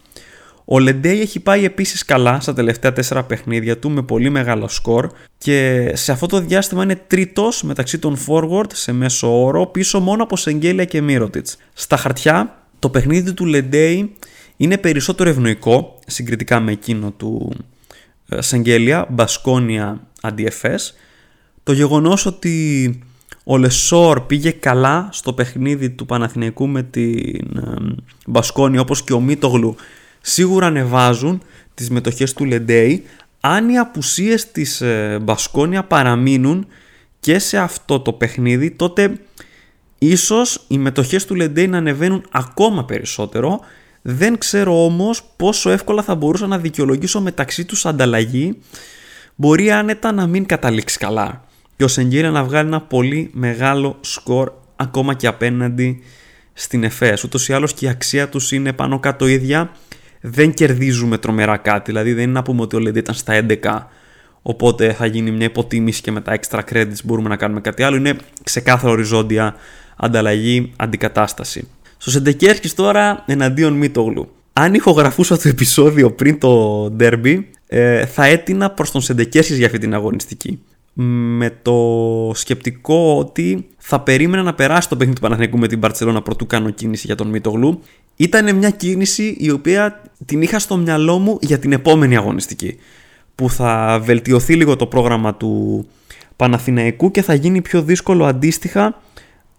Ο 0.65 0.79
Λεντέι 0.79 1.21
έχει 1.21 1.39
πάει 1.39 1.65
επίσης 1.65 2.05
καλά 2.05 2.39
στα 2.39 2.53
τελευταία 2.53 2.93
4 3.09 3.23
παιχνίδια 3.27 3.77
του 3.77 3.89
με 3.89 4.01
πολύ 4.01 4.29
μεγάλο 4.29 4.67
σκορ 4.67 5.09
και 5.37 5.91
σε 5.95 6.11
αυτό 6.11 6.25
το 6.27 6.39
διάστημα 6.39 6.83
είναι 6.83 6.95
τρίτος 7.07 7.63
μεταξύ 7.63 7.99
των 7.99 8.17
forward 8.27 8.73
σε 8.73 8.91
μέσο 8.91 9.43
όρο 9.43 9.65
πίσω 9.65 9.99
μόνο 9.99 10.23
από 10.23 10.37
Σεγγέλια 10.37 10.85
και 10.85 11.01
Μύρωτιτς. 11.01 11.57
Στα 11.73 11.97
χαρτιά 11.97 12.57
το 12.79 12.89
παιχνίδι 12.89 13.33
του 13.33 13.45
Λεντέι 13.45 14.15
είναι 14.57 14.77
περισσότερο 14.77 15.29
ευνοϊκό 15.29 15.99
συγκριτικά 16.07 16.59
με 16.59 16.71
εκείνο 16.71 17.11
του 17.11 17.53
ε, 18.29 18.41
Σεγγέλια, 18.41 19.07
Μπασκόνια 19.09 20.01
αντιεφές. 20.21 20.95
Το 21.63 21.71
γεγονός 21.71 22.25
ότι 22.25 22.99
ο 23.47 23.57
Λεσόρ 23.57 24.21
πήγε 24.21 24.51
καλά 24.51 25.09
στο 25.11 25.33
παιχνίδι 25.33 25.89
του 25.89 26.05
Παναθηναϊκού 26.05 26.67
με 26.67 26.83
την 26.83 27.57
ε, 27.57 27.95
Μπασκόνια 28.25 28.81
όπως 28.81 29.03
και 29.03 29.13
ο 29.13 29.19
Μίτογλου 29.19 29.75
σίγουρα 30.21 30.65
ανεβάζουν 30.65 31.41
τις 31.73 31.89
μετοχές 31.89 32.33
του 32.33 32.45
Λεντέι 32.45 33.03
αν 33.39 33.69
οι 33.69 33.77
απουσίες 33.77 34.51
της 34.51 34.81
ε, 34.81 35.19
Μπασκόνια 35.21 35.83
παραμείνουν 35.83 36.67
και 37.19 37.39
σε 37.39 37.57
αυτό 37.57 37.99
το 37.99 38.13
παιχνίδι 38.13 38.71
τότε 38.71 39.17
ίσως 39.97 40.65
οι 40.67 40.77
μετοχές 40.77 41.25
του 41.25 41.35
Λεντέι 41.35 41.67
να 41.67 41.77
ανεβαίνουν 41.77 42.25
ακόμα 42.31 42.85
περισσότερο 42.85 43.59
δεν 44.07 44.37
ξέρω 44.37 44.85
όμως 44.85 45.23
πόσο 45.35 45.69
εύκολα 45.69 46.03
θα 46.03 46.15
μπορούσα 46.15 46.47
να 46.47 46.57
δικαιολογήσω 46.57 47.21
μεταξύ 47.21 47.65
τους 47.65 47.85
ανταλλαγή. 47.85 48.57
Μπορεί 49.35 49.71
άνετα 49.71 50.11
να 50.11 50.27
μην 50.27 50.45
καταλήξει 50.45 50.97
καλά. 50.97 51.44
Και 51.77 51.83
ο 51.83 51.87
Σεγγίρια 51.87 52.31
να 52.31 52.43
βγάλει 52.43 52.67
ένα 52.67 52.81
πολύ 52.81 53.29
μεγάλο 53.33 53.97
σκορ 54.01 54.51
ακόμα 54.75 55.13
και 55.13 55.27
απέναντι 55.27 56.03
στην 56.53 56.83
ΕΦΕΣ. 56.83 57.23
Ούτως 57.23 57.47
ή 57.47 57.53
άλλως 57.53 57.73
και 57.73 57.85
η 57.85 57.89
αξία 57.89 58.29
τους 58.29 58.51
είναι 58.51 58.73
πάνω 58.73 58.99
κάτω 58.99 59.27
ίδια. 59.27 59.71
Δεν 60.21 60.53
κερδίζουμε 60.53 61.17
τρομερά 61.17 61.57
κάτι. 61.57 61.91
Δηλαδή 61.91 62.13
δεν 62.13 62.23
είναι 62.23 62.31
να 62.31 62.41
πούμε 62.41 62.61
ότι 62.61 62.75
ο 62.75 62.79
Λεντή 62.79 62.99
ήταν 62.99 63.15
στα 63.15 63.45
11 63.49 63.55
οπότε 64.41 64.93
θα 64.93 65.05
γίνει 65.05 65.31
μια 65.31 65.45
υποτίμηση 65.45 66.01
και 66.01 66.11
με 66.11 66.21
τα 66.21 66.39
extra 66.39 66.59
credits 66.71 67.03
μπορούμε 67.03 67.29
να 67.29 67.35
κάνουμε 67.35 67.61
κάτι 67.61 67.83
άλλο. 67.83 67.95
Είναι 67.95 68.15
ξεκάθαρο 68.43 68.91
οριζόντια 68.91 69.55
ανταλλαγή, 69.97 70.73
αντικατάσταση. 70.75 71.67
Στο 71.97 72.11
Σεντεκέρσκι 72.11 72.69
τώρα 72.69 73.23
εναντίον 73.27 73.73
Μίτογλου. 73.73 74.29
Αν 74.53 74.73
ηχογραφούσα 74.73 75.37
το 75.37 75.47
επεισόδιο 75.47 76.11
πριν 76.11 76.39
το 76.39 76.85
derby, 76.99 77.43
ε, 77.67 78.05
θα 78.05 78.25
έτεινα 78.25 78.71
προς 78.71 78.91
τον 78.91 79.01
Σεντεκέρσκι 79.01 79.53
για 79.53 79.65
αυτή 79.65 79.77
την 79.77 79.93
αγωνιστική. 79.93 80.59
Με 80.97 81.59
το 81.61 82.31
σκεπτικό 82.33 83.17
ότι 83.17 83.67
θα 83.77 83.99
περίμενα 83.99 84.43
να 84.43 84.53
περάσει 84.53 84.89
το 84.89 84.95
παιχνίδι 84.95 85.15
του 85.15 85.21
Παναθηναϊκού 85.21 85.57
με 85.57 85.67
την 85.67 85.79
Παρσελόνα 85.79 86.21
πρωτού 86.21 86.47
κάνω 86.47 86.69
κίνηση 86.69 87.03
για 87.07 87.15
τον 87.15 87.27
Μίτογλου. 87.27 87.79
Ήταν 88.15 88.55
μια 88.55 88.69
κίνηση 88.69 89.35
η 89.39 89.51
οποία 89.51 90.01
την 90.25 90.41
είχα 90.41 90.59
στο 90.59 90.77
μυαλό 90.77 91.19
μου 91.19 91.37
για 91.41 91.59
την 91.59 91.71
επόμενη 91.71 92.17
αγωνιστική. 92.17 92.77
Που 93.35 93.49
θα 93.49 93.99
βελτιωθεί 94.03 94.55
λίγο 94.55 94.75
το 94.75 94.85
πρόγραμμα 94.85 95.35
του 95.35 95.85
Παναθηναϊκού 96.35 97.11
και 97.11 97.21
θα 97.21 97.33
γίνει 97.33 97.61
πιο 97.61 97.81
δύσκολο 97.81 98.25
αντίστοιχα 98.25 99.01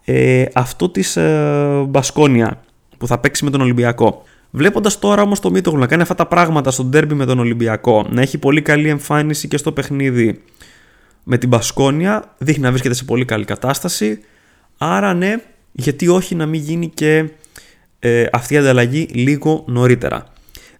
ε, 0.04 0.44
αυτό 0.52 0.88
της 0.88 1.16
ε, 1.16 1.84
Μπασκόνια 1.88 2.60
που 2.98 3.06
θα 3.06 3.18
παίξει 3.18 3.44
με 3.44 3.50
τον 3.50 3.60
Ολυμπιακό. 3.60 4.22
Βλέποντας 4.50 4.98
τώρα 4.98 5.22
όμως 5.22 5.40
το 5.40 5.50
Μίτογλου 5.50 5.80
να 5.80 5.86
κάνει 5.86 6.02
αυτά 6.02 6.14
τα 6.14 6.26
πράγματα 6.26 6.70
στο 6.70 6.84
ντέρμπι 6.84 7.14
με 7.14 7.24
τον 7.24 7.38
Ολυμπιακό, 7.38 8.06
να 8.10 8.20
έχει 8.20 8.38
πολύ 8.38 8.62
καλή 8.62 8.88
εμφάνιση 8.88 9.48
και 9.48 9.56
στο 9.56 9.72
παιχνίδι 9.72 10.42
με 11.28 11.38
την 11.38 11.48
Μπασκόνια, 11.48 12.34
δείχνει 12.38 12.62
να 12.62 12.70
βρίσκεται 12.70 12.94
σε 12.94 13.04
πολύ 13.04 13.24
καλή 13.24 13.44
κατάσταση. 13.44 14.20
Άρα 14.78 15.14
ναι, 15.14 15.36
γιατί 15.72 16.08
όχι 16.08 16.34
να 16.34 16.46
μην 16.46 16.60
γίνει 16.60 16.88
και 16.88 17.30
ε, 17.98 18.26
αυτή 18.32 18.54
η 18.54 18.56
ανταλλαγή 18.56 19.08
λίγο 19.12 19.64
νωρίτερα. 19.66 20.26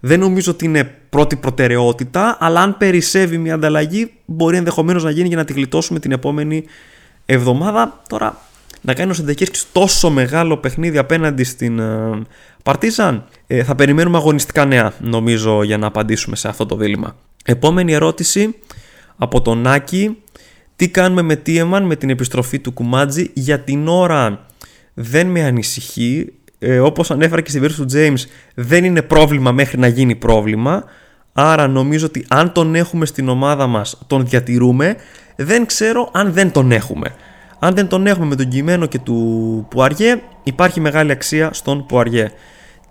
Δεν 0.01 0.21
νομίζω 0.21 0.53
ότι 0.53 0.65
είναι 0.65 0.85
πρώτη 1.11 1.37
προτεραιότητα, 1.37 2.37
αλλά 2.41 2.61
αν 2.61 2.77
περισσεύει 2.77 3.39
μια 3.39 3.55
ανταλλαγή, 3.55 4.13
μπορεί 4.25 4.57
ενδεχομένως 4.57 5.05
να 5.05 5.11
γίνει 5.11 5.29
για 5.29 5.37
να 5.37 5.45
τη 5.45 5.53
γλιτώσουμε 5.53 5.99
την 5.99 6.13
επόμενη 6.13 6.65
εβδομάδα. 7.27 8.03
Τώρα 8.09 8.41
να 8.81 8.95
κάνει 8.95 9.11
ο 9.11 9.15
Σεντεκίρκη 9.15 9.61
τόσο 9.73 10.11
μεγάλο 10.11 10.57
παιχνίδι 10.57 10.99
απέναντι 10.99 11.45
στην 11.45 11.79
ε, 11.79 12.23
Παρτίζαν. 12.63 13.25
Ε, 13.47 13.65
θα 13.65 13.75
περιμένουμε 13.75 14.17
αγωνιστικά 14.17 14.65
νέα, 14.65 14.93
νομίζω, 15.01 15.63
για 15.63 15.79
να 15.79 15.87
απαντήσουμε 15.87 16.37
σε 16.37 16.49
αυτό 16.49 16.67
το 16.67 16.77
δίλημα. 16.77 17.17
Επόμενη 17.45 17.93
ερώτηση 17.93 18.55
από 19.17 19.43
τον 19.43 19.59
Νάκη. 19.59 20.17
Τι 20.77 20.89
κάνουμε 20.89 21.23
με 21.23 21.37
Τίεμαν 21.37 21.85
με 21.85 21.96
την 21.96 22.11
επιστροφή 22.11 22.59
του 22.59 22.73
Κουμάτζη. 22.73 23.31
Για 23.35 23.61
την 23.61 23.88
ώρα 23.88 24.46
δεν 24.94 25.27
με 25.27 25.44
ανησυχεί. 25.44 26.33
Ε, 26.59 26.79
όπως 26.79 27.11
ανέφερα 27.11 27.40
και 27.40 27.48
στην 27.48 27.61
περίπτωση 27.61 27.88
του 27.88 27.98
James, 27.98 28.31
δεν 28.55 28.85
είναι 28.85 29.03
πρόβλημα 29.03 29.53
μέχρι 29.53 29.79
να 29.79 29.87
γίνει 29.87 30.15
πρόβλημα. 30.15 30.85
Άρα 31.33 31.67
νομίζω 31.67 32.07
ότι 32.07 32.25
αν 32.29 32.53
τον 32.53 32.75
έχουμε 32.75 33.07
στην 33.07 33.29
ομάδα 33.29 33.67
μας 33.67 33.98
τον 34.07 34.27
διατηρούμε. 34.27 34.96
Δεν 35.37 35.67
ξέρω 35.67 36.11
αν 36.13 36.33
δεν 36.33 36.53
τον 36.53 36.73
έχουμε. 36.73 37.15
Αν 37.59 37.75
δεν 37.75 37.88
τον 37.88 38.07
έχουμε 38.07 38.27
με 38.27 38.37
τον 38.37 38.48
κειμένο 38.48 38.87
και 38.87 38.98
του 38.98 39.67
Πουαριέ, 39.71 40.23
υπάρχει 40.42 40.81
μεγάλη 40.81 41.11
αξία 41.11 41.53
στον 41.53 41.87
Πουαριέ. 41.87 42.31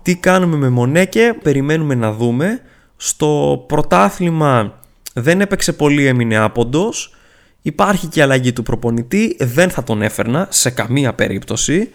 Τι 0.02 0.16
κάνουμε 0.16 0.56
με 0.56 0.68
Μονέκε, 0.68 1.36
περιμένουμε 1.42 1.94
να 1.94 2.12
δούμε. 2.12 2.60
Στο 2.96 3.64
πρωτάθλημα 3.68 4.72
δεν 5.14 5.40
έπαιξε 5.40 5.72
πολύ, 5.72 6.06
έμεινε 6.06 6.36
άποντος. 6.36 7.15
Υπάρχει 7.66 8.06
και 8.06 8.22
αλλαγή 8.22 8.52
του 8.52 8.62
προπονητή, 8.62 9.36
δεν 9.38 9.70
θα 9.70 9.82
τον 9.82 10.02
έφερνα 10.02 10.48
σε 10.50 10.70
καμία 10.70 11.14
περίπτωση. 11.14 11.90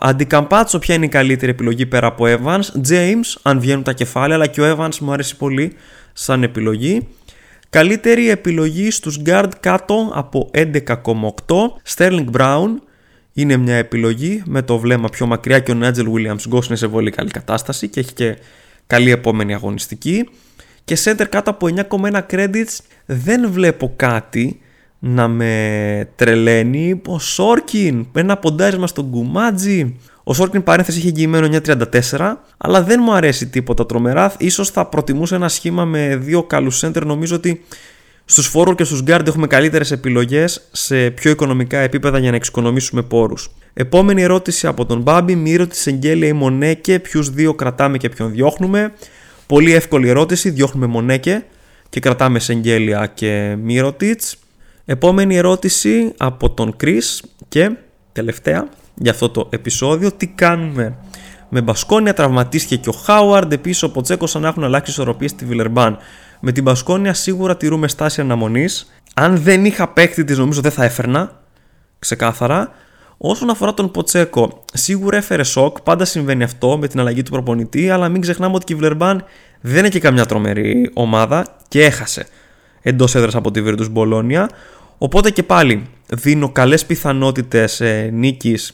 Αντικαμπάτσο, 0.00 0.78
ποια 0.78 0.94
είναι 0.94 1.04
η 1.04 1.08
καλύτερη 1.08 1.50
επιλογή 1.50 1.86
πέρα 1.86 2.06
από 2.06 2.24
Evans; 2.28 2.88
James, 2.88 3.34
αν 3.42 3.60
βγαίνουν 3.60 3.82
τα 3.82 3.92
κεφάλαια, 3.92 4.36
αλλά 4.36 4.46
και 4.46 4.60
ο 4.60 4.76
Evans 4.76 4.98
μου 4.98 5.12
αρέσει 5.12 5.36
πολύ 5.36 5.72
σαν 6.12 6.42
επιλογή. 6.42 7.08
Καλύτερη 7.70 8.30
επιλογή 8.30 8.90
στους 8.90 9.20
guard 9.26 9.48
κάτω 9.60 10.10
από 10.14 10.50
11,8 10.54 10.72
Sterling 11.96 12.30
Brown 12.38 12.68
είναι 13.32 13.56
μια 13.56 13.76
επιλογή 13.76 14.42
με 14.46 14.62
το 14.62 14.78
βλέμμα 14.78 15.08
πιο 15.08 15.26
μακριά 15.26 15.58
και 15.58 15.70
ο 15.70 15.74
Νάτζελ 15.74 16.06
Williams 16.14 16.48
Γκος 16.48 16.66
είναι 16.66 16.76
σε 16.76 16.88
πολύ 16.88 17.10
καλή 17.10 17.30
κατάσταση 17.30 17.88
και 17.88 18.00
έχει 18.00 18.12
και 18.12 18.36
καλή 18.86 19.10
επόμενη 19.10 19.54
αγωνιστική. 19.54 20.28
Και 20.84 20.96
center 21.04 21.26
κάτω 21.28 21.50
από 21.50 21.68
9,1 21.88 22.20
credits 22.30 22.78
δεν 23.06 23.50
βλέπω 23.50 23.92
κάτι 23.96 24.58
να 25.06 25.28
με 25.28 26.08
τρελαίνει. 26.16 27.00
Ο 27.06 27.18
Σόρκιν, 27.18 28.06
ένα 28.12 28.36
ποντάρισμα 28.36 28.86
στον 28.86 29.04
Γκουμάτζι. 29.04 29.96
Ο 30.24 30.34
Σόρκιν 30.34 30.62
παρένθεση 30.62 30.98
είχε 30.98 31.08
εγγυημένο 31.08 31.48
9.34, 31.66 32.34
αλλά 32.56 32.82
δεν 32.82 33.00
μου 33.02 33.14
αρέσει 33.14 33.46
τίποτα 33.46 33.86
τρομερά. 33.86 34.34
Ίσως 34.38 34.70
θα 34.70 34.86
προτιμούσα 34.86 35.34
ένα 35.36 35.48
σχήμα 35.48 35.84
με 35.84 36.16
δύο 36.16 36.42
καλούς 36.42 36.84
center. 36.84 37.02
Νομίζω 37.04 37.36
ότι 37.36 37.64
στους 38.24 38.52
forward 38.54 38.74
και 38.76 38.84
στους 38.84 39.02
guard 39.06 39.26
έχουμε 39.26 39.46
καλύτερες 39.46 39.90
επιλογές 39.90 40.68
σε 40.72 41.10
πιο 41.10 41.30
οικονομικά 41.30 41.78
επίπεδα 41.78 42.18
για 42.18 42.30
να 42.30 42.36
εξοικονομήσουμε 42.36 43.02
πόρους. 43.02 43.50
Επόμενη 43.74 44.22
ερώτηση 44.22 44.66
από 44.66 44.86
τον 44.86 45.00
Μπάμπη, 45.00 45.34
μύρο 45.34 45.66
της 45.66 45.86
Εγγέλια 45.86 46.28
ή 46.28 46.32
Μονέκε, 46.32 46.98
ποιους 46.98 47.30
δύο 47.30 47.54
κρατάμε 47.54 47.98
και 47.98 48.08
ποιον 48.08 48.30
διώχνουμε. 48.30 48.92
Πολύ 49.46 49.72
εύκολη 49.72 50.08
ερώτηση, 50.08 50.50
διώχνουμε 50.50 50.86
Μονέκε 50.86 51.44
και 51.88 52.00
κρατάμε 52.00 52.38
Σεγγέλια 52.38 53.10
και 53.14 53.56
Μύρωτιτς. 53.62 54.36
Επόμενη 54.86 55.36
ερώτηση 55.36 56.12
από 56.16 56.50
τον 56.50 56.76
Chris 56.82 57.20
και 57.48 57.76
τελευταία 58.12 58.68
για 58.94 59.10
αυτό 59.10 59.28
το 59.28 59.48
επεισόδιο. 59.50 60.12
Τι 60.12 60.26
κάνουμε; 60.26 60.96
Με 61.48 61.60
Μπασκόνια, 61.60 62.14
τραυματίστηκε 62.14 62.76
και 62.76 62.88
ο 62.88 62.92
Χάουαρντ. 62.92 63.52
Επίση 63.52 63.84
ο 63.84 63.90
Ποτσέκο 63.90 64.26
σαν 64.26 64.42
να 64.42 64.48
έχουν 64.48 64.64
αλλάξει 64.64 64.90
ισορροπίες 64.90 65.30
στη 65.30 65.44
Βιλερμπάν. 65.44 65.98
Με 66.40 66.52
την 66.52 66.62
Μπασκόνια 66.62 67.14
σίγουρα 67.14 67.56
τηρούμε 67.56 67.88
στάση 67.88 68.20
αναμονής. 68.20 68.92
Αν 69.14 69.36
δεν 69.36 69.64
είχα 69.64 69.88
παίκτη 69.88 70.24
της, 70.24 70.38
νομίζω 70.38 70.60
δεν 70.60 70.70
θα 70.70 70.84
έφερνα. 70.84 71.40
Ξεκάθαρα. 71.98 72.70
Όσον 73.16 73.50
αφορά 73.50 73.74
τον 73.74 73.90
Ποτσέκο, 73.90 74.64
σίγουρα 74.72 75.16
έφερε 75.16 75.42
σοκ. 75.42 75.80
Πάντα 75.80 76.04
συμβαίνει 76.04 76.42
αυτό 76.42 76.78
με 76.78 76.88
την 76.88 77.00
αλλαγή 77.00 77.22
του 77.22 77.30
προπονητή. 77.30 77.90
Αλλά 77.90 78.08
μην 78.08 78.20
ξεχνάμε 78.20 78.54
ότι 78.54 78.72
η 78.72 78.76
Βιλερμπάν 78.76 79.24
δεν 79.60 79.78
είναι 79.78 79.88
και 79.88 80.00
καμιά 80.00 80.26
τρομερή 80.26 80.90
ομάδα 80.94 81.56
και 81.68 81.84
έχασε 81.84 82.26
εντός 82.84 83.14
έδρας 83.14 83.34
από 83.34 83.50
τη 83.50 83.62
Virtus 83.66 83.90
Μπολόνια. 83.90 84.50
Οπότε 84.98 85.30
και 85.30 85.42
πάλι 85.42 85.82
δίνω 86.08 86.48
καλές 86.48 86.86
πιθανότητες 86.86 87.80
ε, 87.80 88.10
νίκης 88.12 88.72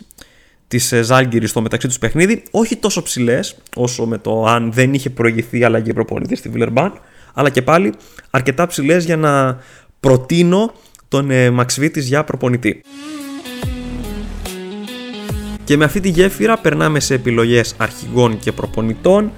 της 0.69 0.93
ε, 0.93 1.03
Ζάλγκυρη 1.03 1.47
στο 1.47 1.61
μεταξύ 1.61 1.87
τους 1.87 1.99
παιχνίδι. 1.99 2.43
Όχι 2.51 2.77
τόσο 2.77 3.03
ψηλές 3.03 3.57
όσο 3.77 4.07
με 4.07 4.19
το 4.19 4.45
αν 4.45 4.73
δεν 4.73 4.95
είχε 4.95 5.11
προηγηθεί 5.11 5.65
αλλαγή 5.65 5.93
προπονητής 5.93 6.39
στη 6.39 6.49
Βιλερμπάν. 6.49 6.93
Αλλά 7.35 7.51
και 7.51 7.63
πάλι 7.63 7.93
αρκετά 8.31 8.67
ψηλές 8.67 9.05
για 9.05 9.17
να 9.17 9.59
προτείνω 10.01 10.73
τον 11.09 11.31
ε, 11.31 11.51
Μαξβίτης 11.51 12.07
για 12.07 12.25
προπονητή. 12.25 12.83
Και 15.65 15.77
με 15.77 15.85
αυτή 15.85 16.01
τη 16.01 16.09
γέφυρα 16.09 16.59
περνάμε 16.59 17.01
σε 17.01 17.15
επιλογές 17.15 17.75
αρχηγών 17.77 18.39
και 18.39 18.53
προπονητών. 18.53 19.33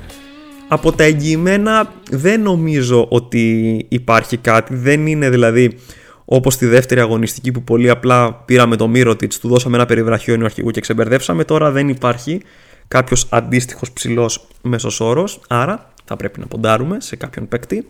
Από 0.68 0.92
τα 0.92 1.04
εγγυημένα 1.04 1.92
δεν 2.10 2.42
νομίζω 2.42 3.06
ότι 3.10 3.76
υπάρχει 3.88 4.36
κάτι, 4.36 4.74
δεν 4.74 5.06
είναι 5.06 5.30
δηλαδή 5.30 5.78
Όπως 6.24 6.56
τη 6.56 6.66
δεύτερη 6.66 7.00
αγωνιστική 7.00 7.52
που 7.52 7.62
πολύ 7.62 7.90
απλά 7.90 8.32
πήραμε 8.34 8.76
το 8.76 8.88
Μύρωτιτ, 8.88 9.32
του 9.40 9.48
δώσαμε 9.48 9.76
ένα 9.76 9.86
περιβραχιόνιο 9.86 10.44
αρχηγού 10.44 10.70
και 10.70 10.80
ξεμπερδέψαμε. 10.80 11.44
Τώρα 11.44 11.70
δεν 11.70 11.88
υπάρχει 11.88 12.42
κάποιος 12.88 13.26
αντίστοιχος 13.30 13.92
ψηλός 13.92 14.46
μέσος 14.62 15.00
όρος, 15.00 15.40
άρα 15.48 15.92
θα 16.04 16.16
πρέπει 16.16 16.40
να 16.40 16.46
ποντάρουμε 16.46 17.00
σε 17.00 17.16
κάποιον 17.16 17.48
παίκτη. 17.48 17.86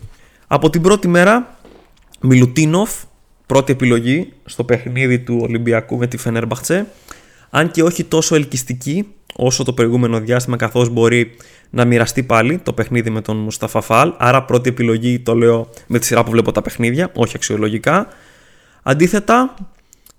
Από 0.47 0.71
την 0.71 0.83
πρώτη 0.83 1.09
μέρα, 1.09 1.59
Μιλουτίνοφ, 2.21 2.91
πρώτη 3.47 3.73
επιλογή 3.73 4.33
στο 4.45 4.65
παιχνίδι 4.65 5.19
του 5.19 5.39
Ολυμπιακού 5.43 5.97
με 5.97 6.07
τη 6.07 6.17
Φενέρμπαχτσε. 6.17 6.87
Αν 7.51 7.71
και 7.71 7.83
όχι 7.83 8.05
τόσο 8.05 8.35
ελκυστική 8.35 9.07
όσο 9.35 9.65
το 9.65 9.73
προηγούμενο 9.73 10.21
διάστημα, 10.21 10.57
καθώς 10.57 10.89
μπορεί 10.89 11.37
να 11.75 11.85
μοιραστεί 11.85 12.23
πάλι 12.23 12.59
το 12.59 12.73
παιχνίδι 12.73 13.11
με 13.11 13.21
τον 13.21 13.37
Μουσταφά 13.37 13.81
Φαλ. 13.81 14.13
Άρα, 14.17 14.43
πρώτη 14.43 14.69
επιλογή 14.69 15.21
το 15.21 15.35
λέω 15.35 15.71
με 15.87 15.99
τη 15.99 16.07
σειρά 16.07 16.25
που 16.25 16.31
βλέπω 16.31 16.53
τα 16.53 16.63
παιχνίδια, 16.63 17.11
όχι 17.15 17.33
αξιολογικά. 17.37 18.07
Αντίθετα, 18.83 19.55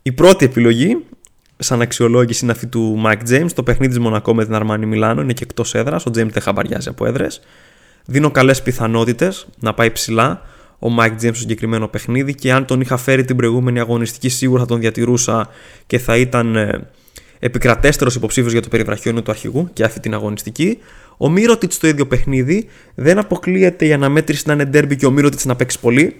η 0.02 0.12
πρώτη 0.12 0.46
επιλογή 0.46 0.98
σαν 1.58 1.82
αξιολόγηση 1.82 2.44
είναι 2.44 2.52
αυτή 2.52 2.68
του 2.68 3.02
Mike 3.06 3.30
James. 3.30 3.52
Το 3.56 3.64
παιχνίδι 3.64 3.94
της 3.94 4.02
Μονακό 4.02 4.36
με 4.36 4.46
την 4.46 4.54
Αρμάνι 4.54 4.86
Μιλάνο 4.86 5.22
είναι 5.22 5.34
και 5.34 5.44
εκτός 5.44 5.76
έδρας. 5.76 6.06
Ο 6.06 6.10
James 6.10 6.30
δεν 6.30 6.42
χαμπαριάζει 6.42 6.90
από 6.90 7.06
έδρες. 7.06 7.42
Δίνω 8.06 8.32
καλές 8.32 8.62
πιθανότητες 8.62 9.48
να 9.60 9.74
πάει 9.74 9.92
ψηλά 9.92 10.42
ο 10.80 10.88
Mike 11.00 11.12
James 11.12 11.18
στο 11.18 11.34
συγκεκριμένο 11.34 11.88
παιχνίδι 11.88 12.36
και 12.36 12.52
αν 12.52 12.66
τον 12.66 12.82
είχα 12.82 12.98
φέρει 12.98 13.26
την 13.26 13.36
προηγούμενη 13.36 13.80
αγωνιστική 13.80 14.30
σίγουρα 14.30 14.62
θα 14.62 14.68
τον 14.68 14.80
διατηρούσα 14.80 15.50
και 15.88 16.00
θα 16.00 16.18
ήταν 16.18 16.56
ε, 16.56 16.88
επικρατέστερος 17.40 18.16
υποψήφιος 18.16 18.52
για 18.52 18.62
το 18.62 18.68
περιβραχιόνιο 18.68 19.22
του 19.22 19.32
αρχηγού 19.32 19.70
και 19.74 19.84
αυτή 19.84 20.00
την 20.00 20.14
αγωνιστική. 20.14 20.78
Ο 21.18 21.30
Μύρωτιτς 21.30 21.76
στο 21.76 21.88
ίδιο 21.88 22.08
παιχνίδι 22.08 22.68
δεν 22.96 23.20
αποκλείεται 23.20 23.86
η 23.86 23.94
αναμέτρηση 23.94 24.44
να 24.48 24.54
είναι 24.54 24.70
derby 24.74 24.96
και 24.96 25.06
ο 25.06 25.12
Μύρωτιτς 25.12 25.46
να 25.46 25.56
παίξει 25.56 25.80
πολύ 25.80 26.16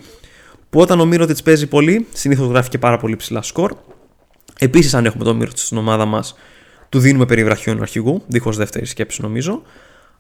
που 0.70 0.80
όταν 0.80 1.00
ο 1.00 1.06
Μύρωτιτς 1.06 1.44
παίζει 1.44 1.68
πολύ, 1.68 2.08
συνήθως 2.14 2.48
γράφει 2.48 2.70
και 2.70 2.78
πάρα 2.78 2.98
πολύ 2.98 3.16
ψηλά 3.16 3.42
σκορ. 3.42 3.76
Επίσης, 4.60 4.94
αν 4.94 5.06
έχουμε 5.06 5.24
τον 5.24 5.36
Μύρωτιτς 5.36 5.66
στην 5.66 5.78
ομάδα 5.78 6.06
μας, 6.06 6.36
του 6.90 7.00
δίνουμε 7.00 7.26
περιβραχιόν 7.26 7.82
αρχηγού, 7.82 8.24
δίχως 8.28 8.58
δεύτερη 8.58 8.86
σκέψη 8.86 9.22
νομίζω. 9.22 9.62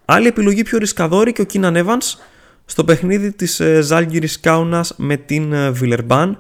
Άλλη 0.05 0.27
επιλογή 0.27 0.63
πιο 0.63 0.77
ρισκαδόρη 0.77 1.33
και 1.33 1.41
ο 1.41 1.45
Κίναν 1.45 1.75
Evans 1.77 2.19
στο 2.65 2.83
παιχνίδι 2.83 3.31
της 3.31 3.59
ε, 3.59 3.81
Ζάλγκυρη 3.81 4.27
Κάουνα 4.39 4.85
με 4.95 5.17
την 5.17 5.73
Βιλερμπάν. 5.73 6.29
Ε, 6.29 6.37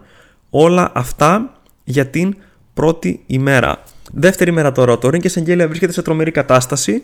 Όλα 0.55 0.91
αυτά 0.93 1.61
για 1.83 2.07
την 2.07 2.35
πρώτη 2.73 3.23
ημέρα. 3.25 3.83
Δεύτερη 4.13 4.51
μέρα 4.51 4.71
τώρα, 4.71 4.97
το 4.97 5.09
Ρίγκε 5.09 5.29
Εγγέλια 5.35 5.67
βρίσκεται 5.67 5.91
σε 5.91 6.01
τρομερή 6.01 6.31
κατάσταση 6.31 7.03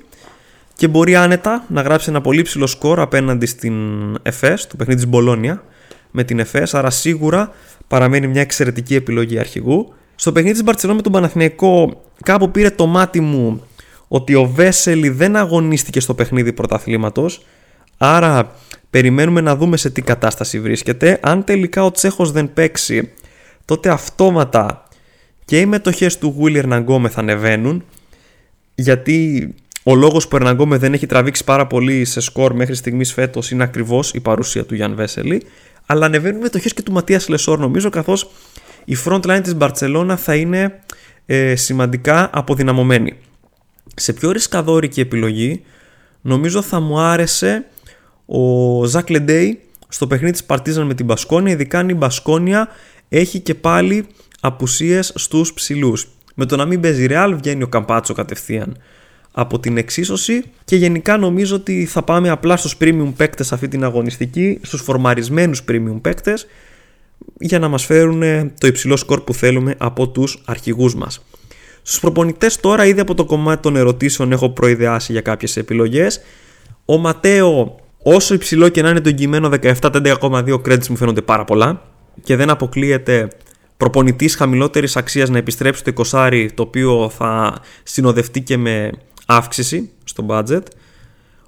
και 0.80 0.88
μπορεί 0.88 1.16
άνετα 1.16 1.66
να 1.68 1.82
γράψει 1.82 2.10
ένα 2.10 2.22
πολύ 2.22 2.42
ψηλό 2.42 2.68
σκορ 2.68 3.00
απέναντι 3.00 3.46
στην 3.46 3.74
ΕΦΕΣ, 4.22 4.68
το 4.68 4.76
παιχνίδι 4.76 5.00
της 5.00 5.10
Μπολόνια, 5.10 5.64
με 6.12 6.24
την 6.24 6.40
ΕΦΕΣ, 6.40 6.74
άρα 6.74 6.90
σίγουρα 6.90 7.52
παραμένει 7.88 8.28
μια 8.28 8.42
εξαιρετική 8.42 8.96
επιλογή 8.96 9.40
αρχηγού. 9.40 9.94
Στο 10.16 10.32
παιχνίδι 10.32 10.54
της 10.54 10.64
Μπαρτσελό 10.64 10.94
με 10.94 11.02
τον 11.02 11.12
Παναθηναϊκό 11.12 12.02
κάπου 12.24 12.52
πήρε 12.52 12.70
το 12.70 12.86
μάτι 12.86 13.20
μου 13.20 13.64
ότι 14.08 14.36
ο 14.36 14.46
Βέσελη 14.46 15.10
δεν 15.10 15.36
αγωνίστηκε 15.36 16.00
στο 16.00 16.14
παιχνίδι 16.14 16.54
πρωταθλήματος, 16.54 17.46
άρα 17.98 18.56
περιμένουμε 18.90 19.42
να 19.42 19.56
δούμε 19.56 19.78
σε 19.78 19.90
τι 19.90 20.02
κατάσταση 20.02 20.60
βρίσκεται. 20.60 21.20
Αν 21.22 21.44
τελικά 21.44 21.84
ο 21.84 21.92
Τσέχος 21.92 22.32
δεν 22.32 22.54
παίξει, 22.54 23.12
τότε 23.66 23.90
αυτόματα 23.90 24.88
και 25.46 25.60
οι 25.60 25.66
μετοχές 25.66 26.18
του 26.18 26.34
Γουίλιερ 26.38 26.68
Ναγκόμε 26.68 27.10
θα 27.10 27.20
ανεβαίνουν, 27.20 27.84
γιατί 28.76 29.54
ο 29.84 29.96
λόγος 29.96 30.28
που 30.28 30.38
ο 30.42 30.46
Ερναγκόμε 30.46 30.78
δεν 30.78 30.94
έχει 30.94 31.06
τραβήξει 31.06 31.44
πάρα 31.44 31.68
πολύ 31.68 32.06
σε 32.06 32.20
σκορ 32.20 32.54
μέχρι 32.54 32.76
στιγμής 32.76 33.14
φέτος 33.14 33.52
είναι 33.52 33.64
ακριβώς 33.64 34.12
η 34.14 34.20
παρουσία 34.20 34.66
του 34.66 34.76
Γιάν 34.76 34.96
Βέσελη 34.96 35.42
αλλά 35.86 36.06
ανεβαίνουν 36.06 36.42
μετοχέ 36.42 36.70
και 36.70 36.82
του 36.82 36.92
Ματίας 36.92 37.28
Λεσόρ 37.28 37.60
νομίζω 37.60 37.90
καθώς 37.90 38.30
η 38.86 38.96
front 39.06 39.22
line 39.22 39.40
της 39.44 39.56
Μπαρτσελώνα 39.56 40.18
θα 40.18 40.36
είναι 40.36 40.80
ε, 41.26 41.56
σημαντικά 41.56 42.30
αποδυναμωμένη. 42.34 43.14
Σε 43.96 44.14
πιο 44.14 44.32
ρισκαδόρικη 44.32 45.00
επιλογή 45.00 45.62
νομίζω 46.22 46.62
θα 46.62 46.80
μου 46.80 47.00
άρεσε 47.00 47.66
ο 48.26 48.84
Ζακ 48.86 49.10
Λεντέι 49.10 49.60
στο 49.88 50.08
παιχνίδι 50.08 50.32
της 50.32 50.44
Παρτίζαν 50.44 50.86
με 50.86 50.94
την 50.94 51.06
Μπασκόνια 51.06 51.52
ειδικά 51.52 51.80
αν 51.80 51.90
η 51.90 51.94
Μπασκόνια 51.94 52.68
έχει 53.10 53.40
και 53.40 53.56
πάλι 53.56 54.08
απουσίες 54.40 55.12
στους 55.16 55.54
ψηλούς. 55.54 56.08
Με 56.36 56.46
το 56.46 56.56
να 56.56 56.66
μην 56.66 56.80
παίζει 56.80 57.08
Real 57.10 57.34
βγαίνει 57.38 57.64
ο 57.64 57.68
Καμπάτσο 57.68 58.14
κατευθείαν 58.14 58.78
από 59.32 59.60
την 59.60 59.78
εξίσωση 59.78 60.44
και 60.66 60.76
γενικά 60.76 61.18
νομίζω 61.18 61.56
ότι 61.56 61.86
θα 61.86 62.04
πάμε 62.04 62.30
απλά 62.30 62.58
στους 62.58 62.76
premium 62.80 63.14
παίκτες 63.18 63.52
αυτή 63.52 63.68
την 63.68 63.84
αγωνιστική, 63.84 64.60
στους 64.62 64.82
φορμαρισμένους 64.82 65.64
premium 65.70 66.00
παίκτες 66.02 66.48
για 67.40 67.60
να 67.60 67.68
μας 67.68 67.86
φέρουν 67.86 68.52
το 68.60 68.68
υψηλό 68.68 68.98
σκορ 68.98 69.22
που 69.22 69.34
θέλουμε 69.34 69.76
από 69.78 70.08
τους 70.08 70.42
αρχηγούς 70.46 70.96
μας. 70.96 71.26
Στους 71.82 72.00
προπονητές 72.00 72.56
τώρα 72.60 72.86
ήδη 72.86 73.00
από 73.00 73.14
το 73.14 73.26
κομμάτι 73.26 73.62
των 73.62 73.76
ερωτήσεων 73.76 74.32
έχω 74.32 74.50
προειδεάσει 74.50 75.12
για 75.12 75.22
κάποιες 75.22 75.58
επιλογές. 75.58 76.22
Ο 76.86 76.98
Ματέο 76.98 77.80
όσο 78.04 78.34
υψηλό 78.34 78.70
και 78.70 78.82
να 78.82 78.90
είναι 78.90 79.02
το 79.02 79.10
εγγυημένο 79.10 79.50
17-10,2 79.62 80.54
credits 80.54 80.88
μου 80.88 80.96
φαίνονται 80.96 81.22
πάρα 81.22 81.46
πολλά 81.46 81.82
και 82.24 82.36
δεν 82.36 82.50
αποκλείεται 82.50 83.28
προπονητής 83.78 84.36
χαμηλότερης 84.36 84.96
αξίας 84.96 85.30
να 85.30 85.38
επιστρέψει 85.38 85.84
το 85.84 86.04
20 86.12 86.48
το 86.54 86.64
οποίο 86.64 87.12
θα 87.18 87.60
συνοδευτεί 87.84 88.42
και 88.42 88.58
με 88.58 88.92
αύξηση 89.30 89.90
στο 90.04 90.26
budget. 90.30 90.64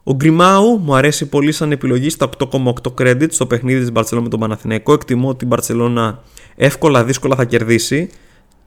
Ο 0.04 0.14
Γκριμάου 0.14 0.78
μου 0.78 0.96
αρέσει 0.96 1.30
πολύ 1.30 1.52
σαν 1.52 1.72
επιλογή 1.72 2.10
στα 2.10 2.30
8,8 2.38 2.94
credit 2.98 3.28
στο 3.30 3.46
παιχνίδι 3.46 3.80
της 3.80 3.92
Μπαρτσελώνα 3.92 4.26
με 4.26 4.32
τον 4.32 4.40
Παναθηναϊκό. 4.40 4.94
Εκτιμώ 4.94 5.30
ότι 5.30 5.46
η 5.46 5.48
Μπαρτσελώνα 5.48 6.24
εύκολα 6.56 7.04
δύσκολα 7.04 7.36
θα 7.36 7.46
κερδίσει 7.46 8.10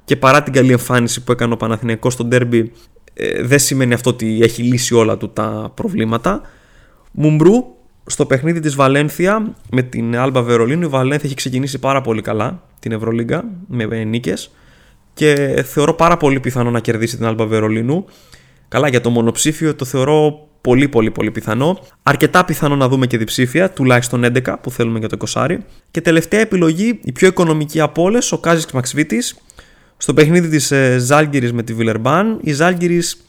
και 0.05 0.17
παρά 0.17 0.43
την 0.43 0.53
καλή 0.53 0.73
εμφάνιση 0.73 1.25
που 1.25 1.33
έκανε 1.33 1.53
ο 1.53 1.57
Παναθηναϊκός 1.57 2.13
στο 2.13 2.29
derby 2.33 2.65
ε, 3.15 3.43
δεν 3.43 3.59
σημαίνει 3.59 3.95
αυτό 3.95 4.11
ότι 4.11 4.41
έχει 4.43 4.63
λύσει 4.63 4.95
όλα 4.95 5.17
του 5.17 5.31
τα 5.31 5.73
προβλήματα. 5.75 6.41
Μουμπρού 7.13 7.53
στο 8.07 8.27
παιχνίδι 8.27 8.61
της 8.61 8.75
Βαλένθια 8.75 9.55
με 9.71 9.83
την 9.83 10.17
Άλμπα 10.17 10.43
Βερολίνου 10.43 10.83
η 10.83 10.89
Βαλένθια 10.89 11.25
έχει 11.25 11.35
ξεκινήσει 11.35 11.79
πάρα 11.79 12.01
πολύ 12.01 12.23
καλά 12.23 12.63
την 12.79 12.93
Ευρωλίγκα 12.93 13.45
με 13.67 14.05
νίκες 14.05 14.51
και 15.15 15.63
θεωρώ 15.67 15.95
πάρα 15.95 16.17
πολύ 16.17 16.41
πιθανό 16.41 16.71
να 16.71 16.81
κερδίσει 16.81 17.17
την 17.17 17.27
Άλμπα 17.27 17.47
Βερολίνου. 17.47 18.05
Καλά, 18.75 18.89
για 18.89 19.01
το 19.01 19.11
μονοψήφιο 19.11 19.75
το 19.75 19.85
θεωρώ 19.85 20.49
πολύ 20.61 20.89
πολύ 20.89 21.11
πολύ 21.11 21.31
πιθανό. 21.31 21.79
Αρκετά 22.03 22.45
πιθανό 22.45 22.77
να 22.77 22.89
δούμε 22.89 23.07
και 23.07 23.19
διψήφια, 23.19 23.71
τουλάχιστον 23.71 24.25
11 24.25 24.55
που 24.61 24.71
θέλουμε 24.71 24.99
για 24.99 25.09
το 25.09 25.17
20. 25.35 25.57
Και 25.91 26.01
τελευταία 26.01 26.41
επιλογή, 26.41 27.01
η 27.03 27.13
πιο 27.13 27.29
οικονομική 27.29 27.81
από 27.81 28.03
όλες, 28.03 28.33
ο 28.33 28.39
Κάζις 28.39 28.71
Μαξβίτις. 28.71 29.37
Στο 29.97 30.15
παιχνίδι 30.15 30.49
της 30.49 30.71
ε, 30.71 30.99
Ζαλγκίρις 30.99 31.53
με 31.53 31.63
τη 31.63 31.75
Βιλερμπάν, 31.75 32.39
η 32.43 32.53
Ζαλγκίρις 32.53 33.25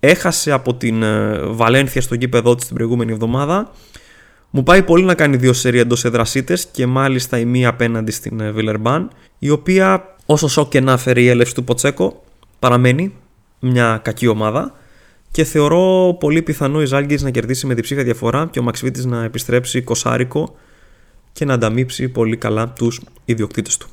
έχασε 0.00 0.52
από 0.52 0.74
την 0.74 1.02
ε, 1.02 1.38
Βαλένθια 1.44 2.00
στο 2.00 2.14
γήπεδό 2.14 2.54
της 2.54 2.66
την 2.66 2.76
προηγούμενη 2.76 3.12
εβδομάδα. 3.12 3.72
Μου 4.50 4.62
πάει 4.62 4.82
πολύ 4.82 5.04
να 5.04 5.14
κάνει 5.14 5.36
δύο 5.36 5.52
σερί 5.52 5.80
εντός 5.80 6.04
έδρας 6.04 6.31
ήττες 6.31 6.58
και 6.72 6.86
μάλιστα 6.86 7.38
η 7.38 7.44
μία 7.44 7.68
απέναντι 7.68 8.12
στην 8.12 8.40
ε, 8.40 8.50
Βιλερμπάν, 8.50 9.10
η 9.38 9.50
οποία 9.50 10.16
όσο 10.26 10.48
σοκ 10.48 10.68
και 10.68 10.80
να 10.80 10.96
φέρει 10.96 11.22
η 11.22 11.28
έλευση 11.28 11.54
του 11.54 11.64
Ποτσέκο, 11.64 12.24
παραμένει 12.58 13.14
μια 13.60 14.00
κακή 14.02 14.26
ομάδα 14.26 14.74
και 15.36 15.44
θεωρώ 15.44 16.16
πολύ 16.20 16.42
πιθανό 16.42 16.82
η 16.82 16.84
Ζαλγκίρις 16.84 17.22
να 17.22 17.30
κερδίσει 17.30 17.66
με 17.66 17.74
διψήφια 17.74 18.04
διαφορά 18.04 18.48
και 18.50 18.58
ο 18.58 18.62
Μαξβίτις 18.62 19.04
να 19.04 19.24
επιστρέψει 19.24 19.82
εικοσάρικο 19.82 20.56
και 21.32 21.44
να 21.44 21.54
ανταμείψει 21.54 22.08
πολύ 22.08 22.36
καλά 22.36 22.68
τους 22.68 23.00
ιδιοκτήτες 23.24 23.76
του. 23.76 23.88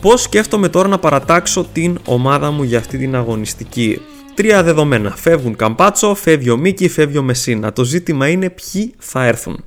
Πώς 0.00 0.22
σκέφτομαι 0.22 0.68
τώρα 0.68 0.88
να 0.88 0.98
παρατάξω 0.98 1.66
την 1.72 1.98
ομάδα 2.04 2.50
μου 2.50 2.62
για 2.62 2.78
αυτή 2.78 2.98
την 2.98 3.14
αγωνιστική; 3.14 4.00
Τρία 4.34 4.62
δεδομένα. 4.62 5.10
Φεύγουν 5.16 5.56
Καμπάτσο, 5.56 6.14
φεύγει 6.14 6.50
ο 6.50 6.56
Μίκη, 6.56 6.88
φεύγει 6.88 7.18
ο 7.18 7.22
Μεσίνα. 7.22 7.72
Το 7.72 7.84
ζήτημα 7.84 8.28
είναι 8.28 8.50
ποιοι 8.50 8.94
θα 8.98 9.24
έρθουν. 9.24 9.64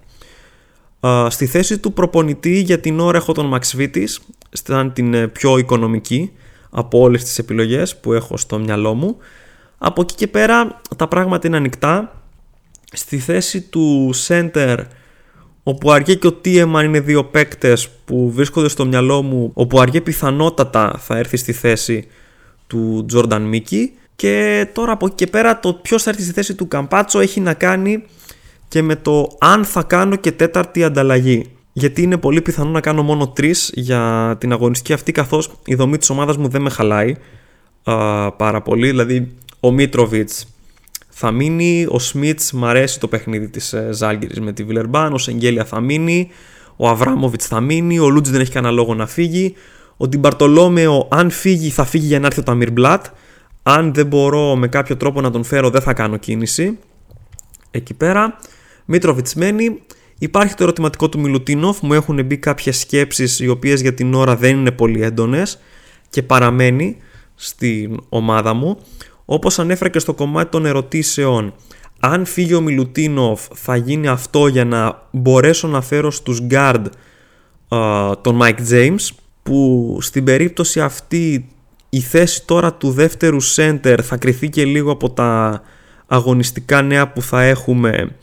στη 1.28 1.46
θέση 1.46 1.78
του 1.78 1.94
προπονητή 1.94 2.60
για 2.60 2.80
την 2.80 3.00
ώρα 3.00 3.18
έχω 3.18 3.34
τον 3.34 3.46
Μαξβίτης, 3.46 4.20
ήταν 4.60 4.94
την 4.94 5.14
ε, 5.14 5.28
πιο 5.28 5.58
οικονομική 5.58 6.32
από 6.74 7.00
όλες 7.00 7.24
τις 7.24 7.38
επιλογές 7.38 7.98
που 7.98 8.14
έχω 8.14 8.38
στο 8.38 8.60
μυαλό 8.60 8.94
μου. 8.94 9.18
Από 9.78 10.02
εκεί 10.02 10.16
και 10.16 10.28
πέρα 10.28 10.82
τα 10.96 11.08
πράγματα 11.08 11.48
είναι 11.48 11.58
ανοιχτά. 11.58 12.22
Στη 12.92 13.18
θέση 13.18 13.62
του 13.62 14.14
center 14.28 14.78
όπου 15.64 15.92
αργέ 15.92 16.16
και 16.16 16.28
ο 16.28 16.34
Τίεμαν 16.34 16.86
είναι 16.86 17.00
δύο 17.00 17.24
παίκτες 17.24 17.90
που 18.06 18.32
βρίσκονται 18.32 18.68
στο 18.68 18.86
μυαλό 18.86 19.22
μου 19.22 19.52
όπου 19.54 19.80
αργέ 19.80 20.02
πιθανότατα 20.02 20.96
θα 21.00 21.18
έρθει 21.18 21.38
στη 21.38 21.54
θέση 21.54 22.08
του 22.68 23.06
Τζόρνταν 23.08 23.42
Μίκη 23.42 23.94
και 24.16 24.68
τώρα 24.74 24.92
από 24.92 25.06
εκεί 25.06 25.16
και 25.16 25.28
πέρα 25.28 25.60
το 25.60 25.74
ποιος 25.74 26.04
θα 26.04 26.10
έρθει 26.10 26.24
στη 26.24 26.32
θέση 26.32 26.56
του 26.56 26.68
Καμπάτσο 26.68 27.20
έχει 27.20 27.40
να 27.40 27.54
κάνει 27.54 28.04
και 28.68 28.82
με 28.82 28.96
το 28.96 29.38
αν 29.40 29.66
θα 29.66 29.84
κάνω 29.84 30.16
και 30.16 30.32
τέταρτη 30.32 30.84
ανταλλαγή 30.84 31.52
γιατί 31.74 32.02
είναι 32.02 32.18
πολύ 32.18 32.42
πιθανό 32.42 32.70
να 32.70 32.82
κάνω 32.82 33.04
μόνο 33.04 33.28
τρεις 33.28 33.72
για 33.74 34.36
την 34.40 34.52
αγωνιστική 34.52 34.94
αυτή, 34.94 35.12
καθώς 35.12 35.52
η 35.66 35.76
δομή 35.76 35.98
της 35.98 36.10
ομάδας 36.10 36.38
μου 36.38 36.48
δεν 36.48 36.62
με 36.62 36.70
χαλάει 36.70 37.16
α, 37.84 38.32
πάρα 38.32 38.62
πολύ. 38.62 38.88
Δηλαδή, 38.88 39.32
ο 39.60 39.72
Μίτροβιτς 39.72 40.48
θα 41.10 41.32
μείνει, 41.32 41.86
ο 41.90 42.00
Σμιτς 42.00 42.52
μ' 42.52 42.66
αρέσει 42.66 43.00
το 43.00 43.08
παιχνίδι 43.08 43.50
της 43.50 43.74
ε, 43.74 43.90
Ζάλγκηρη 43.92 44.42
με 44.42 44.52
τη 44.52 44.64
Βιλερμπάν, 44.64 45.14
ο 45.14 45.18
Σεγγέλια 45.18 45.66
θα 45.66 45.80
μείνει, 45.80 46.30
ο 46.76 46.90
Αβράμοβιτς 46.90 47.46
θα 47.46 47.60
μείνει, 47.60 48.00
ο 48.00 48.10
Λούτζ 48.10 48.30
δεν 48.30 48.42
έχει 48.42 48.52
κανένα 48.52 48.74
λόγο 48.74 48.94
να 48.96 49.08
φύγει. 49.08 49.54
Ο 49.98 50.08
Ντιμπαρτολόμεο, 50.08 51.08
αν 51.12 51.30
φύγει, 51.30 51.70
θα 51.70 51.86
φύγει 51.86 52.06
για 52.06 52.20
να 52.20 52.26
έρθει 52.26 52.40
ο 52.40 52.44
Ταμίρ 52.44 52.72
Μπλατ. 52.72 53.06
Αν 53.64 53.94
δεν 53.94 54.06
μπορώ 54.06 54.56
με 54.56 54.68
κάποιο 54.68 54.98
τρόπο 54.98 55.22
να 55.22 55.32
τον 55.32 55.44
φέρω, 55.44 55.70
δεν 55.70 55.82
θα 55.82 55.94
κάνω 55.94 56.18
κίνηση. 56.18 56.78
Εκεί 57.72 57.94
πέρα. 57.94 58.40
Μίτροβιτς 58.86 59.36
μένει. 59.36 59.82
Υπάρχει 60.20 60.54
το 60.54 60.64
ερωτηματικό 60.64 61.10
του 61.10 61.20
Μιλουτίνοφ, 61.20 61.82
μου 61.82 61.94
έχουν 61.94 62.26
μπει 62.26 62.38
κάποιες 62.38 62.78
σκέψεις 62.78 63.40
οι 63.40 63.48
οποίες 63.48 63.82
για 63.82 63.94
την 63.94 64.14
ώρα 64.14 64.36
δεν 64.36 64.58
είναι 64.58 64.72
πολύ 64.72 65.04
έντονες 65.04 65.60
και 66.10 66.24
παραμένει 66.24 66.98
στην 67.36 68.00
ομάδα 68.10 68.54
μου. 68.54 68.78
Όπως 69.26 69.60
ανέφερα 69.60 69.90
και 69.90 70.00
στο 70.00 70.14
κομμάτι 70.14 70.52
των 70.52 70.66
ερωτήσεων, 70.66 71.54
αν 72.00 72.26
φύγει 72.26 72.54
ο 72.54 72.62
Μιλουτίνοφ 72.62 73.42
θα 73.54 73.76
γίνει 73.76 74.08
αυτό 74.08 74.48
για 74.48 74.66
να 74.66 75.08
μπορέσω 75.12 75.68
να 75.68 75.82
φέρω 75.82 76.12
στους 76.12 76.42
guard 76.50 76.84
τον 78.22 78.40
Mike 78.42 78.72
James 78.72 79.08
που 79.44 79.98
στην 80.02 80.24
περίπτωση 80.24 80.82
αυτή 80.82 81.50
η 81.90 82.00
θέση 82.00 82.46
τώρα 82.46 82.74
του 82.74 82.92
δεύτερου 82.92 83.44
center 83.56 83.98
θα 84.02 84.18
κρυθεί 84.18 84.50
και 84.50 84.66
λίγο 84.66 84.92
από 84.92 85.10
τα 85.10 85.62
αγωνιστικά 86.08 86.82
νέα 86.82 87.12
που 87.12 87.22
θα 87.22 87.44
έχουμε 87.44 88.16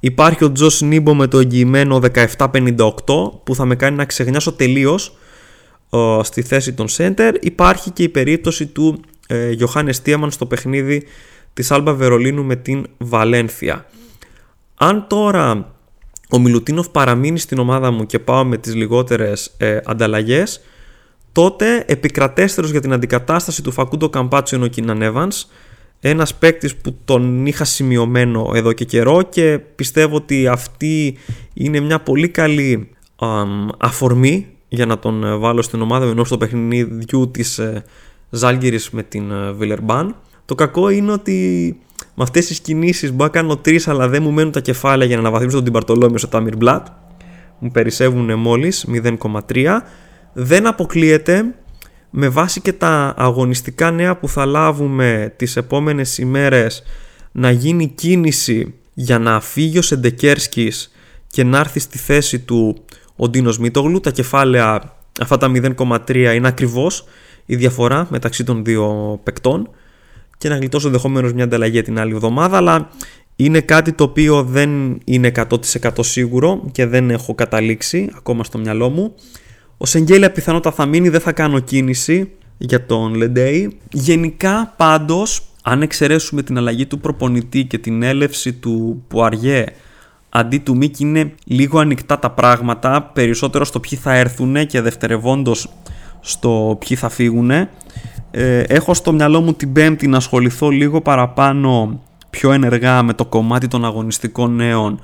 Υπάρχει 0.00 0.44
ο 0.44 0.52
Τζος 0.52 0.80
Νίμπο 0.80 1.14
με 1.14 1.26
το 1.26 1.38
εγγυημένο 1.38 2.00
1758 2.14 2.86
που 3.44 3.54
θα 3.54 3.64
με 3.64 3.76
κάνει 3.76 3.96
να 3.96 4.04
ξεγνιάσω 4.04 4.52
τελείως 4.52 5.16
ε, 5.90 6.18
στη 6.22 6.42
θέση 6.42 6.72
των 6.72 6.86
center. 6.96 7.34
Υπάρχει 7.40 7.90
και 7.90 8.02
η 8.02 8.08
περίπτωση 8.08 8.66
του 8.66 9.00
ε, 9.26 9.50
Γιωχάνε 9.50 9.92
Στίαμαν 9.92 10.30
στο 10.30 10.46
παιχνίδι 10.46 11.06
της 11.54 11.70
Άλμπα 11.70 11.92
Βερολίνου 11.92 12.44
με 12.44 12.56
την 12.56 12.86
Βαλένθια. 12.98 13.86
Αν 14.74 15.06
τώρα 15.08 15.74
ο 16.30 16.38
Μιλουτίνοφ 16.38 16.88
παραμείνει 16.88 17.38
στην 17.38 17.58
ομάδα 17.58 17.90
μου 17.90 18.06
και 18.06 18.18
πάω 18.18 18.44
με 18.44 18.56
τις 18.56 18.74
λιγότερες 18.74 19.54
ε, 19.56 19.78
ανταλλαγές 19.84 20.60
τότε 21.32 21.84
επικρατέστερος 21.86 22.70
για 22.70 22.80
την 22.80 22.92
αντικατάσταση 22.92 23.62
του 23.62 23.72
Φακούντο 23.72 24.08
Καμπάτσο 24.08 24.56
είναι 24.56 24.64
ο 24.64 24.68
Κίναν 24.68 25.00
Evans 25.02 25.44
ένας 26.00 26.34
παίκτης 26.34 26.76
που 26.76 26.96
τον 27.04 27.46
είχα 27.46 27.64
σημειωμένο 27.64 28.50
εδώ 28.54 28.72
και 28.72 28.84
καιρό 28.84 29.22
και 29.22 29.58
πιστεύω 29.74 30.16
ότι 30.16 30.46
αυτή 30.46 31.16
είναι 31.54 31.80
μια 31.80 32.00
πολύ 32.00 32.28
καλή 32.28 32.88
αφορμή 33.78 34.46
για 34.68 34.86
να 34.86 34.98
τον 34.98 35.24
ε, 35.24 35.36
βάλω 35.36 35.62
στην 35.62 35.80
ομάδα 35.80 36.06
ενώ 36.06 36.24
στο 36.24 36.36
παιχνιδιού 36.36 37.30
της 37.30 37.58
ε, 37.58 37.84
Ζάλγκυρης 38.30 38.90
με 38.90 39.02
την 39.02 39.30
ε, 39.30 39.52
Βιλερμπάν. 39.52 40.16
Το 40.44 40.54
κακό 40.54 40.88
είναι 40.88 41.12
ότι 41.12 41.76
με 41.90 42.22
αυτές 42.22 42.46
τις 42.46 42.60
κινήσεις 42.60 43.10
μπορώ 43.10 43.24
να 43.24 43.40
κάνω 43.40 43.56
τρεις 43.56 43.88
αλλά 43.88 44.08
δεν 44.08 44.22
μου 44.22 44.30
μένουν 44.30 44.52
τα 44.52 44.60
κεφάλαια 44.60 45.06
για 45.06 45.16
να 45.16 45.22
αναβαθμίσω 45.22 45.56
τον 45.56 45.64
Τιμπαρτολόμιο 45.64 46.18
στο 46.18 46.28
Τάμιρ 46.28 46.56
Μπλατ. 46.56 46.86
Μου 47.58 47.70
περισσεύουν 47.70 48.38
μόλις 48.38 48.86
0,3. 48.88 49.78
Δεν 50.32 50.66
αποκλείεται 50.66 51.54
με 52.10 52.28
βάση 52.28 52.60
και 52.60 52.72
τα 52.72 53.14
αγωνιστικά 53.16 53.90
νέα 53.90 54.16
που 54.16 54.28
θα 54.28 54.44
λάβουμε 54.44 55.34
τις 55.36 55.56
επόμενες 55.56 56.18
ημέρες 56.18 56.82
να 57.32 57.50
γίνει 57.50 57.88
κίνηση 57.88 58.74
για 58.94 59.18
να 59.18 59.40
φύγει 59.40 59.78
ο 59.78 59.82
Σεντεκέρσκης 59.82 60.92
και 61.26 61.44
να 61.44 61.58
έρθει 61.58 61.80
στη 61.80 61.98
θέση 61.98 62.38
του 62.38 62.84
ο 63.16 63.28
Ντίνος 63.28 63.58
Μίτογλου. 63.58 64.00
Τα 64.00 64.10
κεφάλαια 64.10 64.96
αυτά 65.20 65.36
τα 65.36 65.50
0,3 65.76 66.32
είναι 66.34 66.48
ακριβώς 66.48 67.04
η 67.46 67.56
διαφορά 67.56 68.06
μεταξύ 68.10 68.44
των 68.44 68.64
δύο 68.64 69.20
παικτών 69.22 69.70
και 70.38 70.48
να 70.48 70.56
γλιτώσω 70.56 70.86
ενδεχομένω 70.86 71.30
μια 71.34 71.44
ανταλλαγή 71.44 71.82
την 71.82 71.98
άλλη 71.98 72.12
εβδομάδα 72.12 72.56
αλλά 72.56 72.90
είναι 73.36 73.60
κάτι 73.60 73.92
το 73.92 74.04
οποίο 74.04 74.42
δεν 74.42 75.00
είναι 75.04 75.32
100% 75.34 75.90
σίγουρο 76.00 76.64
και 76.72 76.86
δεν 76.86 77.10
έχω 77.10 77.34
καταλήξει 77.34 78.10
ακόμα 78.16 78.44
στο 78.44 78.58
μυαλό 78.58 78.88
μου 78.88 79.14
ο 79.78 79.86
Σεγγέλια 79.86 80.32
πιθανότατα 80.32 80.76
θα 80.76 80.86
μείνει, 80.86 81.08
δεν 81.08 81.20
θα 81.20 81.32
κάνω 81.32 81.58
κίνηση 81.58 82.30
για 82.58 82.86
τον 82.86 83.14
Λεντέι. 83.14 83.78
Γενικά 83.92 84.74
πάντως, 84.76 85.42
αν 85.62 85.82
εξαιρέσουμε 85.82 86.42
την 86.42 86.56
αλλαγή 86.56 86.86
του 86.86 86.98
προπονητή 86.98 87.64
και 87.64 87.78
την 87.78 88.02
έλευση 88.02 88.52
του 88.52 89.04
Πουαριέ 89.08 89.64
αντί 90.28 90.58
του 90.58 90.76
Μίκη 90.76 91.02
είναι 91.02 91.34
λίγο 91.44 91.78
ανοιχτά 91.78 92.18
τα 92.18 92.30
πράγματα, 92.30 93.02
περισσότερο 93.02 93.64
στο 93.64 93.80
ποιοι 93.80 93.98
θα 93.98 94.14
έρθουν 94.14 94.66
και 94.66 94.80
δευτερευόντως 94.80 95.68
στο 96.20 96.78
ποιοι 96.86 96.96
θα 96.96 97.08
φύγουν. 97.08 97.50
Ε, 97.50 97.68
έχω 98.60 98.94
στο 98.94 99.12
μυαλό 99.12 99.40
μου 99.40 99.52
την 99.52 99.72
πέμπτη 99.72 100.06
να 100.06 100.16
ασχοληθώ 100.16 100.68
λίγο 100.68 101.00
παραπάνω 101.00 102.00
πιο 102.30 102.52
ενεργά 102.52 103.02
με 103.02 103.12
το 103.12 103.24
κομμάτι 103.24 103.68
των 103.68 103.84
αγωνιστικών 103.84 104.54
νέων 104.54 105.00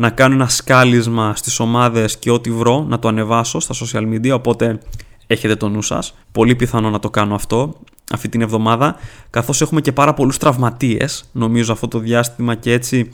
να 0.00 0.10
κάνω 0.10 0.34
ένα 0.34 0.48
σκάλισμα 0.48 1.36
στις 1.36 1.60
ομάδες 1.60 2.18
και 2.18 2.30
ό,τι 2.30 2.50
βρω 2.50 2.84
να 2.88 2.98
το 2.98 3.08
ανεβάσω 3.08 3.60
στα 3.60 3.74
social 3.74 4.14
media 4.14 4.30
οπότε 4.30 4.80
έχετε 5.26 5.56
το 5.56 5.68
νου 5.68 5.82
σας. 5.82 6.14
Πολύ 6.32 6.54
πιθανό 6.54 6.90
να 6.90 6.98
το 6.98 7.10
κάνω 7.10 7.34
αυτό 7.34 7.74
αυτή 8.12 8.28
την 8.28 8.40
εβδομάδα 8.40 8.96
καθώς 9.30 9.60
έχουμε 9.60 9.80
και 9.80 9.92
πάρα 9.92 10.14
πολλούς 10.14 10.36
τραυματίες 10.36 11.24
νομίζω 11.32 11.72
αυτό 11.72 11.88
το 11.88 11.98
διάστημα 11.98 12.54
και 12.54 12.72
έτσι 12.72 13.10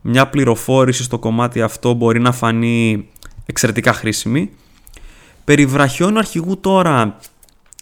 μια 0.00 0.28
πληροφόρηση 0.28 1.02
στο 1.02 1.18
κομμάτι 1.18 1.62
αυτό 1.62 1.92
μπορεί 1.92 2.20
να 2.20 2.32
φανεί 2.32 3.08
εξαιρετικά 3.46 3.92
χρήσιμη. 3.92 4.50
Περί 5.44 5.66
βραχιών 5.66 6.18
αρχηγού 6.18 6.60
τώρα 6.60 7.18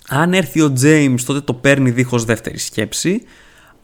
αν 0.09 0.35
έρθει 0.35 0.61
ο 0.61 0.73
James 0.83 1.21
τότε 1.27 1.41
το 1.41 1.55
παίρνει 1.55 1.91
δίχως 1.91 2.25
δεύτερη 2.25 2.59
σκέψη 2.59 3.23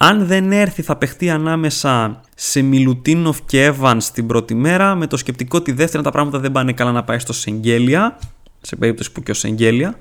αν 0.04 0.26
δεν 0.26 0.52
έρθει 0.52 0.82
θα 0.82 0.96
παιχτεί 0.96 1.30
ανάμεσα 1.30 2.20
σε 2.34 2.62
Μιλουτίνοφ 2.62 3.38
και 3.46 3.72
Evans 3.72 4.02
την 4.12 4.26
πρώτη 4.26 4.54
μέρα 4.54 4.94
με 4.94 5.06
το 5.06 5.16
σκεπτικό 5.16 5.58
ότι 5.58 5.72
δεύτερα 5.72 6.02
τα 6.02 6.10
πράγματα 6.10 6.38
δεν 6.38 6.52
πάνε 6.52 6.72
καλά 6.72 6.92
να 6.92 7.04
πάει 7.04 7.18
στο 7.18 7.32
Σεγγέλια 7.32 8.18
σε 8.60 8.76
περίπτωση 8.76 9.12
που 9.12 9.22
και 9.22 9.30
ο 9.30 9.34
Σεγγέλια 9.34 9.98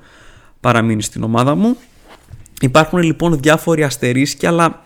παραμείνει 0.59 1.01
στην 1.01 1.23
ομάδα 1.23 1.55
μου. 1.55 1.77
Υπάρχουν 2.61 3.01
λοιπόν 3.01 3.39
διάφοροι 3.39 3.83
αστερίσκοι 3.83 4.47
αλλά 4.47 4.81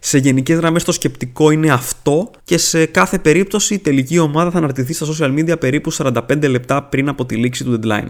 σε 0.00 0.18
γενικές 0.18 0.58
γραμμές 0.58 0.84
το 0.84 0.92
σκεπτικό 0.92 1.50
είναι 1.50 1.70
αυτό 1.70 2.30
και 2.44 2.58
σε 2.58 2.86
κάθε 2.86 3.18
περίπτωση 3.18 3.74
η 3.74 3.78
τελική 3.78 4.18
ομάδα 4.18 4.50
θα 4.50 4.58
αναρτηθεί 4.58 4.92
στα 4.92 5.06
social 5.06 5.38
media 5.38 5.60
περίπου 5.60 5.92
45 5.92 6.48
λεπτά 6.48 6.82
πριν 6.82 7.08
από 7.08 7.26
τη 7.26 7.36
λήξη 7.36 7.64
του 7.64 7.80
deadline. 7.82 8.08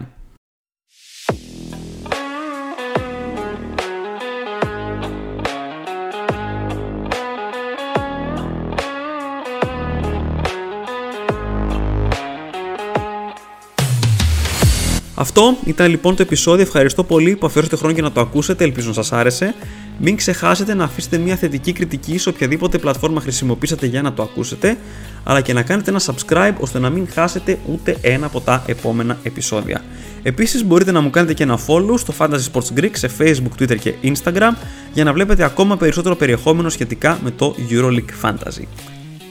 Αυτό 15.23 15.57
ήταν 15.65 15.89
λοιπόν 15.89 16.15
το 16.15 16.21
επεισόδιο. 16.21 16.61
Ευχαριστώ 16.61 17.03
πολύ 17.03 17.35
που 17.35 17.45
αφιέρωσατε 17.45 17.77
χρόνο 17.77 17.93
για 17.93 18.03
να 18.03 18.11
το 18.11 18.21
ακούσετε. 18.21 18.63
Ελπίζω 18.63 18.87
να 18.87 18.93
σας 18.93 19.11
άρεσε. 19.11 19.55
Μην 19.99 20.15
ξεχάσετε 20.15 20.73
να 20.73 20.83
αφήσετε 20.83 21.17
μια 21.17 21.35
θετική 21.35 21.71
κριτική 21.71 22.17
σε 22.17 22.29
οποιαδήποτε 22.29 22.77
πλατφόρμα 22.77 23.21
χρησιμοποιήσατε 23.21 23.85
για 23.85 24.01
να 24.01 24.13
το 24.13 24.23
ακούσετε, 24.23 24.77
αλλά 25.23 25.41
και 25.41 25.53
να 25.53 25.61
κάνετε 25.61 25.89
ένα 25.89 26.01
subscribe 26.05 26.53
ώστε 26.59 26.79
να 26.79 26.89
μην 26.89 27.07
χάσετε 27.13 27.59
ούτε 27.71 27.97
ένα 28.01 28.25
από 28.25 28.41
τα 28.41 28.63
επόμενα 28.67 29.17
επεισόδια. 29.23 29.83
Επίσης, 30.23 30.65
μπορείτε 30.65 30.91
να 30.91 31.01
μου 31.01 31.09
κάνετε 31.09 31.33
και 31.33 31.43
ένα 31.43 31.59
follow 31.67 31.97
στο 31.97 32.13
Fantasy 32.17 32.51
Sports 32.51 32.79
Greek 32.79 32.91
σε 32.91 33.09
Facebook, 33.19 33.61
Twitter 33.61 33.77
και 33.79 33.93
Instagram 34.03 34.53
για 34.93 35.03
να 35.03 35.13
βλέπετε 35.13 35.43
ακόμα 35.43 35.77
περισσότερο 35.77 36.15
περιεχόμενο 36.15 36.69
σχετικά 36.69 37.19
με 37.23 37.31
το 37.31 37.55
EuroLeague 37.69 38.29
Fantasy. 38.29 38.63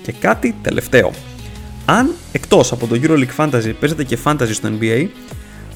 Και 0.03 0.13
κάτι 0.13 0.55
τελευταίο. 0.63 1.13
Αν 1.85 2.11
εκτός 2.33 2.73
από 2.73 2.87
το 2.87 3.01
EuroLeague 3.03 3.37
Fantasy 3.37 3.73
παίζετε 3.81 4.05
και 4.05 4.19
Fantasy 4.25 4.53
στο 4.53 4.69
NBA, 4.81 5.07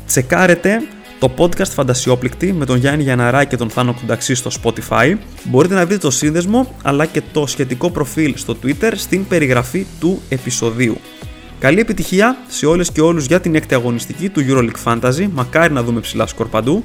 τσεκάρετε 0.06 0.82
το 1.18 1.30
podcast 1.36 1.70
Φαντασιόπληκτη 1.70 2.52
με 2.52 2.64
τον 2.64 2.78
Γιάννη 2.78 3.02
Γιαναράκη 3.02 3.48
και 3.48 3.56
τον 3.56 3.70
Θάνο 3.70 3.94
Κουνταξή 3.94 4.34
στο 4.34 4.50
Spotify. 4.62 5.14
Μπορείτε 5.44 5.74
να 5.74 5.86
βρείτε 5.86 6.00
το 6.00 6.10
σύνδεσμο 6.10 6.74
αλλά 6.82 7.06
και 7.06 7.22
το 7.32 7.46
σχετικό 7.46 7.90
προφίλ 7.90 8.34
στο 8.36 8.56
Twitter 8.62 8.92
στην 8.94 9.26
περιγραφή 9.26 9.86
του 10.00 10.22
επεισοδίου. 10.28 10.96
Καλή 11.58 11.80
επιτυχία 11.80 12.36
σε 12.48 12.66
όλες 12.66 12.90
και 12.90 13.00
όλους 13.00 13.26
για 13.26 13.40
την 13.40 13.54
έκτη 13.54 13.74
αγωνιστική 13.74 14.28
του 14.28 14.44
EuroLeague 14.48 14.84
Fantasy, 14.84 15.28
μακάρι 15.32 15.72
να 15.72 15.82
δούμε 15.82 16.00
ψηλά 16.00 16.26
σκορ 16.26 16.48
παντού. 16.48 16.84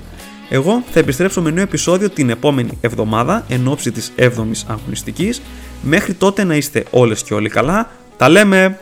Εγώ 0.49 0.83
θα 0.91 0.99
επιστρέψω 0.99 1.41
με 1.41 1.51
νέο 1.51 1.63
επεισόδιο 1.63 2.09
την 2.09 2.29
επόμενη 2.29 2.77
εβδομάδα 2.81 3.45
εν 3.49 3.67
ώψη 3.67 3.91
της 3.91 4.11
7ης 4.17 4.63
αγωνιστικής. 4.67 5.41
Μέχρι 5.81 6.13
τότε 6.13 6.43
να 6.43 6.55
είστε 6.55 6.83
όλες 6.91 7.23
και 7.23 7.33
όλοι 7.33 7.49
καλά. 7.49 7.91
Τα 8.17 8.29
λέμε! 8.29 8.79